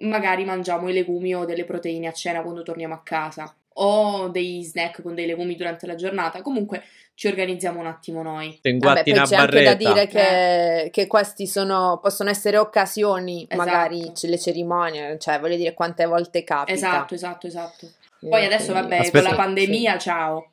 magari 0.00 0.44
mangiamo 0.44 0.90
i 0.90 0.92
legumi 0.92 1.34
o 1.34 1.46
delle 1.46 1.64
proteine 1.64 2.08
a 2.08 2.12
cena 2.12 2.42
quando 2.42 2.62
torniamo 2.62 2.92
a 2.92 3.02
casa. 3.02 3.56
O 3.76 4.28
dei 4.28 4.62
snack 4.62 5.02
con 5.02 5.14
dei 5.14 5.26
legumi 5.26 5.56
durante 5.56 5.86
la 5.86 5.94
giornata. 5.94 6.42
Comunque 6.42 6.84
ci 7.14 7.28
organizziamo 7.28 7.78
un 7.80 7.86
attimo 7.86 8.22
noi. 8.22 8.58
Vabbè, 8.62 9.02
poi 9.04 9.12
c'è 9.12 9.18
anche 9.18 9.30
da 9.36 9.36
barretta. 9.36 9.74
dire 9.74 10.06
che, 10.08 10.88
che 10.90 11.06
questi 11.06 11.46
sono, 11.46 11.98
possono 12.02 12.30
essere 12.30 12.56
occasioni, 12.58 13.46
Esatto. 13.48 13.56
magari 13.56 14.12
le 14.22 14.38
cerimonie, 14.38 15.18
cioè 15.18 15.38
voglio 15.40 15.56
dire 15.56 15.74
quante 15.74 16.04
volte 16.06 16.42
capita. 16.44 16.72
Esatto, 16.72 17.14
esatto, 17.14 17.46
esatto. 17.46 17.88
Poi 18.20 18.42
Eh, 18.42 18.46
adesso, 18.46 18.72
quindi- 18.72 18.88
vabbè, 18.88 18.96
Aspetta. 18.98 19.20
con 19.20 19.30
la 19.30 19.36
pandemia, 19.42 19.98
ciao. 19.98 20.50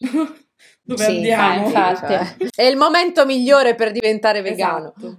Dove 0.84 1.04
Sì, 1.04 1.10
andiamo? 1.32 1.66
infatti. 1.66 2.06
Cioè, 2.06 2.36
è 2.56 2.64
il 2.64 2.76
momento 2.76 3.24
migliore 3.24 3.76
per 3.76 3.92
diventare 3.92 4.42
vegano. 4.42 4.92
Esatto. 4.96 5.18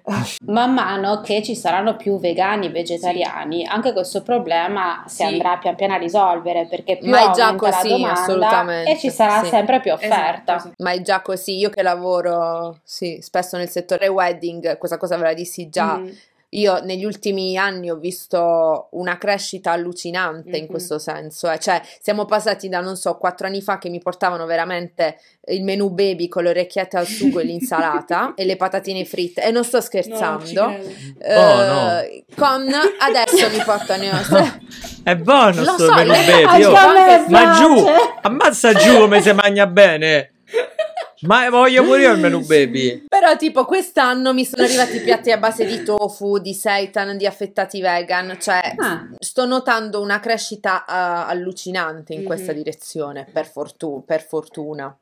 Man 0.52 0.74
mano 0.74 1.22
che 1.22 1.42
ci 1.42 1.56
saranno 1.56 1.96
più 1.96 2.20
vegani, 2.20 2.68
vegetariani, 2.70 3.66
anche 3.66 3.94
questo 3.94 4.24
problema 4.24 5.04
si 5.08 5.16
Sì. 5.18 5.24
andrà 5.24 5.58
pian 5.58 5.76
piano 5.76 5.94
a 5.94 5.98
risolvere 5.98 6.68
perché 6.70 6.98
più 6.98 7.10
Ma 7.10 7.32
è 7.32 7.34
già 7.34 7.48
aumenta 7.48 7.70
così, 7.72 7.90
la 7.90 7.96
domanda 7.98 8.22
assolutamente, 8.22 8.92
e 8.92 8.98
ci 8.98 9.10
sarà 9.10 9.42
sì. 9.44 9.50
sempre 9.50 9.80
più 9.80 9.94
offerta. 9.94 10.56
Esatto, 10.58 10.72
Ma 10.80 10.92
è 10.92 11.02
già 11.02 11.22
così, 11.22 11.58
io 11.58 11.70
che 11.70 11.82
lavoro 11.82 12.80
sì, 12.84 13.20
spesso 13.22 13.56
nel 13.56 13.70
settore 13.70 14.08
wedding, 14.10 14.78
quesa 14.78 14.98
cosa 14.98 15.16
ve 15.16 15.24
la 15.24 15.34
dissi 15.34 15.70
già 15.70 15.98
Mm. 15.98 16.10
Io 16.54 16.80
negli 16.84 17.06
ultimi 17.06 17.58
anni 17.58 17.90
ho 17.90 17.96
visto 17.96 18.88
una 18.92 19.18
crescita 19.18 19.72
allucinante 19.72 20.50
mm-hmm. 20.50 20.62
in 20.62 20.68
questo 20.68 21.00
senso, 21.00 21.50
eh. 21.50 21.60
cioè 21.60 21.82
siamo 22.02 22.26
passati 22.26 22.70
da 22.70 22.80
non 22.80 22.96
so 22.96 23.18
quattro 23.18 23.48
anni 23.48 23.62
fa 23.62 23.78
che 23.78 23.90
mi 23.90 24.00
portavano 24.00 24.46
veramente 24.46 25.18
il 25.48 25.64
menù 25.64 25.90
baby 25.90 26.28
con 26.28 26.44
le 26.44 26.50
orecchiette 26.50 26.98
al 26.98 27.06
sugo 27.06 27.40
e 27.40 27.44
l'insalata 27.44 28.34
e 28.38 28.46
le 28.46 28.56
patatine 28.56 29.06
fritte 29.06 29.44
e 29.44 29.52
non 29.52 29.64
sto 29.64 29.82
scherzando, 29.82 30.66
no, 30.66 30.78
eh, 31.20 31.38
oh, 31.38 31.66
no. 31.66 32.02
con 32.36 32.68
adesso 33.00 33.50
mi 33.50 33.64
portano 33.64 34.02
è 35.04 35.16
buono 35.16 35.64
Lo 35.64 35.74
sto 35.74 35.86
so, 35.86 35.94
menù 35.94 36.12
baby, 36.12 36.64
oh. 36.64 37.30
ma 37.30 37.54
giù, 37.54 37.86
ammazza 38.22 38.74
giù 38.74 38.98
come 39.00 39.22
si 39.22 39.32
mangia 39.34 39.68
bene. 39.68 40.32
Ma 41.26 41.50
voglio 41.50 41.84
pure 41.84 42.02
io 42.02 42.12
il 42.14 42.20
menù 42.20 42.46
baby. 42.46 43.06
Però 43.08 43.36
tipo 43.38 43.66
quest'anno 43.66 44.34
mi 44.34 44.44
sono 44.46 44.64
arrivati 44.66 45.00
piatti 45.00 45.32
a 45.32 45.38
base 45.38 45.66
di 45.66 45.84
tofu, 45.84 46.38
di 46.40 46.54
seitan, 46.54 47.18
di 47.18 47.26
affettati 47.26 47.80
vegan, 47.82 48.38
cioè 48.40 48.74
Ah. 48.78 49.08
sto 49.20 49.46
notando 49.46 50.02
una 50.02 50.20
crescita 50.20 50.84
eh, 50.86 50.92
allucinante 51.32 52.14
in 52.14 52.24
questa 52.24 52.52
Mhm. 52.52 52.58
direzione, 52.58 53.28
per, 53.32 53.46
fortu- 53.46 54.04
per 54.06 54.22
fortuna. 54.22 54.96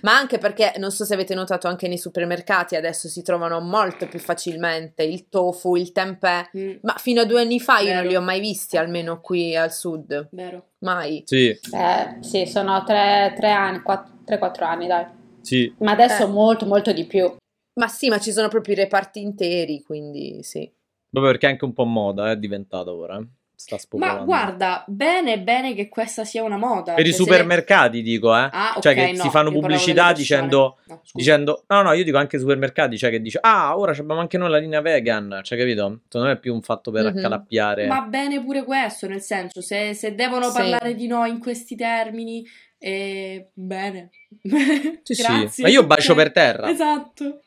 Ma 0.00 0.16
anche 0.16 0.38
perché 0.38 0.72
non 0.78 0.90
so 0.90 1.04
se 1.04 1.12
avete 1.12 1.34
notato 1.34 1.68
anche 1.68 1.88
nei 1.88 1.98
supermercati 1.98 2.74
adesso 2.74 3.06
si 3.06 3.20
trovano 3.22 3.60
molto 3.60 4.06
più 4.08 4.18
facilmente 4.18 5.02
il 5.02 5.28
tofu, 5.28 5.76
il 5.76 5.92
tempeh, 5.92 6.48
Mm, 6.56 6.70
ma 6.82 6.94
fino 6.96 7.20
a 7.20 7.24
due 7.26 7.42
anni 7.42 7.60
fa 7.60 7.80
io 7.80 7.88
non 7.92 7.96
Vero. 7.98 8.08
li 8.08 8.16
ho 8.16 8.20
mai 8.22 8.40
visti, 8.40 8.78
almeno 8.78 9.20
qui 9.20 9.54
al 9.54 9.72
sud, 9.72 10.28
vero. 10.30 10.68
mai. 10.78 11.22
Sì, 11.26 11.48
Eh, 11.48 12.16
sì, 12.20 12.46
sono 12.46 12.82
tre, 12.84 13.34
tre 13.36 13.50
anni, 13.50 13.82
3-4 14.24 14.64
anni, 14.64 14.86
dai. 14.86 15.04
Sì. 15.44 15.72
Ma 15.78 15.92
adesso 15.92 16.24
Eh. 16.24 16.28
molto, 16.30 16.66
molto 16.66 16.92
di 16.92 17.04
più. 17.04 17.32
Ma 17.74 17.88
sì, 17.88 18.08
ma 18.08 18.18
ci 18.18 18.32
sono 18.32 18.48
proprio 18.48 18.74
i 18.74 18.78
reparti 18.78 19.20
interi, 19.20 19.82
quindi 19.82 20.42
sì. 20.42 20.70
Proprio 21.10 21.32
perché 21.32 21.46
è 21.46 21.50
anche 21.50 21.64
un 21.64 21.72
po' 21.72 21.84
moda, 21.84 22.30
è 22.30 22.36
diventato 22.36 22.92
ora. 22.96 23.18
eh. 23.18 23.26
Sta 23.56 23.76
Ma 23.76 23.80
spopolando. 23.80 24.24
guarda, 24.24 24.84
bene, 24.88 25.40
bene 25.40 25.74
che 25.74 25.88
questa 25.88 26.24
sia 26.24 26.42
una 26.42 26.56
moda. 26.58 26.94
Per 26.94 27.06
i 27.06 27.10
cioè, 27.10 27.14
se 27.14 27.24
le- 27.24 27.30
supermercati 27.30 28.02
dico, 28.02 28.34
eh. 28.36 28.48
Ah, 28.50 28.76
cioè 28.80 28.94
che 28.94 29.12
no, 29.12 29.22
si 29.22 29.30
fanno 29.30 29.50
pubblicità 29.52 30.12
dicendo, 30.12 30.78
No, 30.86 31.00
dicendo, 31.12 31.64
no, 31.68 31.82
no, 31.82 31.92
io 31.92 32.02
dico 32.04 32.18
anche 32.18 32.38
supermercati, 32.38 32.98
cioè 32.98 33.10
che 33.10 33.20
dice, 33.22 33.38
ah, 33.40 33.78
ora 33.78 33.92
abbiamo 33.92 34.18
anche 34.20 34.38
noi 34.38 34.50
la 34.50 34.58
linea 34.58 34.80
vegan, 34.80 35.40
cioè 35.44 35.56
capito? 35.56 36.00
Non 36.12 36.28
è 36.28 36.38
più 36.38 36.52
un 36.52 36.62
fatto 36.62 36.90
per 36.90 37.04
Mhm. 37.10 37.16
accalappiare. 37.18 37.86
Ma 37.86 38.02
bene 38.02 38.42
pure 38.42 38.64
questo, 38.64 39.06
nel 39.06 39.22
senso, 39.22 39.60
se, 39.62 39.94
se 39.94 40.14
devono 40.16 40.50
Sì. 40.50 40.58
parlare 40.58 40.94
di 40.94 41.06
noi 41.06 41.30
in 41.30 41.38
questi 41.38 41.76
termini, 41.76 42.44
eh, 42.76 43.50
bene. 43.54 44.10
Sì, 45.04 45.48
sì. 45.50 45.62
Ma 45.62 45.68
io 45.68 45.84
bacio 45.84 46.14
per 46.14 46.32
terra. 46.32 46.68
Esatto. 46.70 47.40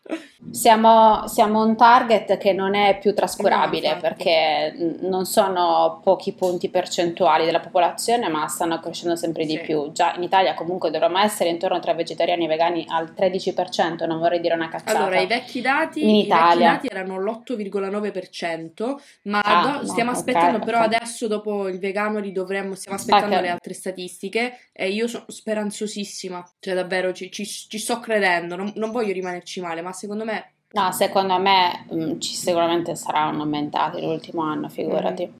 Siamo, 0.51 1.27
siamo 1.27 1.63
un 1.65 1.75
target 1.75 2.37
che 2.37 2.53
non 2.53 2.75
è 2.75 2.97
più 2.99 3.13
trascurabile 3.13 3.89
No, 3.89 3.93
infatti. 3.95 4.13
perché 4.23 4.97
non 5.01 5.25
sono 5.25 5.99
pochi 6.03 6.33
punti 6.33 6.69
percentuali 6.69 7.43
della 7.45 7.59
popolazione, 7.59 8.29
ma 8.29 8.47
stanno 8.47 8.79
crescendo 8.79 9.15
sempre 9.15 9.45
di 9.45 9.53
Sì. 9.57 9.59
più. 9.61 9.91
Già 9.91 10.13
in 10.15 10.23
Italia 10.23 10.53
comunque 10.53 10.89
dovremmo 10.91 11.17
essere 11.19 11.49
intorno 11.49 11.79
tra 11.79 11.93
vegetariani 11.93 12.45
e 12.45 12.47
vegani 12.47 12.85
al 12.87 13.11
13%, 13.13 14.05
non 14.05 14.19
vorrei 14.19 14.39
dire 14.39 14.53
una 14.53 14.69
cazzata. 14.69 14.97
Allora, 14.99 15.19
i 15.19 15.27
vecchi 15.27 15.59
dati, 15.61 16.01
In 16.03 16.09
i 16.09 16.13
vecchi 16.19 16.25
Italia. 16.27 16.71
dati 16.73 16.87
erano 16.89 17.19
l'8,9%, 17.19 18.95
ma 19.23 19.41
Ah, 19.41 19.61
do- 19.61 19.81
no, 19.81 19.85
stiamo 19.85 20.11
ok, 20.11 20.17
aspettando, 20.17 20.59
però 20.59 20.79
ok. 20.79 20.85
adesso 20.93 21.27
dopo 21.27 21.67
il 21.67 21.79
vegano 21.79 22.19
li 22.19 22.31
dovremmo, 22.31 22.75
stiamo 22.75 22.97
aspettando 22.97 23.35
Ok. 23.35 23.41
le 23.41 23.49
altre 23.49 23.73
statistiche 23.73 24.57
e 24.71 24.89
io 24.89 25.07
sono 25.07 25.25
speranzosissima, 25.27 26.47
cioè 26.59 26.73
davvero 26.77 27.11
ci, 27.13 27.31
ci- 27.31 27.45
ci 27.45 27.77
sto 27.77 27.99
credendo, 27.99 28.55
non, 28.55 28.71
non 28.75 28.91
voglio 28.91 29.13
rimanerci 29.13 29.59
male, 29.61 29.81
ma 29.81 29.91
secondo 29.91 30.23
me 30.23 30.51
No, 30.69 30.91
secondo 30.91 31.39
me 31.39 31.85
mm, 31.93 32.19
ci 32.19 32.35
sicuramente 32.35 32.93
saranno 32.95 33.43
aumentati 33.43 34.01
l'ultimo 34.01 34.41
anno, 34.43 34.67
figurati. 34.67 35.31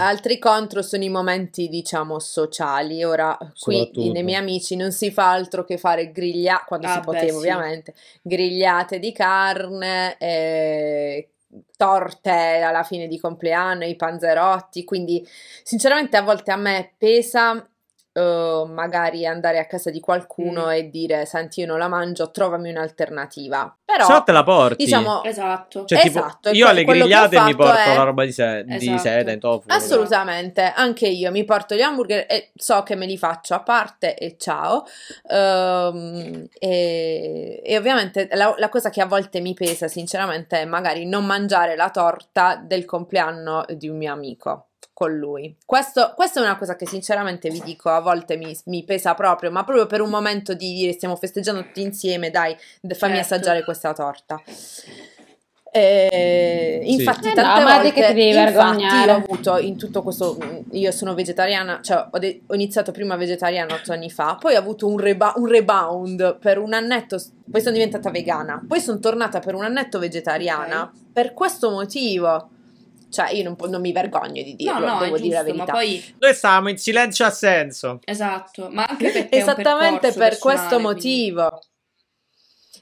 Altri 0.00 0.38
contro 0.38 0.80
sono 0.80 1.02
i 1.02 1.08
momenti, 1.08 1.68
diciamo, 1.68 2.18
sociali. 2.20 3.02
Ora, 3.04 3.36
qui 3.58 3.90
nei 4.12 4.22
miei 4.22 4.38
amici 4.38 4.76
non 4.76 4.92
si 4.92 5.10
fa 5.10 5.32
altro 5.32 5.64
che 5.64 5.76
fare 5.76 6.12
grigliate, 6.12 6.64
quando 6.66 6.86
Ah, 6.86 6.90
si 6.92 6.98
beh, 7.00 7.04
poteva 7.04 7.26
sì. 7.32 7.36
ovviamente, 7.36 7.94
grigliate 8.22 8.98
di 9.00 9.12
carne, 9.12 10.16
eh, 10.18 11.28
torte 11.76 12.30
alla 12.30 12.82
fine 12.82 13.06
di 13.06 13.18
compleanno, 13.18 13.84
i 13.84 13.96
panzerotti. 13.96 14.84
Quindi, 14.84 15.26
sinceramente, 15.62 16.16
a 16.16 16.22
volte 16.22 16.50
a 16.50 16.56
me 16.56 16.94
pesa 16.96 17.66
eh, 18.18 18.64
magari 18.68 19.26
andare 19.26 19.58
a 19.58 19.66
casa 19.66 19.90
di 19.90 20.00
qualcuno 20.00 20.66
Mm. 20.66 20.70
e 20.70 20.90
dire, 20.90 21.24
senti, 21.26 21.60
io 21.60 21.66
non 21.66 21.78
la 21.78 21.88
mangio, 21.88 22.30
trovami 22.30 22.70
un'alternativa. 22.70 23.72
Però, 23.84 24.04
Se 24.04 24.12
no 24.12 24.22
te 24.22 24.32
la 24.32 24.42
porti. 24.42 24.84
diciamo, 24.84 25.22
esatto. 25.24 25.84
Cioè, 25.86 26.00
tipo, 26.00 26.18
esatto, 26.18 26.48
e 26.50 26.52
io 26.52 26.66
alle 26.68 26.84
grigliate 26.84 27.40
mi 27.40 27.54
porto 27.56 27.76
è- 27.78 27.94
la 27.96 28.02
roba 28.02 28.24
di, 28.24 28.32
se- 28.32 28.64
di 28.64 28.74
Esatto. 28.88 28.98
seta, 28.98 29.30
in 29.30 29.40
tofu. 29.40 29.68
Assolutamente, 29.70 30.72
anche 30.74 31.06
io 31.08 31.30
mi 31.30 31.44
porto 31.44 31.74
gli 31.74 31.80
hamburger 31.80 32.26
e 32.28 32.50
so 32.54 32.82
che 32.82 32.94
me 32.96 33.06
li 33.06 33.16
faccio 33.16 33.54
a 33.54 33.60
parte 33.60 34.14
e 34.16 34.36
ciao. 34.38 34.84
Ehm, 35.30 36.46
e, 36.58 37.60
e 37.64 37.76
ovviamente 37.76 38.28
la, 38.32 38.54
la 38.58 38.68
cosa 38.68 38.90
che 38.90 39.00
a 39.00 39.06
volte 39.06 39.40
mi 39.40 39.54
pesa, 39.54 39.88
sinceramente, 39.88 40.60
è 40.60 40.64
magari 40.64 41.06
non 41.06 41.24
mangiare 41.24 41.76
la 41.76 41.90
torta 41.90 42.60
del 42.62 42.84
compleanno 42.84 43.64
di 43.74 43.88
un 43.88 43.96
mio 43.96 44.12
amico 44.12 44.67
con 44.92 45.16
lui. 45.16 45.56
Questo, 45.64 46.12
questa 46.16 46.40
è 46.40 46.42
una 46.42 46.58
cosa 46.58 46.74
che 46.74 46.86
sinceramente 46.86 47.50
vi 47.50 47.60
dico, 47.60 47.88
a 47.88 48.00
volte 48.00 48.36
mi, 48.36 48.56
mi 48.64 48.84
pesa 48.84 49.14
proprio, 49.14 49.50
ma 49.50 49.64
proprio 49.64 49.86
per 49.86 50.00
un 50.00 50.10
momento 50.10 50.54
di 50.54 50.74
dire 50.74 50.92
stiamo 50.92 51.14
festeggiando 51.16 51.62
tutti 51.62 51.82
insieme, 51.82 52.30
dai, 52.30 52.56
fammi 52.56 52.96
Certo. 53.14 53.18
assaggiare 53.18 53.64
questa 53.64 53.92
torta. 53.92 54.42
Eh, 55.70 56.80
infatti, 56.84 57.28
Eh 57.28 57.34
no, 57.34 57.42
tante 57.42 57.60
di 57.60 57.70
volte 57.70 57.92
che 57.92 58.06
ti 58.06 58.14
devi 58.14 58.32
vergognare? 58.32 59.12
ho 59.12 59.16
avuto 59.16 59.58
in 59.58 59.76
tutto 59.76 60.02
questo. 60.02 60.36
Io 60.72 60.90
sono 60.90 61.14
vegetariana, 61.14 61.80
cioè 61.82 62.08
ho, 62.10 62.18
de- 62.18 62.42
ho 62.46 62.54
iniziato 62.54 62.90
prima 62.90 63.16
vegetariana 63.16 63.74
otto 63.74 63.92
anni 63.92 64.10
fa, 64.10 64.36
poi 64.40 64.54
ho 64.54 64.58
avuto 64.58 64.86
un, 64.86 64.98
reba- 64.98 65.34
un 65.36 65.46
rebound 65.46 66.38
per 66.38 66.58
un 66.58 66.72
annetto, 66.72 67.22
poi 67.50 67.60
sono 67.60 67.74
diventata 67.74 68.10
vegana, 68.10 68.64
poi 68.66 68.80
sono 68.80 68.98
tornata 68.98 69.40
per 69.40 69.54
un 69.54 69.62
annetto 69.62 69.98
vegetariana 69.98 70.90
per 71.12 71.34
questo 71.34 71.70
motivo. 71.70 72.50
Cioè, 73.10 73.30
io 73.32 73.42
non, 73.42 73.56
po- 73.56 73.68
non 73.68 73.80
mi 73.80 73.92
vergogno 73.92 74.42
di 74.42 74.54
dirlo, 74.54 74.78
no, 74.80 74.94
no, 74.94 74.98
devo 75.00 75.16
dire 75.18 75.34
la 75.36 75.44
giusto, 75.44 75.56
ma 75.56 75.64
verità. 75.64 75.72
poi 75.72 76.14
Noi 76.18 76.34
stavamo 76.34 76.68
in 76.68 76.76
silenzio 76.78 77.24
a 77.24 77.30
senso. 77.30 78.00
esatto, 78.04 78.68
ma 78.70 78.84
anche 78.86 79.10
perché 79.12 79.36
Esattamente 79.38 80.12
per 80.12 80.38
questo 80.38 80.66
quindi- 80.76 80.82
motivo. 80.84 81.60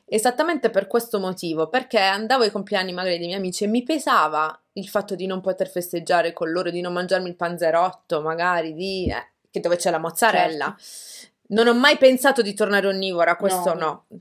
Esattamente 0.09 0.71
per 0.71 0.87
questo 0.87 1.19
motivo, 1.19 1.69
perché 1.69 1.99
andavo 1.99 2.45
ai 2.45 2.53
compleanni 2.53 2.93
magari 2.93 3.19
dei 3.19 3.27
miei 3.27 3.39
amici 3.39 3.65
e 3.65 3.67
mi 3.67 3.83
pesava 3.83 4.57
il 4.75 4.87
fatto 4.89 5.17
di 5.17 5.27
non 5.27 5.41
poter 5.41 5.69
festeggiare 5.69 6.33
con 6.33 6.51
loro, 6.53 6.71
di 6.71 6.81
non 6.81 6.93
mangiarmi 6.93 7.29
il 7.29 7.35
panzerotto, 7.35 8.21
magari 8.21 8.73
di 8.73 9.11
eh, 9.11 9.33
che 9.51 9.59
dove 9.59 9.75
c'è 9.77 9.91
la 9.91 9.99
mozzarella. 9.99 10.77
Non 11.49 11.69
ho 11.69 11.75
mai 11.75 11.97
pensato 11.97 12.43
di 12.43 12.55
tornare 12.55 12.87
onnivora, 12.89 13.37
questo 13.37 13.75
No. 13.75 14.05
no. 14.09 14.21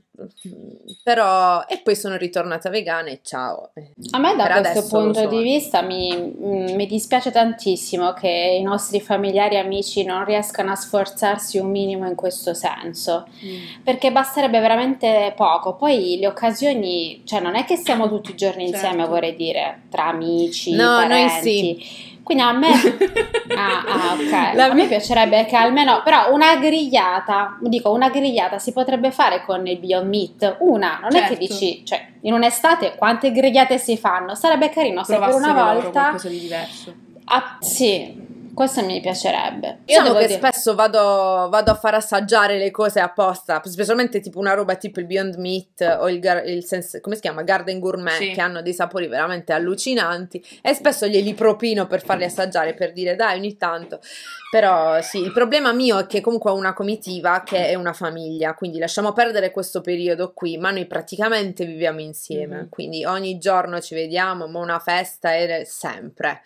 Però 1.02 1.64
e 1.66 1.80
poi 1.82 1.94
sono 1.94 2.16
ritornata 2.16 2.70
vegana 2.70 3.08
e 3.08 3.20
ciao. 3.22 3.70
A 4.12 4.18
me 4.18 4.34
da 4.36 4.46
Per 4.46 4.60
questo 4.60 4.86
punto 4.96 5.26
di 5.26 5.42
vista 5.42 5.82
mi, 5.82 6.16
mm, 6.16 6.74
mi 6.74 6.86
dispiace 6.86 7.30
tantissimo 7.30 8.12
che 8.12 8.28
i 8.58 8.62
nostri 8.62 9.00
familiari 9.00 9.56
e 9.56 9.58
amici 9.58 10.04
non 10.04 10.24
riescano 10.24 10.70
a 10.72 10.76
sforzarsi 10.76 11.58
un 11.58 11.70
minimo 11.70 12.06
in 12.08 12.14
questo 12.14 12.54
senso, 12.54 13.26
Mm. 13.44 13.82
perché 13.84 14.10
basterebbe 14.12 14.58
veramente 14.60 15.32
poco. 15.36 15.74
Poi 15.76 16.16
le 16.18 16.26
occasioni, 16.28 17.22
cioè 17.24 17.40
non 17.40 17.54
è 17.56 17.64
che 17.64 17.76
stiamo 17.76 18.08
tutti 18.08 18.30
i 18.30 18.36
giorni 18.36 18.68
insieme, 18.68 18.96
Certo. 18.98 19.10
vorrei 19.10 19.36
dire, 19.36 19.82
tra 19.90 20.06
amici, 20.06 20.72
No, 20.72 20.98
noi 21.06 21.08
parenti. 21.08 22.14
Quindi 22.26 22.42
a 22.42 22.50
me, 22.50 22.72
ah, 23.54 23.84
ah, 23.86 24.12
ok, 24.14 24.54
La 24.56 24.64
a 24.64 24.74
me 24.74 24.88
piacerebbe 24.88 25.44
che 25.44 25.54
almeno, 25.54 26.02
però 26.02 26.32
una 26.32 26.56
grigliata, 26.56 27.56
dico 27.60 27.92
una 27.92 28.08
grigliata 28.08 28.58
si 28.58 28.72
potrebbe 28.72 29.12
fare 29.12 29.44
con 29.44 29.64
il 29.64 29.78
Beyond 29.78 30.08
Meat, 30.08 30.56
una, 30.58 30.98
non 31.02 31.14
è 31.14 31.20
che 31.28 31.36
Certo. 31.38 31.46
dici, 31.46 31.86
cioè 31.86 32.04
in 32.22 32.32
un'estate 32.32 32.96
quante 32.96 33.30
grigliate 33.30 33.78
si 33.78 33.96
fanno? 33.96 34.34
Sarebbe 34.34 34.70
carino 34.70 35.04
se 35.04 35.12
per 35.12 35.22
Provassero 35.22 35.52
una 35.52 35.62
loro 35.66 35.82
volta... 35.82 36.00
qualcosa 36.00 36.28
di 36.28 36.40
diverso. 36.40 36.94
Ah, 37.26 37.58
sì, 37.60 38.25
questo 38.56 38.82
mi 38.82 39.00
piacerebbe. 39.02 39.66
Io 39.84 40.00
Diciamo 40.00 40.14
che 40.14 40.26
dire- 40.28 40.38
spesso 40.38 40.74
vado, 40.74 40.98
vado 41.50 41.70
a 41.70 41.74
far 41.74 41.92
assaggiare 41.94 42.56
le 42.56 42.70
cose 42.70 43.00
apposta, 43.00 43.60
specialmente 43.62 44.20
tipo 44.20 44.38
una 44.38 44.54
roba 44.54 44.76
tipo 44.76 44.98
il 44.98 45.04
Beyond 45.06 45.34
Meat 45.36 45.98
o 46.00 46.08
il, 46.08 46.20
il 46.46 46.64
Sense- 46.64 47.00
come 47.00 47.16
si 47.16 47.20
chiama? 47.20 47.42
Garden 47.42 47.78
Gourmet, 47.78 48.16
Sì. 48.16 48.30
che 48.32 48.40
hanno 48.40 48.62
dei 48.62 48.72
sapori 48.72 49.08
veramente 49.08 49.52
allucinanti 49.52 50.42
e 50.62 50.72
spesso 50.72 51.06
glieli 51.06 51.34
propino 51.34 51.86
per 51.86 52.02
farli 52.02 52.24
assaggiare, 52.24 52.72
per 52.72 52.92
dire 52.92 53.14
dai 53.14 53.36
ogni 53.38 53.58
tanto. 53.58 54.00
Però 54.50 55.02
sì, 55.02 55.18
il 55.18 55.32
problema 55.32 55.72
mio 55.72 55.98
è 55.98 56.06
che 56.06 56.22
comunque 56.22 56.50
ho 56.50 56.54
una 56.54 56.72
comitiva 56.72 57.42
che 57.44 57.68
è 57.68 57.74
una 57.74 57.92
famiglia, 57.92 58.54
quindi 58.54 58.78
lasciamo 58.78 59.12
perdere 59.12 59.50
questo 59.50 59.82
periodo 59.82 60.32
qui, 60.32 60.56
ma 60.56 60.70
noi 60.70 60.86
praticamente 60.86 61.66
viviamo 61.66 62.00
insieme, 62.00 62.62
Mhm. 62.62 62.68
quindi 62.70 63.04
ogni 63.04 63.36
giorno 63.38 63.80
ci 63.80 63.94
vediamo, 63.94 64.46
ma 64.46 64.60
una 64.60 64.78
festa 64.78 65.34
è 65.34 65.64
sempre. 65.66 66.40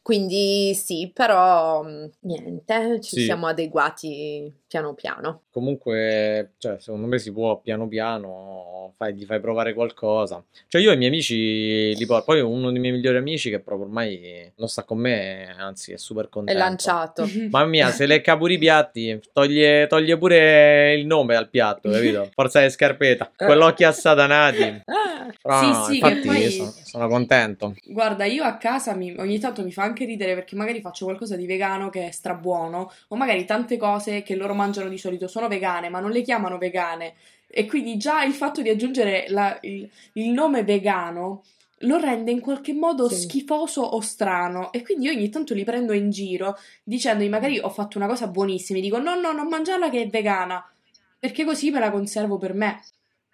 Quindi 0.00 0.74
sì, 0.74 1.10
però 1.14 1.41
però 1.42 1.82
mh, 1.82 2.10
niente, 2.20 3.00
ci 3.00 3.16
Sì. 3.16 3.24
siamo 3.24 3.46
adeguati 3.46 4.52
piano 4.72 4.94
piano. 4.94 5.42
Comunque, 5.50 6.52
cioè, 6.56 6.76
secondo 6.78 7.06
me 7.06 7.18
si 7.18 7.30
può 7.30 7.58
piano 7.58 7.86
piano, 7.88 8.94
fai- 8.96 9.14
gli 9.14 9.26
fai 9.26 9.38
provare 9.38 9.74
qualcosa. 9.74 10.42
Cioè, 10.66 10.80
io 10.80 10.92
i 10.92 10.96
miei 10.96 11.10
amici 11.10 11.94
li 11.94 12.06
porto. 12.06 12.24
Poi 12.24 12.40
uno 12.40 12.70
dei 12.70 12.80
miei 12.80 12.94
migliori 12.94 13.18
amici 13.18 13.50
che 13.50 13.60
proprio 13.60 13.86
ormai 13.86 14.50
non 14.56 14.68
sta 14.68 14.84
con 14.84 14.96
me, 14.98 15.54
anzi, 15.58 15.92
è 15.92 15.98
super 15.98 16.24
È 16.24 16.28
contento. 16.30 16.58
lanciato. 16.62 17.28
Mamma 17.50 17.66
mia, 17.66 17.90
se 17.90 18.06
lecca 18.06 18.36
pure 18.38 18.54
i 18.54 18.58
piatti, 18.58 19.20
toglie, 19.32 19.86
toglie 19.88 20.16
pure 20.16 20.94
il 20.94 21.04
nome 21.04 21.36
al 21.36 21.50
piatto, 21.50 21.90
capito? 21.90 22.30
Forza 22.34 22.62
di 22.62 22.70
scarpetta, 22.70 23.30
quell'occhi 23.36 23.84
assatanati. 23.84 24.80
Ah, 25.24 25.32
Però, 25.40 25.60
Sì, 25.86 25.94
sì, 25.94 26.00
che 26.00 26.06
infatti, 26.08 26.26
poi- 26.26 26.50
sono, 26.50 26.74
sono 26.82 27.08
contento. 27.08 27.74
Guarda, 27.84 28.24
io 28.24 28.42
a 28.44 28.56
casa 28.56 28.94
mi- 28.94 29.14
ogni 29.18 29.38
tanto 29.38 29.62
mi 29.62 29.70
fa 29.72 29.82
anche 29.84 30.04
ridere 30.04 30.34
perché 30.34 30.56
magari 30.56 30.80
faccio 30.80 31.04
qualcosa 31.04 31.36
di 31.36 31.46
vegano 31.46 31.90
che 31.90 32.08
è 32.08 32.10
strabuono, 32.10 32.90
o 33.08 33.16
magari 33.16 33.44
tante 33.44 33.76
cose 33.76 34.22
che 34.22 34.34
loro 34.34 34.52
mangiano 34.54 34.61
di 34.70 34.98
solito 34.98 35.26
sono 35.28 35.48
vegane, 35.48 35.88
ma 35.88 36.00
non 36.00 36.10
le 36.10 36.22
chiamano 36.22 36.58
vegane. 36.58 37.14
E 37.48 37.66
quindi 37.66 37.96
già 37.98 38.22
il 38.24 38.32
fatto 38.32 38.62
di 38.62 38.68
aggiungere 38.70 39.26
la- 39.28 39.58
il, 39.62 39.88
il 40.14 40.28
nome 40.30 40.62
vegano 40.64 41.42
lo 41.84 41.96
rende 41.98 42.30
in 42.30 42.40
qualche 42.40 42.72
modo 42.72 43.08
Sì. 43.08 43.22
schifoso 43.22 43.82
o 43.82 44.00
strano. 44.00 44.72
E 44.72 44.82
quindi 44.82 45.06
io 45.06 45.12
ogni 45.12 45.28
tanto 45.28 45.52
li 45.52 45.64
prendo 45.64 45.92
in 45.92 46.10
giro 46.10 46.56
dicendogli 46.84 47.28
magari 47.28 47.58
ho 47.58 47.68
fatto 47.68 47.98
una 47.98 48.06
cosa 48.06 48.28
buonissima, 48.28 48.78
e 48.78 48.82
dico 48.82 48.98
no, 48.98 49.18
no, 49.18 49.32
non 49.32 49.48
mangiarla 49.48 49.90
che 49.90 50.02
è 50.02 50.06
vegana, 50.06 50.64
perché 51.18 51.44
così 51.44 51.70
me 51.70 51.80
la 51.80 51.90
conservo 51.90 52.38
per 52.38 52.54
me. 52.54 52.80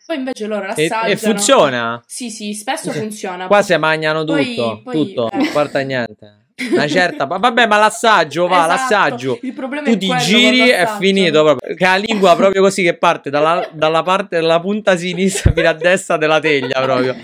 Poi 0.06 0.16
invece 0.16 0.46
loro 0.46 0.64
E, 0.64 0.66
l'assaggiano. 0.68 1.12
e 1.12 1.16
funziona. 1.16 2.02
Sì, 2.06 2.30
sì, 2.30 2.54
spesso 2.54 2.90
funziona. 2.92 3.46
Qua 3.46 3.60
si 3.60 3.76
mangiano 3.76 4.24
Poi- 4.24 4.54
tutto, 4.54 4.80
poi, 4.82 4.94
tutto, 5.06 5.30
eh. 5.30 5.36
non 5.36 5.50
porta 5.52 5.80
niente. 5.80 6.46
Una 6.72 6.88
certa, 6.88 7.26
ma 7.26 7.38
vabbè, 7.38 7.66
ma 7.68 7.76
l'assaggio 7.78 8.48
va, 8.48 8.64
Esatto, 8.64 8.72
l'assaggio. 8.72 9.38
Il 9.42 9.52
problema 9.52 9.84
Tu 9.86 9.92
è 9.92 9.96
ti 9.96 10.16
giri 10.18 10.68
è 10.68 10.88
finito 10.98 11.44
proprio. 11.44 11.74
Che 11.74 11.84
la 11.84 11.96
lingua 11.96 12.34
proprio 12.34 12.62
così 12.62 12.82
che 12.82 12.94
parte 12.94 13.30
dalla, 13.30 13.68
dalla 13.72 14.02
parte 14.02 14.36
della 14.36 14.58
punta 14.58 14.96
sinistra 14.96 15.52
fino 15.52 15.68
a 15.68 15.72
destra 15.72 16.16
della 16.16 16.40
teglia 16.40 16.80
proprio. 16.80 17.14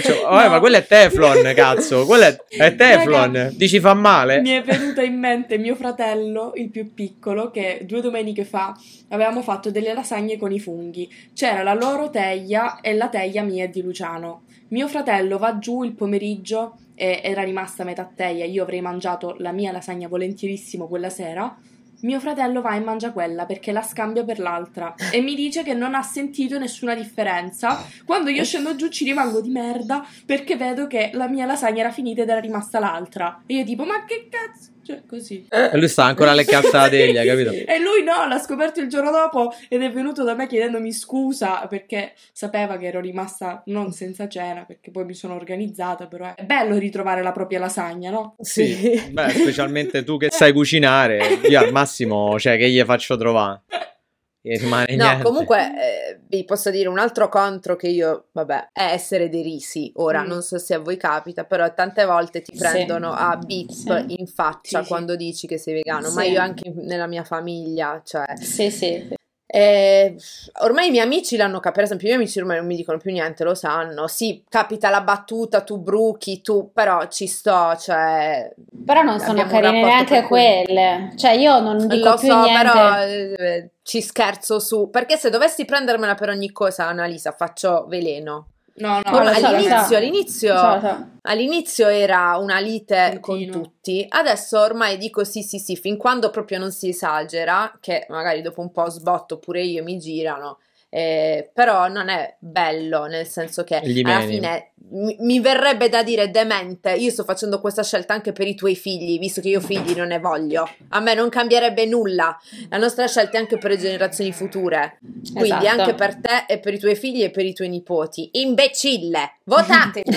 Cioè, 0.00 0.22
vabbè, 0.22 0.44
No. 0.44 0.50
ma 0.50 0.60
quello 0.60 0.76
è 0.76 0.86
Teflon, 0.86 1.52
cazzo. 1.54 2.04
Quello 2.06 2.24
è, 2.24 2.36
è 2.48 2.74
Teflon. 2.74 3.32
Raga, 3.32 3.50
Dici 3.54 3.80
fa 3.80 3.94
male? 3.94 4.40
Mi 4.40 4.50
è 4.50 4.62
venuta 4.62 5.02
in 5.02 5.18
mente 5.18 5.58
mio 5.58 5.74
fratello, 5.74 6.52
il 6.54 6.70
più 6.70 6.92
piccolo, 6.94 7.50
che 7.50 7.80
due 7.84 8.00
domeniche 8.00 8.44
fa 8.44 8.76
avevamo 9.08 9.42
fatto 9.42 9.70
delle 9.70 9.92
lasagne 9.94 10.36
con 10.36 10.52
i 10.52 10.60
funghi. 10.60 11.08
C'era 11.34 11.62
la 11.62 11.74
loro 11.74 12.10
teglia 12.10 12.80
e 12.80 12.94
la 12.94 13.08
teglia 13.08 13.42
mia 13.42 13.64
e 13.64 13.70
di 13.70 13.82
Luciano. 13.82 14.42
Mio 14.68 14.86
fratello 14.88 15.38
va 15.38 15.58
giù 15.58 15.82
il 15.82 15.92
pomeriggio 15.92 16.76
e 16.94 17.20
era 17.22 17.42
rimasta 17.42 17.84
metà 17.84 18.10
teglia. 18.14 18.44
Io 18.44 18.62
avrei 18.62 18.80
mangiato 18.80 19.34
la 19.38 19.52
mia 19.52 19.72
lasagna 19.72 20.08
volentierissimo 20.08 20.86
quella 20.88 21.08
sera. 21.10 21.56
Mio 22.00 22.20
fratello 22.20 22.60
va 22.60 22.76
e 22.76 22.80
mangia 22.80 23.10
quella 23.10 23.44
perché 23.44 23.72
la 23.72 23.82
scambia 23.82 24.22
per 24.22 24.38
l'altra 24.38 24.94
e 25.10 25.20
mi 25.20 25.34
dice 25.34 25.64
che 25.64 25.74
non 25.74 25.96
ha 25.96 26.02
sentito 26.02 26.56
nessuna 26.56 26.94
differenza. 26.94 27.84
Quando 28.04 28.30
io 28.30 28.44
scendo 28.44 28.76
giù 28.76 28.88
ci 28.88 29.04
rimango 29.04 29.40
di 29.40 29.50
merda 29.50 30.06
perché 30.24 30.56
vedo 30.56 30.86
che 30.86 31.10
la 31.14 31.26
mia 31.26 31.44
lasagna 31.44 31.80
era 31.80 31.90
finita 31.90 32.22
ed 32.22 32.28
era 32.28 32.38
rimasta 32.38 32.78
l'altra. 32.78 33.42
E 33.46 33.54
io 33.54 33.64
tipo, 33.64 33.84
ma 33.84 34.04
che 34.04 34.28
cazzo? 34.30 34.76
Cioè, 34.88 35.02
così. 35.06 35.46
E 35.50 35.76
lui 35.76 35.86
sta 35.86 36.04
ancora 36.04 36.30
alle 36.30 36.46
cazzo 36.46 36.74
la 36.74 36.88
teglia, 36.88 37.22
capito? 37.22 37.50
E 37.50 37.78
lui 37.78 38.02
no, 38.02 38.26
l'ha 38.26 38.38
scoperto 38.38 38.80
il 38.80 38.88
giorno 38.88 39.10
dopo 39.10 39.52
ed 39.68 39.82
è 39.82 39.92
venuto 39.92 40.24
da 40.24 40.34
me 40.34 40.46
chiedendomi 40.46 40.90
scusa 40.92 41.66
perché 41.68 42.14
sapeva 42.32 42.78
che 42.78 42.86
ero 42.86 42.98
rimasta 42.98 43.62
non 43.66 43.92
senza 43.92 44.28
cena 44.28 44.64
perché 44.64 44.90
poi 44.90 45.04
mi 45.04 45.12
sono 45.12 45.34
organizzata, 45.34 46.06
però 46.06 46.34
è 46.34 46.42
bello 46.42 46.78
ritrovare 46.78 47.20
la 47.22 47.32
propria 47.32 47.58
lasagna, 47.58 48.10
no? 48.10 48.36
Sì, 48.40 49.10
beh, 49.10 49.28
specialmente 49.28 50.04
tu 50.04 50.16
che 50.16 50.28
sai 50.32 50.54
cucinare, 50.54 51.40
io 51.46 51.60
al 51.60 51.70
massimo, 51.70 52.38
cioè, 52.38 52.56
che 52.56 52.70
gli 52.70 52.82
faccio 52.82 53.14
trovare? 53.18 53.64
Che 54.40 54.56
rimane 54.56 54.94
No, 54.94 55.04
niente. 55.04 55.24
comunque 55.24 55.58
eh, 55.60 56.20
vi 56.28 56.44
posso 56.44 56.70
dire 56.70 56.88
un 56.88 56.98
altro 56.98 57.28
contro 57.28 57.74
che 57.74 57.88
io, 57.88 58.26
vabbè, 58.32 58.68
è 58.72 58.92
essere 58.92 59.28
derisi. 59.28 59.90
Ora, 59.96 60.22
Mm. 60.22 60.26
non 60.28 60.42
so 60.42 60.58
se 60.58 60.74
a 60.74 60.78
voi 60.78 60.96
capita, 60.96 61.44
però 61.44 61.72
tante 61.74 62.04
volte 62.04 62.40
ti 62.42 62.52
Sì. 62.54 62.58
prendono 62.60 63.12
a 63.12 63.36
bip 63.36 63.70
Sì. 63.70 64.04
in 64.18 64.26
faccia 64.26 64.78
Sì, 64.78 64.82
sì. 64.84 64.88
quando 64.88 65.16
dici 65.16 65.46
che 65.48 65.58
sei 65.58 65.74
vegano, 65.74 66.10
ma 66.12 66.22
Sì. 66.22 66.30
io 66.30 66.40
anche 66.40 66.72
nella 66.72 67.06
mia 67.08 67.24
famiglia, 67.24 68.00
cioè... 68.04 68.26
Sì, 68.40 68.70
sì. 68.70 69.16
Eh, 69.50 70.14
ormai 70.60 70.88
i 70.88 70.90
miei 70.90 71.04
amici 71.04 71.36
l'hanno 71.36 71.54
capito, 71.58 71.72
per 71.72 71.84
esempio 71.84 72.06
i 72.06 72.10
miei 72.10 72.22
amici 72.22 72.38
ormai 72.38 72.58
non 72.58 72.66
mi 72.66 72.76
dicono 72.76 72.98
più 72.98 73.10
niente, 73.10 73.44
lo 73.44 73.54
sanno. 73.54 74.06
Sì, 74.06 74.44
capita 74.46 74.90
la 74.90 75.00
battuta, 75.00 75.62
tu 75.62 75.78
bruchi, 75.78 76.42
tu, 76.42 76.70
però 76.72 77.06
ci 77.08 77.26
sto, 77.26 77.74
cioè... 77.78 78.52
Però 78.84 79.02
non 79.02 79.18
sono 79.18 79.46
carine 79.46 79.82
neanche 79.82 80.20
cui- 80.22 80.26
quelle. 80.64 81.12
Cioè, 81.16 81.30
io 81.32 81.60
non 81.60 81.88
dico 81.88 82.10
Lo 82.10 82.16
più 82.16 82.28
so, 82.28 82.40
niente. 82.40 82.62
però 82.62 83.02
eh, 83.02 83.70
ci 83.82 84.02
scherzo 84.02 84.58
su, 84.60 84.90
perché 84.90 85.16
se 85.16 85.30
dovessi 85.30 85.64
prendermela 85.64 86.14
per 86.14 86.28
ogni 86.28 86.52
cosa, 86.52 86.86
Annalisa, 86.86 87.32
faccio 87.32 87.86
veleno. 87.88 88.48
No, 88.78 89.00
no, 89.04 89.32
so, 89.34 89.46
all'inizio, 89.46 89.82
so. 89.82 89.96
all'inizio, 89.96 90.56
so, 90.56 90.80
so. 90.80 91.08
all'inizio 91.22 91.88
era 91.88 92.36
una 92.36 92.58
lite 92.60 93.18
Continua. 93.20 93.52
con 93.52 93.62
tutti, 93.62 94.06
adesso 94.08 94.58
ormai 94.60 94.96
dico 94.96 95.24
sì, 95.24 95.42
sì, 95.42 95.58
sì, 95.58 95.76
fin 95.76 95.96
quando 95.96 96.30
proprio 96.30 96.58
non 96.58 96.70
si 96.70 96.88
esagera, 96.88 97.76
che 97.80 98.06
magari 98.08 98.40
dopo 98.42 98.60
un 98.60 98.70
po' 98.70 98.88
sbotto 98.88 99.38
pure 99.38 99.62
io 99.62 99.82
mi 99.82 99.98
girano. 99.98 100.58
eh, 100.90 101.50
però 101.52 101.88
non 101.88 102.08
è 102.08 102.36
bello 102.38 103.04
nel 103.04 103.26
senso 103.26 103.62
che 103.62 103.80
Gli 103.84 104.00
alla 104.02 104.18
meni. 104.20 104.32
fine 104.34 104.70
mi, 104.90 105.16
mi 105.20 105.40
verrebbe 105.40 105.88
da 105.88 106.02
dire 106.02 106.30
demente 106.30 106.92
io 106.92 107.10
sto 107.10 107.24
facendo 107.24 107.60
questa 107.60 107.82
scelta 107.82 108.14
anche 108.14 108.32
per 108.32 108.46
i 108.46 108.54
tuoi 108.54 108.76
figli 108.76 109.18
visto 109.18 109.40
che 109.40 109.48
io 109.48 109.60
figli 109.60 109.94
non 109.94 110.08
ne 110.08 110.18
voglio 110.18 110.68
a 110.88 111.00
me 111.00 111.14
non 111.14 111.28
cambierebbe 111.28 111.86
nulla 111.86 112.36
la 112.68 112.78
nostra 112.78 113.06
scelta 113.06 113.36
è 113.36 113.40
anche 113.40 113.58
per 113.58 113.70
le 113.70 113.78
generazioni 113.78 114.32
future 114.32 114.98
quindi 115.32 115.66
Esatto. 115.66 115.80
anche 115.80 115.94
per 115.94 116.16
te 116.16 116.44
e 116.46 116.58
per 116.58 116.74
i 116.74 116.78
tuoi 116.78 116.96
figli 116.96 117.22
e 117.22 117.30
per 117.30 117.44
i 117.44 117.52
tuoi 117.52 117.68
nipoti. 117.68 118.30
Imbecille, 118.32 119.38
votate! 119.44 120.02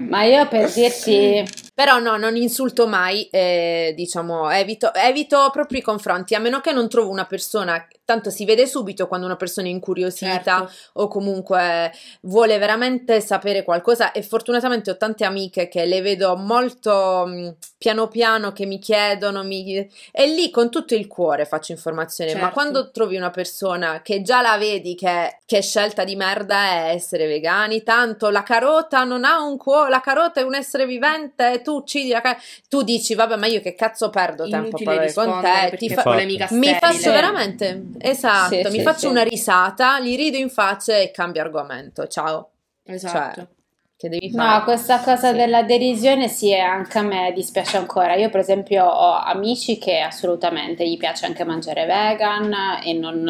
Ma 0.00 0.24
io 0.24 0.46
per 0.48 0.70
dirti, 0.72 1.44
Però 1.74 1.98
no, 1.98 2.16
non 2.16 2.36
insulto 2.36 2.86
mai, 2.86 3.28
eh, 3.30 3.92
diciamo, 3.96 4.50
evito, 4.50 4.92
evito 4.94 5.50
proprio 5.52 5.80
i 5.80 5.82
confronti, 5.82 6.34
a 6.34 6.38
meno 6.38 6.60
che 6.60 6.72
non 6.72 6.88
trovo 6.88 7.10
una 7.10 7.24
persona, 7.26 7.86
tanto 8.08 8.30
si 8.30 8.46
vede 8.46 8.66
subito 8.66 9.06
quando 9.06 9.26
una 9.26 9.36
persona 9.36 9.66
è 9.66 9.70
incuriosita 9.70 10.42
Certo. 10.42 10.72
o 10.94 11.08
comunque 11.08 11.92
vuole 12.22 12.56
veramente 12.56 13.20
sapere 13.20 13.64
qualcosa 13.64 14.12
e 14.12 14.22
fortunatamente 14.22 14.90
ho 14.90 14.96
tante 14.96 15.26
amiche 15.26 15.68
che 15.68 15.84
le 15.84 16.00
vedo 16.00 16.34
molto 16.34 17.26
mh, 17.26 17.56
piano 17.76 18.08
piano 18.08 18.52
che 18.52 18.64
mi 18.64 18.78
chiedono 18.78 19.44
mi... 19.44 19.86
e 20.10 20.26
lì 20.26 20.50
con 20.50 20.70
tutto 20.70 20.94
il 20.94 21.06
cuore 21.06 21.44
faccio 21.44 21.72
informazione, 21.72 22.32
ma 22.32 22.38
Certo. 22.38 22.54
quando 22.54 22.90
trovi 22.90 23.16
una 23.16 23.28
persona 23.28 24.00
che 24.00 24.22
già 24.22 24.40
la 24.40 24.56
vedi 24.56 24.94
che, 24.94 25.40
che 25.44 25.60
scelta 25.60 26.04
di 26.04 26.16
merda 26.16 26.64
è 26.64 26.94
essere 26.94 27.26
vegani, 27.26 27.82
tanto 27.82 28.30
la 28.30 28.42
carota 28.42 29.04
non 29.04 29.24
ha 29.24 29.42
un 29.42 29.58
cuore, 29.58 29.90
la 29.90 30.00
carota 30.00 30.40
è 30.40 30.44
un 30.44 30.54
essere 30.54 30.86
vivente, 30.86 31.60
tu 31.62 31.74
uccidi 31.74 32.08
la 32.08 32.22
carota, 32.22 32.40
tu 32.70 32.82
dici 32.82 33.14
vabbè 33.14 33.36
ma 33.36 33.46
io 33.46 33.60
che 33.60 33.74
cazzo 33.74 34.08
perdo 34.08 34.48
tempo 34.48 34.76
a 34.76 34.82
parlare 34.82 35.12
con 35.12 35.40
te, 35.42 35.76
ti 35.76 35.90
fa- 35.90 36.24
mi 36.52 36.74
faccio 36.80 37.10
veramente, 37.10 37.96
esatto, 37.98 38.54
Sì, 38.54 38.62
mi 38.70 38.78
sì, 38.78 38.82
faccio 38.82 38.98
sì. 39.00 39.06
una 39.06 39.22
risata, 39.22 40.00
gli 40.00 40.16
rido 40.16 40.36
in 40.36 40.50
faccia 40.50 40.96
e 40.96 41.10
cambio 41.10 41.42
argomento. 41.42 42.06
Ciao. 42.06 42.50
Esatto. 42.84 43.40
Cioè, 43.40 43.48
che 43.96 44.08
devi 44.08 44.30
fare? 44.30 44.58
no, 44.58 44.62
questa 44.64 45.00
cosa 45.00 45.30
Sì. 45.30 45.36
della 45.36 45.62
derisione 45.64 46.28
sì, 46.28 46.54
anche 46.54 46.98
a 46.98 47.02
me 47.02 47.32
dispiace 47.34 47.76
ancora. 47.76 48.14
Io, 48.14 48.30
per 48.30 48.40
esempio, 48.40 48.84
ho 48.86 49.14
amici 49.18 49.76
che 49.78 49.98
assolutamente 50.00 50.88
gli 50.88 50.96
piace 50.96 51.26
anche 51.26 51.44
mangiare 51.44 51.84
vegan 51.84 52.52
e 52.84 52.92
non, 52.92 53.22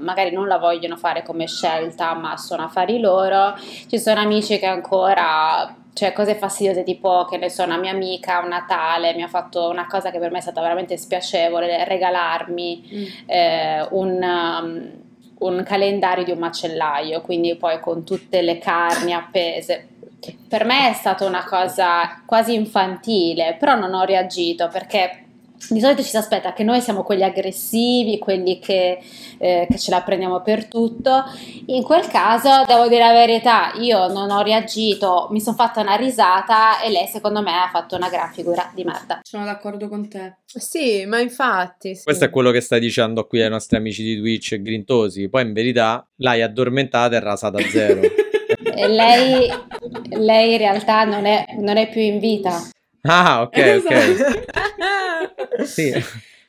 magari 0.00 0.30
non 0.32 0.48
la 0.48 0.56
vogliono 0.58 0.96
fare 0.96 1.22
come 1.22 1.46
scelta, 1.46 2.14
ma 2.14 2.36
sono 2.38 2.64
affari 2.64 2.98
loro. 3.00 3.54
Ci 3.88 3.98
sono 3.98 4.20
amici 4.20 4.58
che 4.58 4.66
ancora. 4.66 5.76
Cioè, 5.94 6.12
cose 6.12 6.34
fastidiose 6.34 6.82
tipo 6.82 7.24
che 7.24 7.36
ne 7.38 7.48
so, 7.48 7.62
una 7.62 7.76
mia 7.76 7.92
amica 7.92 8.38
a 8.38 8.42
un 8.42 8.48
Natale 8.48 9.14
mi 9.14 9.22
ha 9.22 9.28
fatto 9.28 9.68
una 9.68 9.86
cosa 9.86 10.10
che 10.10 10.18
per 10.18 10.32
me 10.32 10.38
è 10.38 10.40
stata 10.42 10.60
veramente 10.60 10.96
spiacevole, 10.96 11.84
regalarmi 11.84 12.90
Mm. 12.92 13.04
eh, 13.26 13.86
un, 13.92 14.20
um, 14.22 14.90
un 15.38 15.62
calendario 15.64 16.24
di 16.24 16.32
un 16.32 16.38
macellaio, 16.38 17.20
quindi 17.20 17.54
poi 17.56 17.78
con 17.80 18.04
tutte 18.04 18.42
le 18.42 18.58
carni 18.58 19.12
appese. 19.12 19.88
Per 20.48 20.64
me 20.64 20.90
è 20.90 20.92
stata 20.94 21.26
una 21.26 21.44
cosa 21.44 22.22
quasi 22.26 22.54
infantile, 22.54 23.56
però 23.58 23.74
non 23.76 23.94
ho 23.94 24.04
reagito 24.04 24.68
perché 24.68 25.23
di 25.68 25.80
solito 25.80 26.02
ci 26.02 26.08
si 26.08 26.16
aspetta 26.16 26.52
che 26.52 26.62
noi 26.62 26.80
siamo 26.80 27.02
quelli 27.02 27.22
aggressivi, 27.22 28.18
quelli 28.18 28.58
che, 28.58 28.98
eh, 29.38 29.66
che 29.70 29.78
ce 29.78 29.90
la 29.90 30.02
prendiamo 30.02 30.40
per 30.42 30.66
tutto. 30.66 31.24
In 31.66 31.82
quel 31.82 32.06
caso, 32.06 32.64
devo 32.66 32.88
dire 32.88 33.06
la 33.06 33.12
verità, 33.12 33.72
io 33.78 34.08
non 34.08 34.30
ho 34.30 34.42
reagito, 34.42 35.28
mi 35.30 35.40
sono 35.40 35.56
fatta 35.56 35.80
una 35.80 35.96
risata 35.96 36.80
e 36.80 36.90
lei 36.90 37.06
secondo 37.06 37.42
me 37.42 37.52
ha 37.52 37.68
fatto 37.70 37.96
una 37.96 38.08
gran 38.08 38.32
figura 38.32 38.70
di 38.74 38.84
merda. 38.84 39.20
Sono 39.22 39.44
d'accordo 39.44 39.88
con 39.88 40.08
te. 40.08 40.36
Sì, 40.44 41.04
ma 41.06 41.20
infatti. 41.20 41.94
sì. 41.94 42.04
Questo 42.04 42.24
è 42.24 42.30
quello 42.30 42.50
che 42.50 42.60
stai 42.60 42.80
dicendo 42.80 43.26
qui 43.26 43.42
ai 43.42 43.50
nostri 43.50 43.76
amici 43.76 44.02
di 44.02 44.18
Twitch 44.18 44.60
grintosi. 44.60 45.28
Poi 45.28 45.42
in 45.42 45.52
verità 45.52 46.06
l'hai 46.16 46.42
addormentata 46.42 47.16
e 47.16 47.20
rasata 47.20 47.58
a 47.58 47.68
zero. 47.68 48.00
E 48.76 48.88
lei, 48.88 49.48
lei 50.18 50.52
in 50.52 50.58
realtà 50.58 51.04
non 51.04 51.26
è, 51.26 51.44
non 51.58 51.76
è 51.76 51.88
più 51.88 52.00
in 52.00 52.18
vita. 52.18 52.60
Ah, 53.06 53.42
ok, 53.42 53.56
Esatto. 53.56 53.94
ok. 53.94 55.66
Sì. 55.66 55.92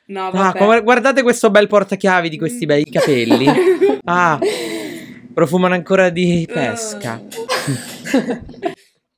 No, 0.06 0.26
Ah, 0.28 0.30
vabbè. 0.30 0.58
come- 0.58 0.82
guardate 0.82 1.22
questo 1.22 1.50
bel 1.50 1.66
portachiavi 1.66 2.28
di 2.30 2.38
questi 2.38 2.64
bei 2.66 2.84
capelli. 2.84 3.46
Ah, 4.08 4.38
profumano 5.34 5.74
ancora 5.74 6.10
di 6.10 6.48
pesca. 6.50 7.20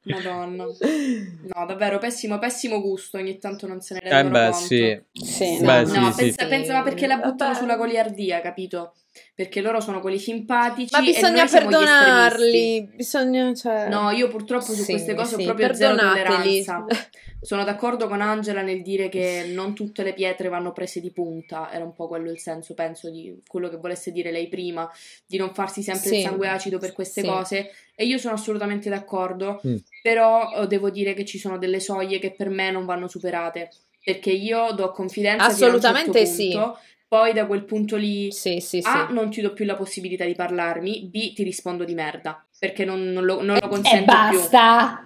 Madonna. 0.05 0.65
No, 0.65 1.67
davvero 1.67 1.99
pessimo, 1.99 2.39
pessimo 2.39 2.81
gusto. 2.81 3.19
Ogni 3.19 3.39
tanto 3.39 3.67
non 3.67 3.83
se 3.83 3.95
ne 3.95 4.01
Eh 4.03 4.09
rendono 4.23 4.31
beh, 4.31 4.51
conto. 4.51 4.65
sì. 4.65 5.03
Sì, 5.13 5.59
Beh, 5.61 5.81
no, 5.83 5.87
sì, 5.87 5.99
no, 6.01 6.11
sì. 6.13 6.17
pensa, 6.23 6.47
pensa, 6.47 6.73
ma 6.73 6.83
perché 6.83 7.07
la 7.07 7.19
buttano 7.19 7.53
sulla 7.55 7.77
goliardia, 7.77 8.41
capito? 8.41 8.95
Perché 9.39 9.61
loro 9.61 9.79
sono 9.79 10.01
quelli 10.01 10.19
simpatici 10.19 10.89
Ma 10.91 10.99
e 11.01 11.05
bisogna 11.13 11.47
perdonarli, 11.47 12.91
bisogna, 12.97 13.55
cioè... 13.55 13.89
No, 13.89 14.11
io 14.11 14.27
purtroppo 14.27 14.73
su 14.73 14.83
Sì, 14.83 14.91
queste 14.91 15.15
cose 15.15 15.37
sì, 15.37 15.43
ho 15.43 15.45
proprio 15.45 15.73
zero 15.75 15.95
tolleranza. 15.95 16.85
Sono 17.41 17.63
d'accordo 17.63 18.09
con 18.09 18.21
Angela 18.21 18.63
nel 18.63 18.83
dire 18.83 19.09
che 19.09 19.49
non 19.55 19.77
tutte 19.77 20.03
le 20.03 20.13
pietre 20.13 20.49
vanno 20.49 20.73
prese 20.73 20.99
di 21.01 21.13
punta, 21.13 21.71
era 21.71 21.85
un 21.85 21.95
po' 21.95 22.09
quello 22.09 22.33
il 22.33 22.41
senso, 22.41 22.75
penso, 22.75 23.11
di 23.11 23.41
quello 23.47 23.69
che 23.69 23.77
volesse 23.77 24.11
dire 24.11 24.33
lei 24.33 24.49
prima, 24.49 24.91
di 25.25 25.37
non 25.37 25.55
farsi 25.55 25.85
sempre 25.85 26.09
Sì. 26.09 26.17
il 26.17 26.23
sangue 26.23 26.49
acido 26.49 26.79
per 26.79 26.93
queste 26.93 27.21
Sì. 27.21 27.27
cose. 27.29 27.71
E 27.95 28.07
io 28.07 28.19
sono 28.19 28.35
assolutamente 28.35 28.91
d'accordo, 28.91 29.61
Mm. 29.65 29.77
però 30.03 30.51
eh, 30.63 30.67
devo 30.67 30.91
dire 30.91 31.15
che 31.15 31.25
ci 31.25 31.39
sono 31.39 31.59
delle 31.59 31.79
soglie 31.79 32.19
che 32.19 32.33
per 32.33 32.49
me 32.49 32.73
non 32.73 32.85
vanno 32.85 33.07
superate, 33.07 33.71
perché 34.03 34.33
io 34.33 34.73
do 34.73 34.91
confidenza 34.91 35.49
fino 35.51 35.67
a 35.67 35.75
un 35.75 35.81
certo 35.81 35.87
Assolutamente 35.97 36.27
sì. 36.27 36.61
Poi 37.09 37.33
da 37.33 37.47
quel 37.47 37.65
punto 37.65 37.97
lì 37.97 38.31
Sì, 38.31 38.61
sì, 38.61 38.83
sì. 38.83 38.87
A, 38.87 39.09
non 39.11 39.31
ti 39.31 39.41
do 39.41 39.53
più 39.55 39.65
la 39.65 39.75
possibilità 39.77 40.25
di 40.25 40.35
parlarmi, 40.35 41.09
B, 41.11 41.33
ti 41.33 41.43
rispondo 41.43 41.85
di 41.85 41.95
merda, 41.95 42.45
perché 42.59 42.85
non, 42.85 43.03
non 43.13 43.25
lo, 43.25 43.43
non 43.43 43.57
lo 43.59 43.67
E 43.67 43.69
consento 43.69 44.13
più. 44.29 44.39
basta, 44.39 45.05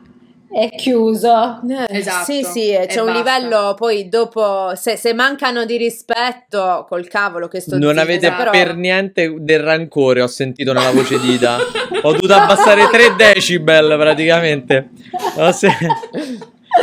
è 0.50 0.68
chiuso. 0.76 1.60
Esatto, 1.88 2.24
Sì, 2.32 2.42
sì, 2.42 2.70
e 2.72 2.86
c'è 2.86 3.00
un 3.00 3.12
basta. 3.12 3.38
livello 3.38 3.74
poi 3.74 4.08
dopo, 4.08 4.74
se, 4.74 4.96
se 4.96 5.14
mancano 5.14 5.64
di 5.64 5.76
rispetto, 5.76 6.84
col 6.88 7.06
cavolo 7.08 7.46
che 7.48 7.60
sto 7.60 7.78
Non 7.78 7.96
avete 7.98 8.30
però- 8.32 8.50
per 8.50 8.74
niente 8.74 9.34
del 9.38 9.60
rancore, 9.60 10.22
ho 10.22 10.26
sentito 10.26 10.72
nella 10.72 10.90
voce 10.90 11.18
di 11.20 11.30
Ida. 11.34 11.56
Ho 12.04 12.12
dovuto 12.12 12.34
abbassare 12.34 12.88
3 12.90 13.14
decibel 13.16 13.96
praticamente. 13.96 14.88
Ho 15.38 15.52
se- 15.52 15.68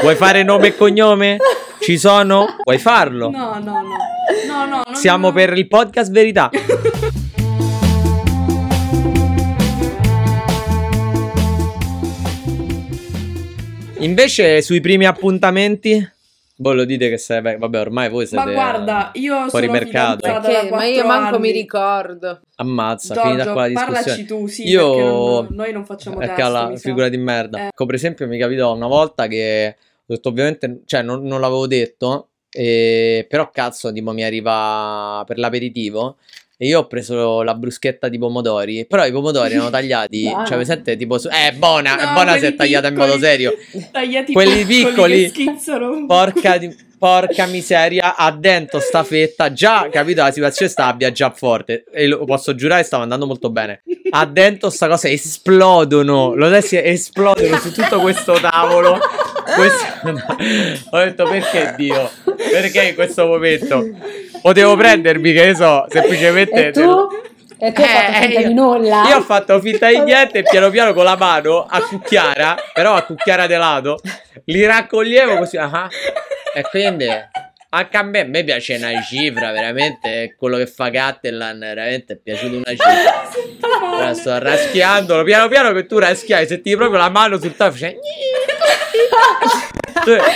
Vuoi 0.01 0.15
fare 0.15 0.43
nome 0.43 0.67
e 0.67 0.75
cognome? 0.75 1.37
Ci 1.79 1.97
sono? 1.97 2.55
Puoi 2.63 2.77
farlo. 2.77 3.29
No, 3.29 3.57
no, 3.59 3.81
no. 3.81 3.81
No, 4.47 4.65
no, 4.65 4.83
non- 4.85 4.95
Siamo 4.95 5.31
per 5.31 5.57
il 5.57 5.67
podcast 5.67 6.11
Verità. 6.11 6.49
Invece 13.99 14.61
sui 14.61 14.79
primi 14.79 15.05
appuntamenti, 15.05 16.09
voi 16.61 16.75
lo 16.75 16.83
dite 16.85 17.09
che 17.09 17.17
sei, 17.17 17.41
beh, 17.41 17.57
vabbè, 17.57 17.79
ormai 17.79 18.09
voi 18.09 18.23
Ma 18.23 18.41
siete 18.41 18.51
guarda, 18.53 19.11
io 19.13 19.47
fuori 19.47 19.67
sono 19.67 19.77
mercato. 19.79 20.17
Perché? 20.21 20.69
da 20.69 20.75
Ma 20.75 20.85
io 20.85 21.05
manco 21.05 21.39
mi 21.39 21.49
anni. 21.49 21.57
ricordo. 21.61 22.41
Ammazza, 22.55 23.13
Giorgio, 23.13 23.29
finita 23.29 23.51
qua 23.53 23.67
la 23.67 23.73
parlaci 23.73 24.03
discussione. 24.15 24.41
tu, 24.41 24.47
sì, 24.47 24.67
Io- 24.67 24.89
perché 24.93 25.03
non- 25.09 25.47
noi 25.51 25.71
non 25.71 25.85
facciamo 25.85 26.19
Ecco 26.21 26.35
testo, 26.35 26.51
la 26.51 26.67
mi 26.67 26.77
figura 26.77 27.07
di 27.09 27.17
merda. 27.17 27.59
Eh. 27.59 27.65
Ecco, 27.67 27.85
per 27.85 27.95
esempio, 27.95 28.27
mi 28.27 28.37
capitò 28.37 28.73
una 28.75 28.87
volta 28.87 29.27
che 29.27 29.75
ho 29.77 30.13
detto, 30.13 30.29
ovviamente, 30.29 30.81
cioè, 30.85 31.01
non, 31.01 31.23
non 31.23 31.39
l'avevo 31.39 31.65
detto, 31.65 32.29
e- 32.51 33.25
però 33.29 33.49
cazzo, 33.51 33.91
tipo, 33.93 34.11
mi 34.11 34.23
arriva 34.23 35.23
per 35.25 35.37
l'aperitivo. 35.37 36.17
E 36.61 36.67
io 36.67 36.79
ho 36.79 36.87
preso 36.87 37.41
la 37.41 37.53
bruschetta 37.55 38.09
di 38.09 38.17
pomodori, 38.17 38.85
però 38.85 39.05
i 39.05 39.11
pomodori 39.13 39.53
erano 39.53 39.69
tagliati, 39.69 40.23
Buono. 40.27 40.45
cioè, 40.45 40.55
presente, 40.57 40.97
tipo, 40.97 41.17
su- 41.17 41.29
eh, 41.29 41.53
buona, 41.53 41.97
è 41.97 42.05
No, 42.07 42.11
buona 42.11 42.37
se 42.37 42.47
è 42.47 42.55
tagliata 42.55 42.89
in 42.89 42.95
modo 42.95 43.13
piccoli. 43.13 43.25
serio. 43.25 43.53
Tagliati 43.91 44.33
Quelli 44.33 44.65
piccoli, 44.65 45.29
schizzano. 45.29 46.05
Porca, 46.05 46.57
di- 46.57 46.75
porca 46.97 47.45
miseria, 47.45 48.17
ha 48.17 48.29
dentro 48.31 48.81
sta 48.81 49.05
fetta. 49.05 49.53
Già, 49.53 49.87
capito, 49.89 50.21
la 50.21 50.31
situazione 50.33 50.69
sta 50.69 50.87
abbia 50.87 51.13
già 51.13 51.29
forte. 51.31 51.85
E 51.93 52.07
lo 52.07 52.25
posso 52.25 52.53
giurare, 52.53 52.83
stava 52.83 53.03
andando 53.03 53.25
molto 53.25 53.49
bene. 53.49 53.81
Ha 54.09 54.25
dentro 54.25 54.69
sta 54.69 54.89
cosa, 54.89 55.07
esplodono. 55.07 56.33
Lo 56.35 56.59
si 56.59 56.75
esplodono 56.77 57.55
su 57.57 57.71
tutto 57.71 58.01
questo 58.01 58.33
tavolo. 58.33 58.97
Questo- 59.55 59.85
no. 60.11 60.25
Ho 60.91 60.97
detto, 61.03 61.23
perché 61.27 61.73
Dio? 61.77 62.09
Perché 62.51 62.81
in 62.83 62.95
questo 62.95 63.25
momento? 63.25 63.83
Potevo 64.41 64.75
prendermi, 64.75 65.33
che 65.33 65.45
ne 65.47 65.55
so, 65.55 65.85
semplicemente... 65.89 66.67
E 66.67 66.71
tu? 66.71 67.07
E 67.61 67.73
tu 67.73 67.81
hai 67.81 67.87
fatto 67.87 68.11
Eh, 68.15 68.21
finta 68.21 68.39
io- 68.39 68.47
di 68.47 68.53
nulla? 68.53 69.03
Io 69.09 69.17
ho 69.17 69.21
fatto 69.21 69.59
finta 69.59 69.89
di 69.89 69.99
niente 69.99 70.37
e 70.39 70.43
piano 70.43 70.69
piano 70.69 70.93
con 70.93 71.03
la 71.03 71.17
mano 71.17 71.65
a 71.69 71.81
cucchiara, 71.81 72.55
però 72.73 72.93
a 72.95 73.01
cucchiara 73.01 73.47
di 73.47 73.55
lato, 73.55 73.99
li 74.45 74.65
raccoglievo 74.65 75.37
così. 75.37 75.57
ah. 75.57 75.87
E 76.53 76.61
quindi 76.69 77.05
anche 77.69 77.97
a 77.97 78.03
me, 78.03 78.19
a 78.21 78.25
me 78.25 78.43
piace 78.43 78.75
una 78.75 79.01
cifra, 79.01 79.51
veramente. 79.51 80.35
Quello 80.37 80.57
che 80.57 80.67
fa 80.67 80.89
Cattelan, 80.89 81.59
veramente 81.59 82.13
è 82.13 82.17
piaciuto 82.17 82.55
una 82.57 82.65
cifra. 82.65 83.29
Ora 83.95 84.13
sto 84.13 84.37
raschiandolo 84.39 85.23
piano 85.23 85.47
piano 85.47 85.71
che 85.73 85.85
tu 85.85 85.97
raschiai, 85.99 86.47
sentivi 86.47 86.75
proprio 86.75 86.99
la 86.99 87.09
mano 87.09 87.37
sul 87.37 87.55
tavolo. 87.55 87.75
facevi- 87.77 87.97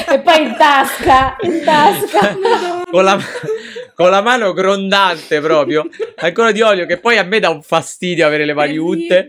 E 0.09 0.19
poi 0.19 0.41
in 0.43 0.55
tasca, 0.57 1.36
in 1.41 1.61
tasca. 1.63 2.38
con 2.89 3.03
la, 3.03 3.17
con 3.95 4.09
la 4.09 4.21
mano 4.21 4.53
grondante 4.53 5.39
proprio, 5.41 5.88
ancora 6.17 6.51
di 6.51 6.61
olio, 6.61 6.86
che 6.86 6.97
poi 6.97 7.17
a 7.17 7.23
me 7.23 7.39
dà 7.39 7.49
un 7.49 7.61
fastidio 7.63 8.25
avere 8.25 8.45
le 8.45 8.53
mani 8.53 8.77
unte. 8.77 9.27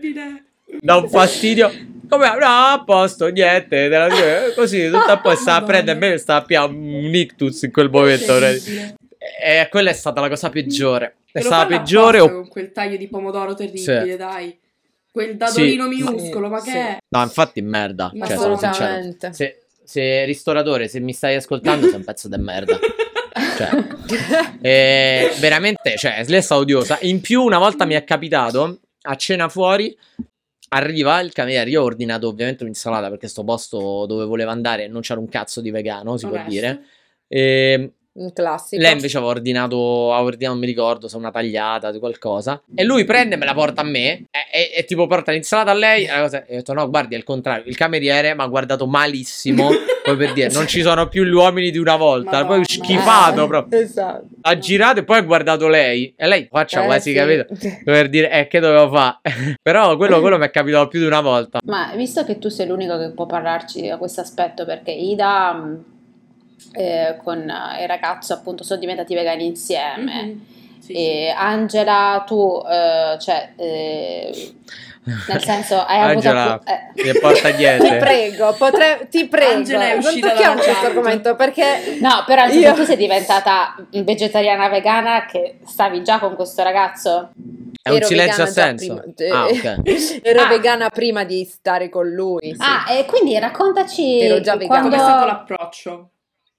Dà 0.79 0.97
un 0.97 1.09
fastidio. 1.09 1.71
Come 2.09 2.27
no, 2.39 2.45
a 2.45 2.83
posto, 2.85 3.27
niente, 3.27 3.67
te 3.67 3.87
la 3.89 4.07
dico, 4.07 4.21
eh, 4.23 4.53
così 4.55 4.85
tutto 4.91 5.11
a 5.11 5.19
posto. 5.19 5.39
Stava 5.41 5.57
a 5.57 5.63
prendere 5.63 5.97
me, 5.99 6.17
stava 6.17 6.39
a 6.39 6.45
piare 6.45 6.71
un 6.71 7.11
ictus 7.13 7.61
in 7.63 7.71
quel 7.71 7.89
momento. 7.89 8.37
E 8.37 9.67
quella 9.69 9.89
è 9.89 9.93
stata 9.93 10.21
la 10.21 10.29
cosa 10.29 10.49
peggiore. 10.49 11.17
È 11.31 11.41
stata 11.41 11.65
fanno 11.65 11.77
peggiore. 11.77 12.19
o- 12.19 12.29
con 12.31 12.47
quel 12.47 12.71
taglio 12.71 12.97
di 12.97 13.07
pomodoro 13.07 13.53
terribile, 13.53 14.09
Sì. 14.11 14.15
dai. 14.17 14.57
Quel 15.11 15.35
dadolino 15.37 15.83
Sì. 15.89 15.89
minuscolo, 16.03 16.49
ma 16.49 16.61
che 16.61 16.71
Sì. 16.71 16.77
è? 16.77 16.97
No, 17.09 17.21
infatti, 17.23 17.61
merda. 17.61 18.11
Ma 18.13 18.27
Cioè, 18.27 18.37
sono 18.37 18.57
sincero. 18.57 18.85
Assolutamente. 18.85 19.33
Se, 19.33 19.61
se 19.83 20.25
ristoratore, 20.25 20.87
se 20.87 20.99
mi 20.99 21.13
stai 21.13 21.35
ascoltando, 21.35 21.87
sei 21.87 21.95
un 21.95 22.03
pezzo 22.03 22.27
di 22.29 22.37
merda. 22.37 22.77
Cioè, 23.57 23.69
eh, 24.61 25.31
veramente, 25.39 25.95
cioè, 25.97 26.23
lei 26.27 26.37
è 26.39 26.41
stata 26.41 26.59
odiosa. 26.61 26.97
In 27.01 27.21
più, 27.21 27.41
una 27.41 27.57
volta 27.57 27.85
mi 27.85 27.93
è 27.93 28.03
capitato 28.03 28.79
a 29.03 29.15
cena 29.15 29.47
fuori. 29.49 29.97
Arriva 30.69 31.19
il 31.19 31.31
cameriere. 31.31 31.69
Io 31.69 31.81
ho 31.81 31.85
ordinato 31.85 32.27
ovviamente 32.27 32.63
un'insalata 32.63 33.09
perché 33.09 33.27
sto 33.27 33.43
posto 33.43 34.05
dove 34.05 34.25
voleva 34.25 34.51
andare 34.51 34.87
non 34.87 35.01
c'era 35.01 35.19
un 35.19 35.29
cazzo 35.29 35.61
di 35.61 35.71
vegano, 35.71 36.17
si 36.17 36.25
può 36.27 36.35
Onesto. 36.35 36.51
dire. 36.51 36.83
E 37.27 37.94
Un 38.17 38.31
classico. 38.31 38.81
lei 38.81 38.93
invece 38.93 39.17
aveva 39.17 39.31
ordinato, 39.33 40.13
aveva 40.13 40.27
ordinato, 40.27 40.53
non 40.53 40.61
mi 40.61 40.67
ricordo 40.71 41.09
se 41.09 41.17
una 41.17 41.31
tagliata 41.31 41.91
di 41.91 41.99
qualcosa. 41.99 42.61
E 42.73 42.85
lui 42.85 43.03
prende 43.03 43.35
e 43.35 43.37
me 43.37 43.43
la 43.45 43.53
porta 43.53 43.81
a 43.81 43.83
me. 43.83 44.27
E, 44.31 44.39
e- 44.53 44.71
e 44.73 44.85
tipo 44.85 45.05
porta 45.05 45.33
l'insalata 45.33 45.71
a 45.71 45.73
lei. 45.73 46.05
E, 46.05 46.11
la 46.11 46.21
cosa- 46.21 46.45
e 46.45 46.53
ho 46.53 46.55
detto: 46.57 46.71
No, 46.73 46.89
guardi, 46.89 47.15
è 47.15 47.17
il 47.17 47.25
contrario. 47.25 47.65
Il 47.67 47.75
cameriere 47.75 48.33
mi 48.33 48.41
ha 48.41 48.47
guardato 48.47 48.87
malissimo. 48.87 49.67
Poi 50.05 50.15
per 50.15 50.31
dire, 50.33 50.49
non 50.53 50.65
ci 50.67 50.81
sono 50.81 51.07
più 51.09 51.23
gli 51.25 51.31
uomini 51.33 51.71
di 51.71 51.77
una 51.77 51.97
volta. 51.97 52.29
Madonna. 52.43 52.45
Poi 52.55 52.63
schifato 52.65 53.43
Eh, 53.43 53.47
proprio. 53.47 53.79
Esatto. 53.81 54.25
Ha 54.41 54.57
girato 54.59 54.99
e 54.99 55.03
poi 55.03 55.17
ha 55.17 55.21
guardato 55.21 55.67
lei. 55.67 56.13
E 56.15 56.27
lei 56.27 56.47
faccia 56.49 56.83
Eh, 56.83 56.85
quasi 56.85 57.09
sì. 57.11 57.15
capito. 57.17 57.47
Per 57.83 58.07
dire, 58.09 58.31
eh, 58.31 58.47
che 58.47 58.59
dovevo 58.59 58.89
fare? 58.95 59.17
Però 59.61 59.97
quello, 59.97 60.21
quello 60.21 60.37
mi 60.37 60.45
è 60.45 60.51
capitato 60.51 60.87
più 60.87 60.99
di 60.99 61.05
una 61.05 61.21
volta. 61.21 61.59
Ma 61.65 61.91
visto 61.95 62.23
che 62.23 62.37
tu 62.39 62.47
sei 62.49 62.67
l'unico 62.67 62.97
che 62.97 63.09
può 63.09 63.25
parlarci 63.25 63.81
di 63.81 63.89
questo 63.97 64.21
aspetto, 64.21 64.63
perché 64.63 64.91
Ida 64.91 65.59
eh, 66.73 67.17
con 67.23 67.39
eh, 67.49 67.81
il 67.83 67.87
ragazzo 67.87 68.33
appunto 68.33 68.63
sono 68.63 68.79
diventati 68.79 69.13
vegani 69.15 69.45
insieme. 69.45 70.23
Mhm. 70.23 70.45
Sì, 70.79 70.93
E 70.93 71.29
Angela, 71.35 72.23
tu, 72.27 72.61
eh, 72.69 73.17
cioè, 73.19 73.53
eh, 73.55 74.53
nel 75.27 75.41
senso, 75.43 75.83
hai 75.83 75.97
avuto... 75.99 76.27
Angela, 76.29 76.53
appu- 76.53 76.69
eh, 76.69 77.11
mi 77.11 77.19
porta 77.19 77.49
Ti 77.49 77.55
dietro. 77.55 77.97
prego, 77.97 78.53
potrei, 78.53 79.07
ti 79.09 79.27
prego, 79.27 79.53
Angela 79.53 79.87
è 79.87 79.95
non 79.95 80.03
uscita 80.03 80.29
tocchiamo 80.29 80.61
questo 80.61 80.85
argomento 80.85 81.35
perché 81.35 81.97
No, 82.01 82.23
però 82.27 82.45
Io- 82.47 82.73
tu 82.73 82.83
sei 82.83 82.97
diventata 82.97 83.75
vegetariana 83.89 84.69
vegana 84.69 85.25
che 85.25 85.57
stavi 85.65 86.03
già 86.03 86.19
con 86.19 86.35
questo 86.35 86.61
ragazzo. 86.61 87.31
È 87.81 87.89
un 87.89 87.95
ero 87.97 88.05
silenzio 88.05 88.43
a 88.43 88.47
senso. 88.47 89.03
prima. 89.15 89.39
Ah, 89.39 89.45
ok. 89.45 89.81
ero 90.23 90.41
Ah. 90.41 90.47
vegana 90.47 90.89
prima 90.89 91.23
di 91.23 91.45
stare 91.45 91.89
con 91.89 92.07
lui. 92.09 92.41
sì. 92.53 92.57
Ah, 92.59 92.91
e 92.91 93.05
quindi 93.05 93.37
raccontaci 93.39 94.19
Ero 94.21 94.39
già 94.41 94.55
vegana. 94.55 94.81
quando... 94.81 94.89
Com'è 94.95 95.07
stato 95.09 95.25
l'approccio? 95.25 96.09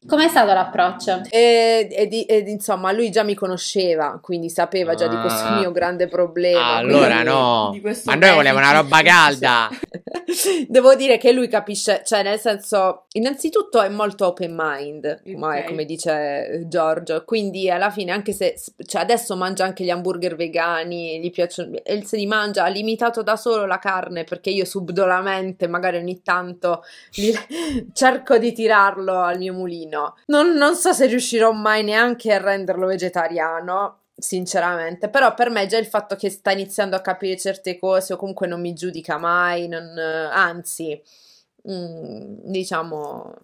Com'è 0.07 0.29
stato 0.29 0.53
l'approccio? 0.53 1.23
E, 1.31 1.89
e 1.91 2.07
di- 2.07 2.23
ed, 2.25 2.47
insomma, 2.49 2.93
lui 2.93 3.11
già 3.11 3.23
mi 3.23 3.35
conosceva, 3.35 4.19
quindi 4.23 4.49
sapeva 4.51 4.95
già 4.95 5.09
di 5.09 5.17
questo 5.21 5.47
Ah. 5.49 5.59
mio 5.59 5.73
grande 5.73 6.07
problema. 6.09 6.77
Allora 6.77 7.07
quindi- 7.23 7.25
no, 7.25 7.81
ma 8.05 8.15
noi 8.15 8.35
volevamo 8.35 8.59
una 8.59 8.73
roba 8.81 9.03
calda. 9.03 9.69
Devo 10.69 10.95
dire 10.95 11.19
che 11.19 11.33
lui 11.33 11.49
capisce, 11.49 12.03
cioè 12.05 12.23
nel 12.23 12.39
senso, 12.39 13.07
innanzitutto 13.13 13.81
è 13.81 13.89
molto 13.89 14.27
open 14.27 14.55
mind, 14.57 15.23
come, 15.25 15.61
Ok. 15.61 15.65
come 15.67 15.85
dice 15.85 16.65
Giorgio, 16.69 17.25
quindi 17.25 17.71
alla 17.71 17.91
fine 17.91 18.13
anche 18.13 18.33
se 18.33 18.55
cioè 18.87 19.03
adesso 19.03 19.37
mangia 19.37 19.65
anche 19.65 19.85
gli 19.85 19.91
hamburger 19.91 20.37
vegani, 20.37 21.21
gli 21.21 21.31
piacciono, 21.31 21.77
e 21.83 22.05
se 22.05 22.17
li 22.17 22.27
mangia, 22.27 22.65
ha 22.65 22.69
limitato 22.69 23.23
da 23.23 23.37
solo 23.37 23.67
la 23.67 23.79
carne 23.79 24.25
perché 24.25 24.51
io 24.51 24.65
subdolamente 24.65 25.67
magari 25.69 25.97
ogni 25.99 26.21
tanto 26.23 26.83
li- 27.17 27.35
cerco 27.93 28.39
di 28.39 28.53
tirarlo 28.53 29.21
al 29.21 29.39
mio 29.39 29.53
mulino. 29.53 29.95
Non, 30.27 30.53
non 30.53 30.75
so 30.75 30.93
se 30.93 31.07
riuscirò 31.07 31.53
mai 31.53 31.83
neanche 31.83 32.33
a 32.33 32.39
renderlo 32.39 32.87
vegetariano. 32.87 34.01
Sinceramente, 34.19 35.11
però 35.11 35.35
per 35.35 35.51
me 35.51 35.67
già 35.67 35.77
il 35.77 35.85
fatto 35.87 36.17
che 36.17 36.31
sta 36.31 36.51
iniziando 36.51 36.97
a 36.97 37.03
capire 37.03 37.37
certe 37.37 37.79
cose 37.79 38.15
o 38.15 38.17
comunque 38.17 38.47
non 38.47 38.63
mi 38.63 38.73
giudica 38.73 39.19
mai, 39.19 39.69
non- 39.69 39.99
anzi, 39.99 40.99
mm, 41.71 42.39
diciamo, 42.45 43.35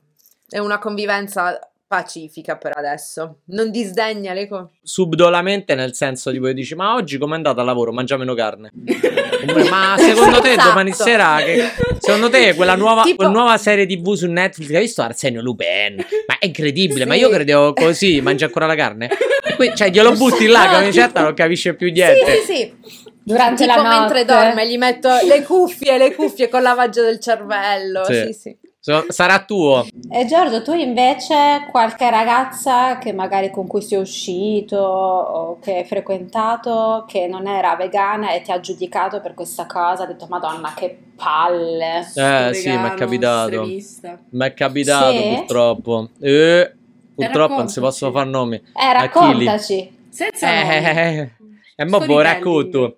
è 0.49 0.59
una 0.59 0.79
convivenza 0.79 1.59
pacifica 1.93 2.57
per 2.57 2.73
adesso. 2.75 3.41
Non 3.49 3.71
disdegna 3.71 4.33
le 4.33 4.49
cose. 4.49 4.71
Subdolamente 4.83 5.75
nel 5.75 5.93
senso 5.95 6.31
tipo 6.31 6.51
dici 6.53 6.75
ma 6.75 6.95
oggi 6.95 7.19
com'è 7.19 7.35
andata 7.35 7.61
al 7.61 7.67
lavoro? 7.67 7.93
Mangia 7.93 8.17
meno 8.17 8.33
carne. 8.33 8.71
Ma 9.69 9.97
secondo 9.99 10.41
te 10.41 10.53
Esatto. 10.53 10.69
domani 10.69 10.93
sera 10.93 11.37
che, 11.45 11.69
secondo 11.99 12.31
te 12.31 12.55
quella 12.55 12.77
nuova, 12.77 13.03
Tipo- 13.03 13.17
quella 13.17 13.31
nuova 13.31 13.59
serie 13.59 13.85
tv 13.87 14.15
su 14.15 14.27
Netflix 14.27 14.69
che 14.69 14.77
hai 14.77 14.83
visto 14.83 15.03
Arsenio 15.03 15.43
Lupin? 15.43 15.97
Ma 16.27 16.39
è 16.39 16.47
incredibile, 16.47 17.05
ma 17.05 17.13
Sì. 17.13 17.21
io 17.21 17.29
credevo 17.29 17.73
così, 17.75 18.21
mangia 18.23 18.47
ancora 18.47 18.65
la 18.67 18.75
carne? 18.75 19.11
Poi, 19.57 19.75
cioè 19.77 19.91
glielo 19.91 20.13
butti 20.13 20.47
là 20.47 20.81
che 20.83 20.93
certa 20.93 21.21
non 21.21 21.35
capisce 21.35 21.75
più 21.75 21.91
niente. 21.93 22.37
Sì, 22.41 22.53
sì, 22.55 22.55
sì. 22.87 23.11
Durante 23.25 23.65
Tipo 23.67 23.77
la 23.77 23.83
notte? 23.83 23.99
mentre 23.99 24.25
dorme 24.25 24.69
gli 24.69 24.79
metto 24.79 25.09
le 25.29 25.43
cuffie, 25.43 25.99
le 25.99 26.15
cuffie 26.15 26.49
con 26.49 26.63
lavaggio 26.63 27.03
del 27.03 27.21
cervello. 27.21 28.03
Sì. 28.05 28.15
Sì, 28.15 28.33
sì. 28.33 28.57
So- 28.85 29.05
sarà 29.11 29.45
tuo. 29.45 29.87
E 30.11 30.25
Giorgio, 30.27 30.61
tu 30.63 30.73
invece 30.73 31.69
qualche 31.71 32.11
ragazza 32.11 32.99
che 32.99 33.13
magari 33.13 33.49
con 33.53 33.69
cui 33.69 33.81
sei 33.81 34.01
uscito 34.01 34.77
o 34.77 35.59
che 35.61 35.77
hai 35.77 35.85
frequentato 35.85 37.05
che 37.07 37.29
non 37.29 37.47
era 37.47 37.77
vegana 37.77 38.33
e 38.33 38.43
ti 38.43 38.51
ha 38.51 38.59
giudicato 38.59 39.21
per 39.21 39.35
questa 39.35 39.67
cosa, 39.67 40.03
ha 40.03 40.07
detto 40.07 40.27
Madonna 40.29 40.75
che 40.75 40.99
palle. 41.15 42.01
Eh, 42.01 42.55
sì, 42.55 42.71
mi 42.77 42.89
è 42.89 42.95
capitato. 42.95 43.63
Mi 43.63 44.45
è 44.47 44.53
capitato 44.53 45.21
Sì? 45.21 45.29
purtroppo. 45.29 46.09
Eh, 46.21 46.75
purtroppo 47.15 47.57
non 47.59 47.69
si 47.69 47.79
possono 47.79 48.11
fare 48.11 48.29
nomi. 48.29 48.57
Eh, 48.57 48.93
raccontaci. 48.95 49.97
Senza 50.09 50.61
nomi. 50.61 50.75
Eh, 50.75 51.31
e 51.77 51.85
mo 51.85 51.99
ve 52.01 52.07
lo 52.07 52.13
Storytelling. 52.15 52.23
racconto. 52.23 52.97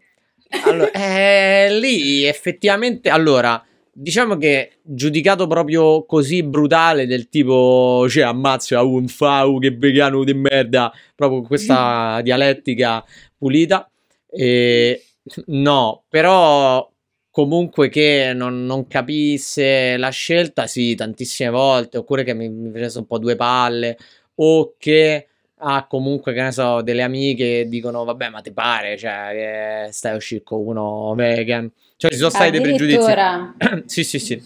Allora, 0.64 0.90
eh, 0.96 1.78
lì 1.78 2.24
effettivamente, 2.24 3.10
allora, 3.10 3.62
diciamo 3.94 4.36
che 4.36 4.78
giudicato 4.82 5.46
proprio 5.46 6.04
così 6.04 6.42
brutale 6.42 7.06
del 7.06 7.28
tipo, 7.28 8.06
cioè, 8.08 8.24
ammazza 8.24 8.82
un 8.82 9.08
fau 9.08 9.58
che 9.58 9.70
vegano 9.70 10.24
di 10.24 10.34
merda, 10.34 10.92
proprio 11.14 11.38
con 11.40 11.48
questa 11.48 12.20
dialettica 12.22 13.04
pulita. 13.38 13.88
E, 14.28 15.02
no, 15.46 16.04
però 16.08 16.90
comunque 17.30 17.88
che 17.88 18.32
non, 18.34 18.64
non 18.64 18.86
capisse 18.86 19.96
la 19.96 20.10
scelta, 20.10 20.66
sì, 20.66 20.94
tantissime 20.94 21.50
volte, 21.50 21.98
oppure 21.98 22.24
che 22.24 22.34
mi, 22.34 22.48
mi 22.48 22.70
facesse 22.72 22.98
un 22.98 23.06
po' 23.06 23.18
due 23.18 23.36
palle, 23.36 23.96
o 24.36 24.74
che 24.78 25.28
ha 25.66 25.86
comunque, 25.86 26.32
che 26.34 26.42
ne 26.42 26.52
so, 26.52 26.82
delle 26.82 27.02
amiche 27.02 27.44
che 27.62 27.68
dicono, 27.68 28.04
vabbè, 28.04 28.28
ma 28.28 28.40
ti 28.40 28.52
pare, 28.52 28.96
cioè, 28.96 29.84
che 29.86 29.92
stai 29.92 30.12
a 30.12 30.16
uscire 30.16 30.42
con 30.42 30.66
uno 30.66 31.14
vegan. 31.14 31.70
Cioè, 32.04 32.10
ci 32.12 32.18
sono 32.18 32.30
stati 32.30 32.50
dei 32.50 32.60
pregiudizi. 32.60 32.98
Sì, 33.86 34.04
sì, 34.04 34.18
sì. 34.18 34.42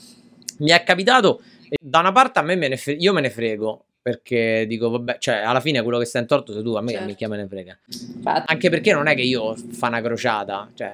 Mi 0.59 0.71
è 0.71 0.83
capitato, 0.85 1.41
da 1.81 1.99
una 1.99 2.13
parte 2.13 2.39
a 2.39 2.43
me 2.43 2.55
me 2.57 2.69
ne 2.69 2.77
fre- 2.77 2.93
io 2.95 3.13
me 3.13 3.21
ne 3.21 3.31
frego, 3.31 3.85
perché 4.01 4.65
dico, 4.69 4.91
vabbè, 4.91 5.17
cioè, 5.19 5.37
alla 5.37 5.61
fine 5.61 5.83
quello 5.83 5.99
che 5.99 6.05
sta 6.05 6.19
in 6.19 6.27
torto 6.27 6.53
sei 6.53 6.63
tu, 6.63 6.75
a 6.75 6.81
me 6.81 6.87
che 6.87 6.93
Certo. 6.93 7.07
minchia 7.07 7.29
me 7.29 7.37
ne 7.37 7.47
frega. 7.49 7.79
Infatti. 8.17 8.53
Anche 8.53 8.71
perché 8.71 8.93
non 8.93 9.07
è 9.09 9.15
che 9.15 9.23
io 9.23 9.57
fa 9.73 9.89
una 9.89 10.01
crociata, 10.01 10.71
cioè 10.75 10.91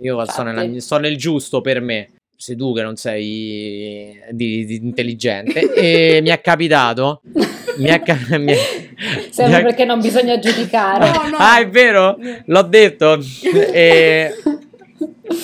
io 0.00 0.24
sto, 0.26 0.42
nella- 0.42 0.80
sto 0.80 0.98
nel 0.98 1.16
giusto 1.16 1.60
per 1.60 1.80
me. 1.80 2.10
Sei 2.36 2.56
tu 2.56 2.74
che 2.74 2.82
non 2.82 2.96
sei 2.96 4.18
di, 4.30 4.64
di 4.64 4.74
intelligente. 4.76 5.72
e 5.74 6.20
mi 6.22 6.30
è 6.30 6.40
capitato. 6.40 7.20
Mi 7.76 7.86
è, 7.88 8.00
ca- 8.02 8.38
mi 8.38 8.52
è- 8.52 8.88
Sempre 9.30 9.56
mi 9.56 9.60
è- 9.60 9.64
perché 9.64 9.84
non 9.84 10.00
bisogna 10.00 10.38
giudicare. 10.38 11.10
No, 11.12 11.28
no. 11.28 11.36
Ah, 11.38 11.58
è 11.60 11.68
vero? 11.68 12.18
L'ho 12.46 12.62
detto. 12.62 13.18
E 13.72 14.34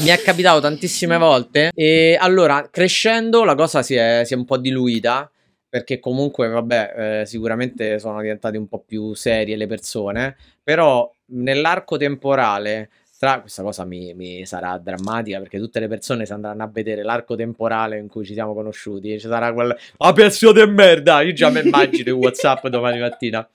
mi 0.03 0.09
è 0.09 0.21
capitato 0.23 0.61
tantissime 0.61 1.17
volte. 1.19 1.71
E 1.75 2.17
allora, 2.19 2.69
crescendo, 2.71 3.45
la 3.45 3.55
cosa 3.55 3.83
si 3.83 3.95
è, 3.95 4.23
si 4.25 4.35
è 4.35 4.37
un 4.37 4.45
po' 4.45 4.59
diluita. 4.59 5.31
Perché 5.69 5.99
comunque, 5.99 6.49
vabbè, 6.49 7.21
eh, 7.21 7.27
sicuramente 7.27 7.99
sono 7.99 8.21
diventate 8.21 8.57
un 8.57 8.67
po' 8.67 8.83
più 8.87 9.15
serie 9.15 9.57
le 9.57 9.67
persone. 9.67 10.37
Però 10.63 11.11
nell'arco 11.27 11.97
temporale. 11.97 12.91
Tra, 13.19 13.41
questa 13.41 13.63
cosa 13.63 13.87
mi, 13.87 14.13
mi 14.13 14.45
sarà 14.45 14.77
drammatica 14.77 15.39
perché 15.39 15.59
tutte 15.59 15.81
le 15.81 15.89
persone 15.89 16.27
si 16.27 16.33
andranno 16.33 16.63
a 16.63 16.71
vedere 16.71 17.03
l'arco 17.03 17.35
temporale 17.35 17.97
in 17.97 18.09
cui 18.09 18.27
ci 18.27 18.35
siamo 18.35 18.53
conosciuti. 18.53 19.19
Ci 19.19 19.27
sarà 19.27 19.53
quel. 19.55 19.75
Ah, 19.99 20.13
pezzo 20.13 20.53
di 20.53 20.67
merda! 20.67 21.23
Io 21.23 21.33
già 21.33 21.49
mi 21.49 21.61
immagino 21.61 22.11
in 22.11 22.17
WhatsApp 22.17 22.67
domani 22.69 23.01
mattina. 23.01 23.49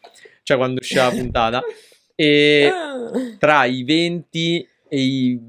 Cioè, 0.44 0.58
quando 0.58 0.80
uscirà 0.80 1.06
la 1.06 1.12
puntata. 1.12 1.62
E 2.16 2.72
tra 3.38 3.66
i 3.66 3.84
20 3.84 4.68
e 4.90 5.00
i 5.00 5.40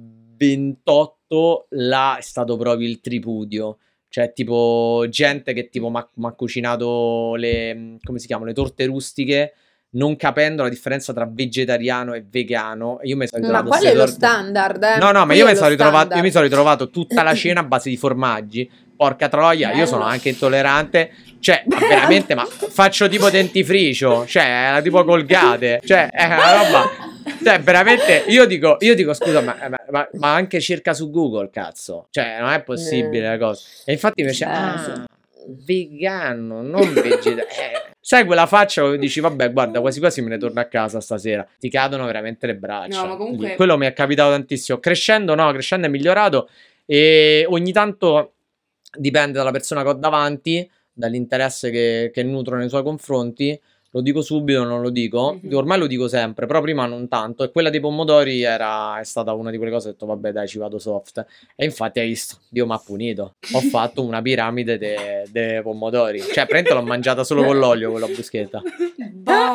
28 0.42 1.66
là 1.70 2.16
è 2.18 2.22
stato 2.22 2.56
proprio 2.56 2.88
il 2.88 3.00
tripudio. 3.00 3.78
Cioè, 4.08 4.32
tipo, 4.32 5.06
gente 5.08 5.54
che 5.54 5.68
tipo 5.68 5.88
mi 5.88 5.98
ha 5.98 6.32
cucinato 6.32 7.34
le, 7.36 7.96
come 8.02 8.18
si 8.18 8.26
chiamano, 8.26 8.48
le 8.48 8.54
torte 8.54 8.84
rustiche, 8.84 9.54
non 9.92 10.16
capendo 10.16 10.62
la 10.62 10.68
differenza 10.68 11.14
tra 11.14 11.26
vegetariano 11.30 12.12
e 12.12 12.24
vegano. 12.28 12.98
Io 13.04 13.16
mi 13.16 13.26
sono 13.26 13.40
Ma 13.40 13.46
ritrovato 13.46 13.68
qual 13.68 13.80
queste 13.80 13.96
è 13.96 13.98
lo 13.98 14.06
standard? 14.06 14.82
eh? 14.82 14.98
No, 14.98 15.12
no, 15.12 15.24
ma 15.24 15.32
io 15.32 15.46
mi, 15.46 15.54
sono 15.54 15.68
ritrovato, 15.68 16.14
io 16.16 16.22
mi 16.22 16.30
sono 16.30 16.44
ritrovato 16.44 16.90
tutta 16.90 17.22
la 17.22 17.32
cena 17.34 17.60
a 17.60 17.64
base 17.64 17.88
di 17.88 17.96
formaggi. 17.96 18.70
Porca 18.94 19.28
troia, 19.28 19.68
io 19.68 19.74
Bello. 19.74 19.86
sono 19.86 20.04
anche 20.04 20.28
intollerante. 20.28 21.10
Cioè, 21.40 21.64
ma 21.66 21.78
veramente, 21.78 22.34
ma 22.34 22.44
faccio 22.68 23.08
tipo 23.08 23.30
dentifricio, 23.30 24.26
cioè, 24.26 24.42
era 24.42 24.82
tipo 24.82 25.02
colgate. 25.04 25.80
Cioè, 25.84 26.10
è 26.10 26.26
una 26.26 26.62
roba. 26.62 27.11
Cioè, 27.42 27.60
veramente, 27.60 28.24
io 28.28 28.44
dico, 28.46 28.76
io 28.80 28.94
dico 28.94 29.12
scusa, 29.14 29.40
ma, 29.40 29.56
ma- 29.90 30.08
ma- 30.14 30.34
anche 30.34 30.60
cerca 30.60 30.92
su 30.94 31.10
Google, 31.10 31.50
cazzo. 31.50 32.06
Cioè, 32.10 32.38
non 32.40 32.50
è 32.50 32.62
possibile 32.62 33.26
Eh. 33.26 33.30
la 33.30 33.38
cosa. 33.38 33.62
E 33.84 33.92
infatti 33.92 34.20
invece, 34.20 34.44
Eh, 34.44 34.48
ah, 34.48 35.04
vegano, 35.64 36.62
non 36.62 36.92
vegetariano. 36.92 37.90
sai 38.00 38.24
quella 38.24 38.46
faccia 38.46 38.82
dove 38.82 38.98
dici, 38.98 39.20
vabbè, 39.20 39.52
guarda, 39.52 39.80
quasi 39.80 39.98
quasi 40.00 40.20
me 40.22 40.28
ne 40.30 40.38
torno 40.38 40.60
a 40.60 40.64
casa 40.64 41.00
stasera. 41.00 41.46
Ti 41.58 41.68
cadono 41.68 42.04
veramente 42.06 42.46
le 42.46 42.56
braccia. 42.56 43.02
No, 43.02 43.08
ma 43.08 43.16
comunque-. 43.16 43.54
Quello 43.56 43.76
mi 43.76 43.86
è 43.86 43.92
capitato 43.92 44.30
tantissimo. 44.30 44.78
Crescendo, 44.78 45.34
no, 45.34 45.50
crescendo 45.52 45.86
è 45.86 45.90
migliorato. 45.90 46.48
E 46.86 47.44
ogni 47.48 47.72
tanto 47.72 48.34
dipende 48.96 49.38
dalla 49.38 49.50
persona 49.50 49.82
che 49.82 49.88
ho 49.88 49.94
davanti, 49.94 50.68
dall'interesse 50.92 51.70
che, 51.70 52.10
che 52.12 52.22
nutro 52.22 52.56
nei 52.56 52.68
suoi 52.68 52.82
confronti. 52.82 53.58
Lo 53.94 54.00
dico 54.00 54.22
subito, 54.22 54.64
non 54.64 54.80
lo 54.80 54.88
dico. 54.90 55.38
Mhm. 55.42 55.54
Ormai 55.54 55.78
lo 55.78 55.86
dico 55.86 56.08
sempre, 56.08 56.46
però 56.46 56.60
prima 56.62 56.86
non 56.86 57.08
tanto. 57.08 57.44
E 57.44 57.50
quella 57.50 57.68
dei 57.68 57.78
pomodori 57.80 58.42
era, 58.42 58.98
è 58.98 59.04
stata 59.04 59.32
una 59.34 59.50
di 59.50 59.58
quelle 59.58 59.70
cose. 59.70 59.88
Ho 59.88 59.90
detto, 59.92 60.06
vabbè, 60.06 60.32
dai, 60.32 60.48
ci 60.48 60.56
vado 60.58 60.78
soft. 60.78 61.24
E 61.54 61.64
infatti 61.66 62.00
hai 62.00 62.08
visto, 62.08 62.36
Dio 62.48 62.66
mi 62.66 62.72
ha 62.72 62.80
punito. 62.84 63.34
Ho 63.52 63.60
fatto 63.68 64.02
una 64.02 64.22
piramide 64.22 64.78
dei 64.78 65.62
pomodori. 65.62 66.20
Cioè, 66.22 66.46
prendo 66.46 66.72
l'ho 66.74 66.82
mangiata 66.82 67.22
solo 67.22 67.44
con 67.44 67.58
l'olio, 67.58 67.90
quella 67.90 68.06
bruschetta. 68.06 68.62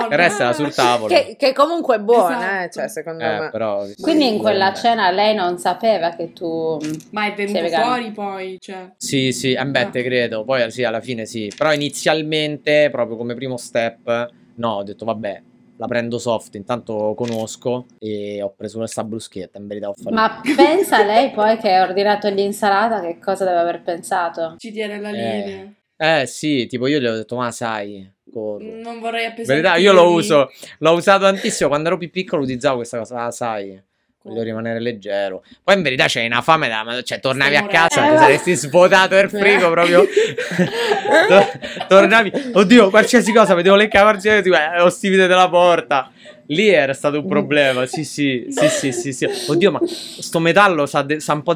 Il 0.09 0.15
resto 0.15 0.43
era 0.43 0.53
sul 0.53 0.73
tavolo. 0.73 1.13
Che, 1.13 1.35
che 1.37 1.53
comunque 1.53 1.95
è 1.95 1.99
buona, 1.99 2.61
eh, 2.61 2.67
Esatto. 2.67 2.79
cioè, 2.79 2.87
secondo 2.89 3.23
Eh, 3.23 3.39
me. 3.39 3.49
però. 3.49 3.85
Quindi 3.99 4.27
in 4.27 4.37
quella 4.37 4.71
cena 4.73 5.09
lei 5.09 5.33
non 5.33 5.57
sapeva 5.57 6.11
che 6.11 6.31
tu... 6.33 6.77
Ma 7.09 7.25
è 7.25 7.33
venuto 7.35 7.67
fuori 7.69 8.11
poi, 8.11 8.57
cioè. 8.59 8.91
Sì, 8.97 9.31
sì, 9.31 9.53
eh, 9.53 9.65
beh, 9.65 9.79
Ah. 9.81 9.89
te 9.89 10.03
credo. 10.03 10.43
Poi 10.43 10.69
sì, 10.71 10.83
alla 10.83 11.01
fine 11.01 11.25
sì. 11.25 11.51
Però 11.57 11.73
inizialmente, 11.73 12.89
proprio 12.91 13.17
come 13.17 13.33
primo 13.35 13.57
step, 13.57 14.26
no, 14.57 14.73
ho 14.73 14.83
detto 14.83 15.05
vabbè, 15.05 15.41
la 15.77 15.85
prendo 15.87 16.17
soft, 16.19 16.55
intanto 16.55 17.13
conosco 17.15 17.85
e 17.99 18.41
ho 18.41 18.53
preso 18.55 18.77
questa 18.79 19.03
bruschetta, 19.03 19.57
in 19.59 19.67
verità 19.67 19.89
ho 19.89 19.93
fatto... 19.93 20.13
Ma 20.13 20.41
pensa 20.55 21.03
lei 21.03 21.31
poi 21.31 21.57
che 21.57 21.71
ha 21.73 21.83
ordinato 21.83 22.27
l'insalata, 22.29 22.99
che 23.01 23.19
cosa 23.19 23.45
deve 23.45 23.57
aver 23.59 23.81
pensato? 23.83 24.55
Ci 24.57 24.71
tiene 24.71 24.99
la 24.99 25.09
Eh. 25.09 25.11
linea. 25.13 25.71
Eh 25.99 26.25
sì, 26.27 26.67
tipo 26.67 26.85
io 26.87 26.99
gli 26.99 27.05
ho 27.07 27.13
detto, 27.15 27.35
ma 27.35 27.49
sai, 27.51 28.07
corro. 28.31 28.63
Non 28.63 28.99
vorrei 28.99 29.25
In 29.25 29.31
appesantire. 29.31 29.61
verità 29.61 29.75
io 29.77 29.93
lo 29.93 30.11
uso, 30.11 30.49
l'ho 30.79 30.91
usato 30.91 31.23
tantissimo, 31.23 31.69
quando 31.69 31.87
ero 31.89 31.97
più 31.97 32.09
piccolo 32.11 32.43
utilizzavo 32.43 32.75
questa 32.77 32.99
cosa, 32.99 33.23
ah 33.25 33.31
sai, 33.31 33.81
voglio 34.27 34.43
rimanere 34.43 34.79
leggero. 34.79 35.43
Poi 35.63 35.75
in 35.75 35.81
verità 35.81 36.05
c'hai 36.07 36.25
una 36.25 36.41
fame 36.41 36.67
da... 36.67 37.01
Cioè, 37.01 37.19
tornavi 37.19 37.55
a 37.55 37.65
casa, 37.65 38.01
ti 38.01 38.17
saresti 38.17 38.55
svuotato 38.55 39.17
il 39.17 39.29
frigo 39.29 39.69
proprio. 39.69 40.05
Tor- 41.27 41.59
tornavi... 41.87 42.31
Oddio, 42.53 42.89
qualsiasi 42.89 43.31
cosa, 43.31 43.53
vedevo 43.53 43.75
le 43.75 43.87
cavarte, 43.87 44.41
tipo, 44.41 44.55
eh, 44.55 44.81
ostivite 44.81 45.27
della 45.27 45.49
porta. 45.49 46.11
Lì 46.49 46.69
era 46.69 46.93
stato 46.93 47.19
un 47.19 47.27
problema, 47.27 47.85
sì, 47.85 48.05
sì, 48.05 48.45
sì, 48.49 48.69
sì, 48.69 48.91
sì, 48.93 49.11
sì. 49.11 49.27
Oddio, 49.47 49.71
ma 49.71 49.79
sto 49.85 50.39
metallo 50.39 50.85
sa, 50.85 51.01
de- 51.01 51.19
sa 51.19 51.33
un 51.33 51.43
po' 51.43 51.53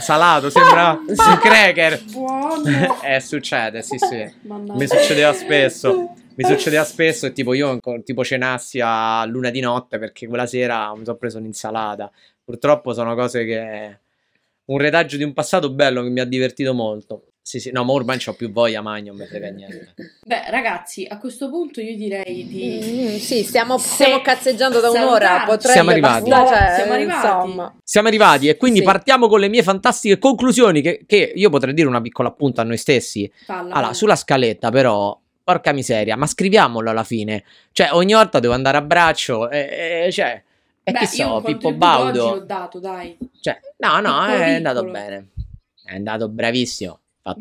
salato, 0.00 0.50
sembra 0.50 0.98
un 1.06 1.38
cracker. 1.40 2.02
Buono. 2.10 2.62
eh, 3.02 3.20
succede, 3.20 3.82
sì, 3.82 3.98
sì. 3.98 4.28
Mannaggia. 4.42 4.78
Mi 4.78 4.88
succedeva 4.88 5.32
spesso. 5.32 6.14
Mi 6.34 6.44
succedeva 6.44 6.84
spesso 6.84 7.26
e 7.26 7.32
tipo 7.32 7.52
io 7.54 7.78
tipo 8.04 8.24
cenassi 8.24 8.80
a 8.82 9.24
luna 9.26 9.50
di 9.50 9.60
notte 9.60 9.98
perché 9.98 10.26
quella 10.26 10.46
sera 10.46 10.94
mi 10.96 11.04
sono 11.04 11.16
preso 11.16 11.38
un'insalata. 11.38 12.10
Purtroppo 12.44 12.92
sono 12.92 13.14
cose 13.14 13.44
che... 13.44 13.98
Un 14.64 14.78
retaggio 14.78 15.16
di 15.16 15.24
un 15.24 15.32
passato 15.32 15.70
bello 15.70 16.02
che 16.02 16.08
mi 16.08 16.20
ha 16.20 16.24
divertito 16.24 16.72
molto. 16.72 17.24
Sì, 17.42 17.58
sì, 17.58 17.72
no, 17.72 17.82
ma 17.82 17.92
ormai 17.92 18.18
c'ho 18.18 18.34
più 18.34 18.52
voglia, 18.52 18.80
magno, 18.80 19.10
non 19.12 19.20
mi 19.20 19.26
frega 19.26 19.48
niente. 19.48 19.94
Beh, 20.24 20.44
ragazzi, 20.48 21.04
a 21.10 21.18
questo 21.18 21.50
punto 21.50 21.80
io 21.80 21.96
direi 21.96 22.46
di... 22.46 22.78
Mm, 22.80 23.16
sì, 23.16 23.42
stiamo, 23.42 23.76
stiamo 23.78 24.20
cazzeggiando 24.22 24.78
da 24.78 24.90
un'ora. 24.90 25.42
Potrei 25.44 25.72
Siamo 25.72 25.90
arrivati. 25.90 26.30
basta- 26.30 26.56
cioè, 26.56 26.74
Siamo 26.76 26.92
arrivati. 26.92 27.26
Insomma. 27.26 27.76
Siamo 27.82 28.06
arrivati 28.08 28.48
e 28.48 28.56
quindi 28.56 28.78
Sì. 28.78 28.84
partiamo 28.84 29.26
con 29.26 29.40
le 29.40 29.48
mie 29.48 29.64
fantastiche 29.64 30.18
conclusioni 30.18 30.80
che, 30.80 31.02
che 31.04 31.32
io 31.34 31.50
potrei 31.50 31.74
dire 31.74 31.88
una 31.88 32.00
piccola 32.00 32.28
appunto 32.28 32.60
a 32.60 32.64
noi 32.64 32.76
stessi. 32.78 33.30
Falla, 33.44 33.74
Allora, 33.74 33.92
sulla 33.92 34.16
scaletta 34.16 34.70
però, 34.70 35.18
porca 35.42 35.72
miseria, 35.72 36.16
ma 36.16 36.26
scriviamolo 36.26 36.90
alla 36.90 37.04
fine. 37.04 37.44
Cioè, 37.72 37.90
ogni 37.92 38.12
volta 38.12 38.40
devo 38.40 38.54
andare 38.54 38.76
a 38.76 38.82
braccio 38.82 39.50
e, 39.50 40.04
e- 40.06 40.12
cioè... 40.12 40.42
E 40.84 40.90
Beh, 40.90 40.98
che 40.98 41.06
so, 41.06 41.40
Pippo 41.44 41.68
contributo 41.68 41.68
oggi 41.68 41.78
Baudo. 41.78 42.34
l'ho 42.34 42.40
dato, 42.40 42.80
dai. 42.80 43.16
Cioè, 43.40 43.60
no, 43.78 44.00
no, 44.00 44.26
è 44.26 44.54
andato 44.54 44.84
bene. 44.84 45.28
È 45.84 45.94
andato 45.94 46.28
bravissimo. 46.28 46.98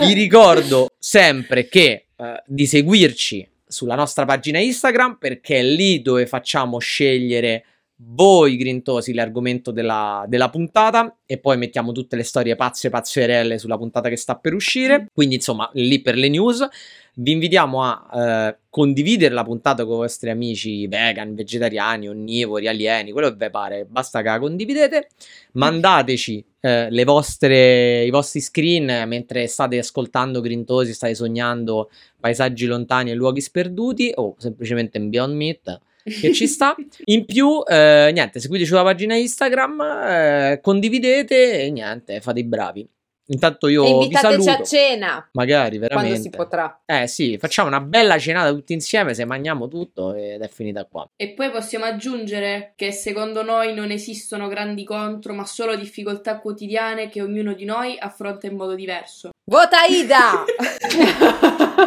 Vi 0.00 0.12
ricordo 0.14 0.88
sempre 0.98 1.68
che 1.68 2.06
eh, 2.16 2.42
di 2.46 2.66
seguirci 2.66 3.46
sulla 3.66 3.94
nostra 3.94 4.24
pagina 4.24 4.58
Instagram 4.58 5.16
perché 5.18 5.58
è 5.58 5.62
lì 5.62 6.00
dove 6.00 6.26
facciamo 6.26 6.78
scegliere 6.78 7.64
voi 8.02 8.56
grintosi 8.56 9.12
l'argomento 9.12 9.70
della, 9.70 10.24
della 10.26 10.48
puntata 10.48 11.18
e 11.26 11.38
poi 11.38 11.58
mettiamo 11.58 11.92
tutte 11.92 12.16
le 12.16 12.22
storie 12.22 12.56
pazze 12.56 12.88
pazzerelle 12.88 13.58
sulla 13.58 13.76
puntata 13.76 14.08
che 14.08 14.16
sta 14.16 14.36
per 14.36 14.54
uscire. 14.54 15.06
Quindi 15.12 15.36
insomma 15.36 15.68
lì 15.74 16.00
per 16.00 16.16
le 16.16 16.28
news. 16.28 16.66
Vi 17.12 17.32
invitiamo 17.32 17.82
a 17.82 18.08
eh, 18.14 18.58
condividere 18.70 19.34
la 19.34 19.42
puntata 19.42 19.84
con 19.84 19.94
i 19.94 19.98
vostri 19.98 20.30
amici 20.30 20.86
vegan, 20.86 21.34
vegetariani, 21.34 22.08
onnivori, 22.08 22.68
alieni, 22.68 23.10
quello 23.10 23.28
che 23.28 23.44
vi 23.44 23.50
pare, 23.50 23.84
basta 23.84 24.22
che 24.22 24.28
la 24.28 24.38
condividete. 24.38 25.08
Mandateci 25.52 26.44
eh, 26.60 27.04
vostre, 27.04 28.04
i 28.04 28.10
vostri 28.10 28.40
screen 28.40 29.06
mentre 29.08 29.46
state 29.48 29.76
ascoltando 29.76 30.40
Grintosi, 30.40 30.94
state 30.94 31.14
sognando 31.14 31.90
paesaggi 32.18 32.64
lontani 32.66 33.10
e 33.10 33.14
luoghi 33.14 33.40
sperduti 33.40 34.12
o 34.14 34.36
semplicemente 34.38 34.96
in 34.96 35.10
Beyond 35.10 35.34
Meat 35.34 35.80
che 36.04 36.32
ci 36.32 36.46
sta. 36.46 36.74
In 37.04 37.24
più, 37.24 37.62
eh, 37.66 38.10
niente, 38.12 38.40
seguiteci 38.40 38.68
sulla 38.68 38.82
pagina 38.82 39.14
Instagram, 39.14 39.80
eh, 39.80 40.60
condividete 40.62 41.62
e 41.62 41.70
niente, 41.70 42.20
fate 42.20 42.40
i 42.40 42.44
bravi. 42.44 42.88
Intanto 43.32 43.68
io 43.68 43.84
E 43.84 43.86
vi 43.86 44.02
invitateci 44.04 44.42
saluto. 44.42 44.62
a 44.62 44.64
cena 44.66 45.28
Magari, 45.32 45.78
quando 45.78 45.94
veramente. 45.94 46.20
si 46.20 46.30
potrà. 46.30 46.80
Eh 46.84 47.06
sì, 47.06 47.38
facciamo 47.38 47.68
una 47.68 47.80
bella 47.80 48.18
cenata 48.18 48.50
tutti 48.50 48.72
insieme, 48.72 49.14
se 49.14 49.24
mangiamo 49.24 49.68
tutto 49.68 50.14
ed 50.14 50.42
è 50.42 50.48
finita 50.48 50.84
qua. 50.84 51.08
E 51.16 51.30
poi 51.30 51.50
possiamo 51.50 51.84
aggiungere 51.84 52.72
che 52.74 52.90
secondo 52.90 53.42
noi 53.44 53.72
non 53.72 53.90
esistono 53.92 54.48
grandi 54.48 54.84
contro, 54.84 55.32
ma 55.32 55.44
solo 55.46 55.76
difficoltà 55.76 56.40
quotidiane 56.40 57.08
che 57.08 57.22
ognuno 57.22 57.52
di 57.54 57.64
noi 57.64 57.96
affronta 57.98 58.46
in 58.48 58.56
modo 58.56 58.74
diverso. 58.74 59.30
Vota 59.48 59.84
Ida! 59.88 60.44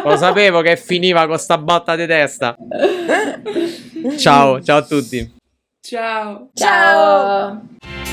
Lo 0.02 0.16
sapevo 0.16 0.60
che 0.62 0.76
finiva 0.76 1.26
con 1.26 1.38
sta 1.38 1.58
botta 1.58 1.94
di 1.96 2.06
testa. 2.06 2.56
Ciao, 4.18 4.60
ciao 4.62 4.78
a 4.78 4.82
tutti. 4.82 5.34
Ciao! 5.80 6.50
Ciao. 6.54 8.03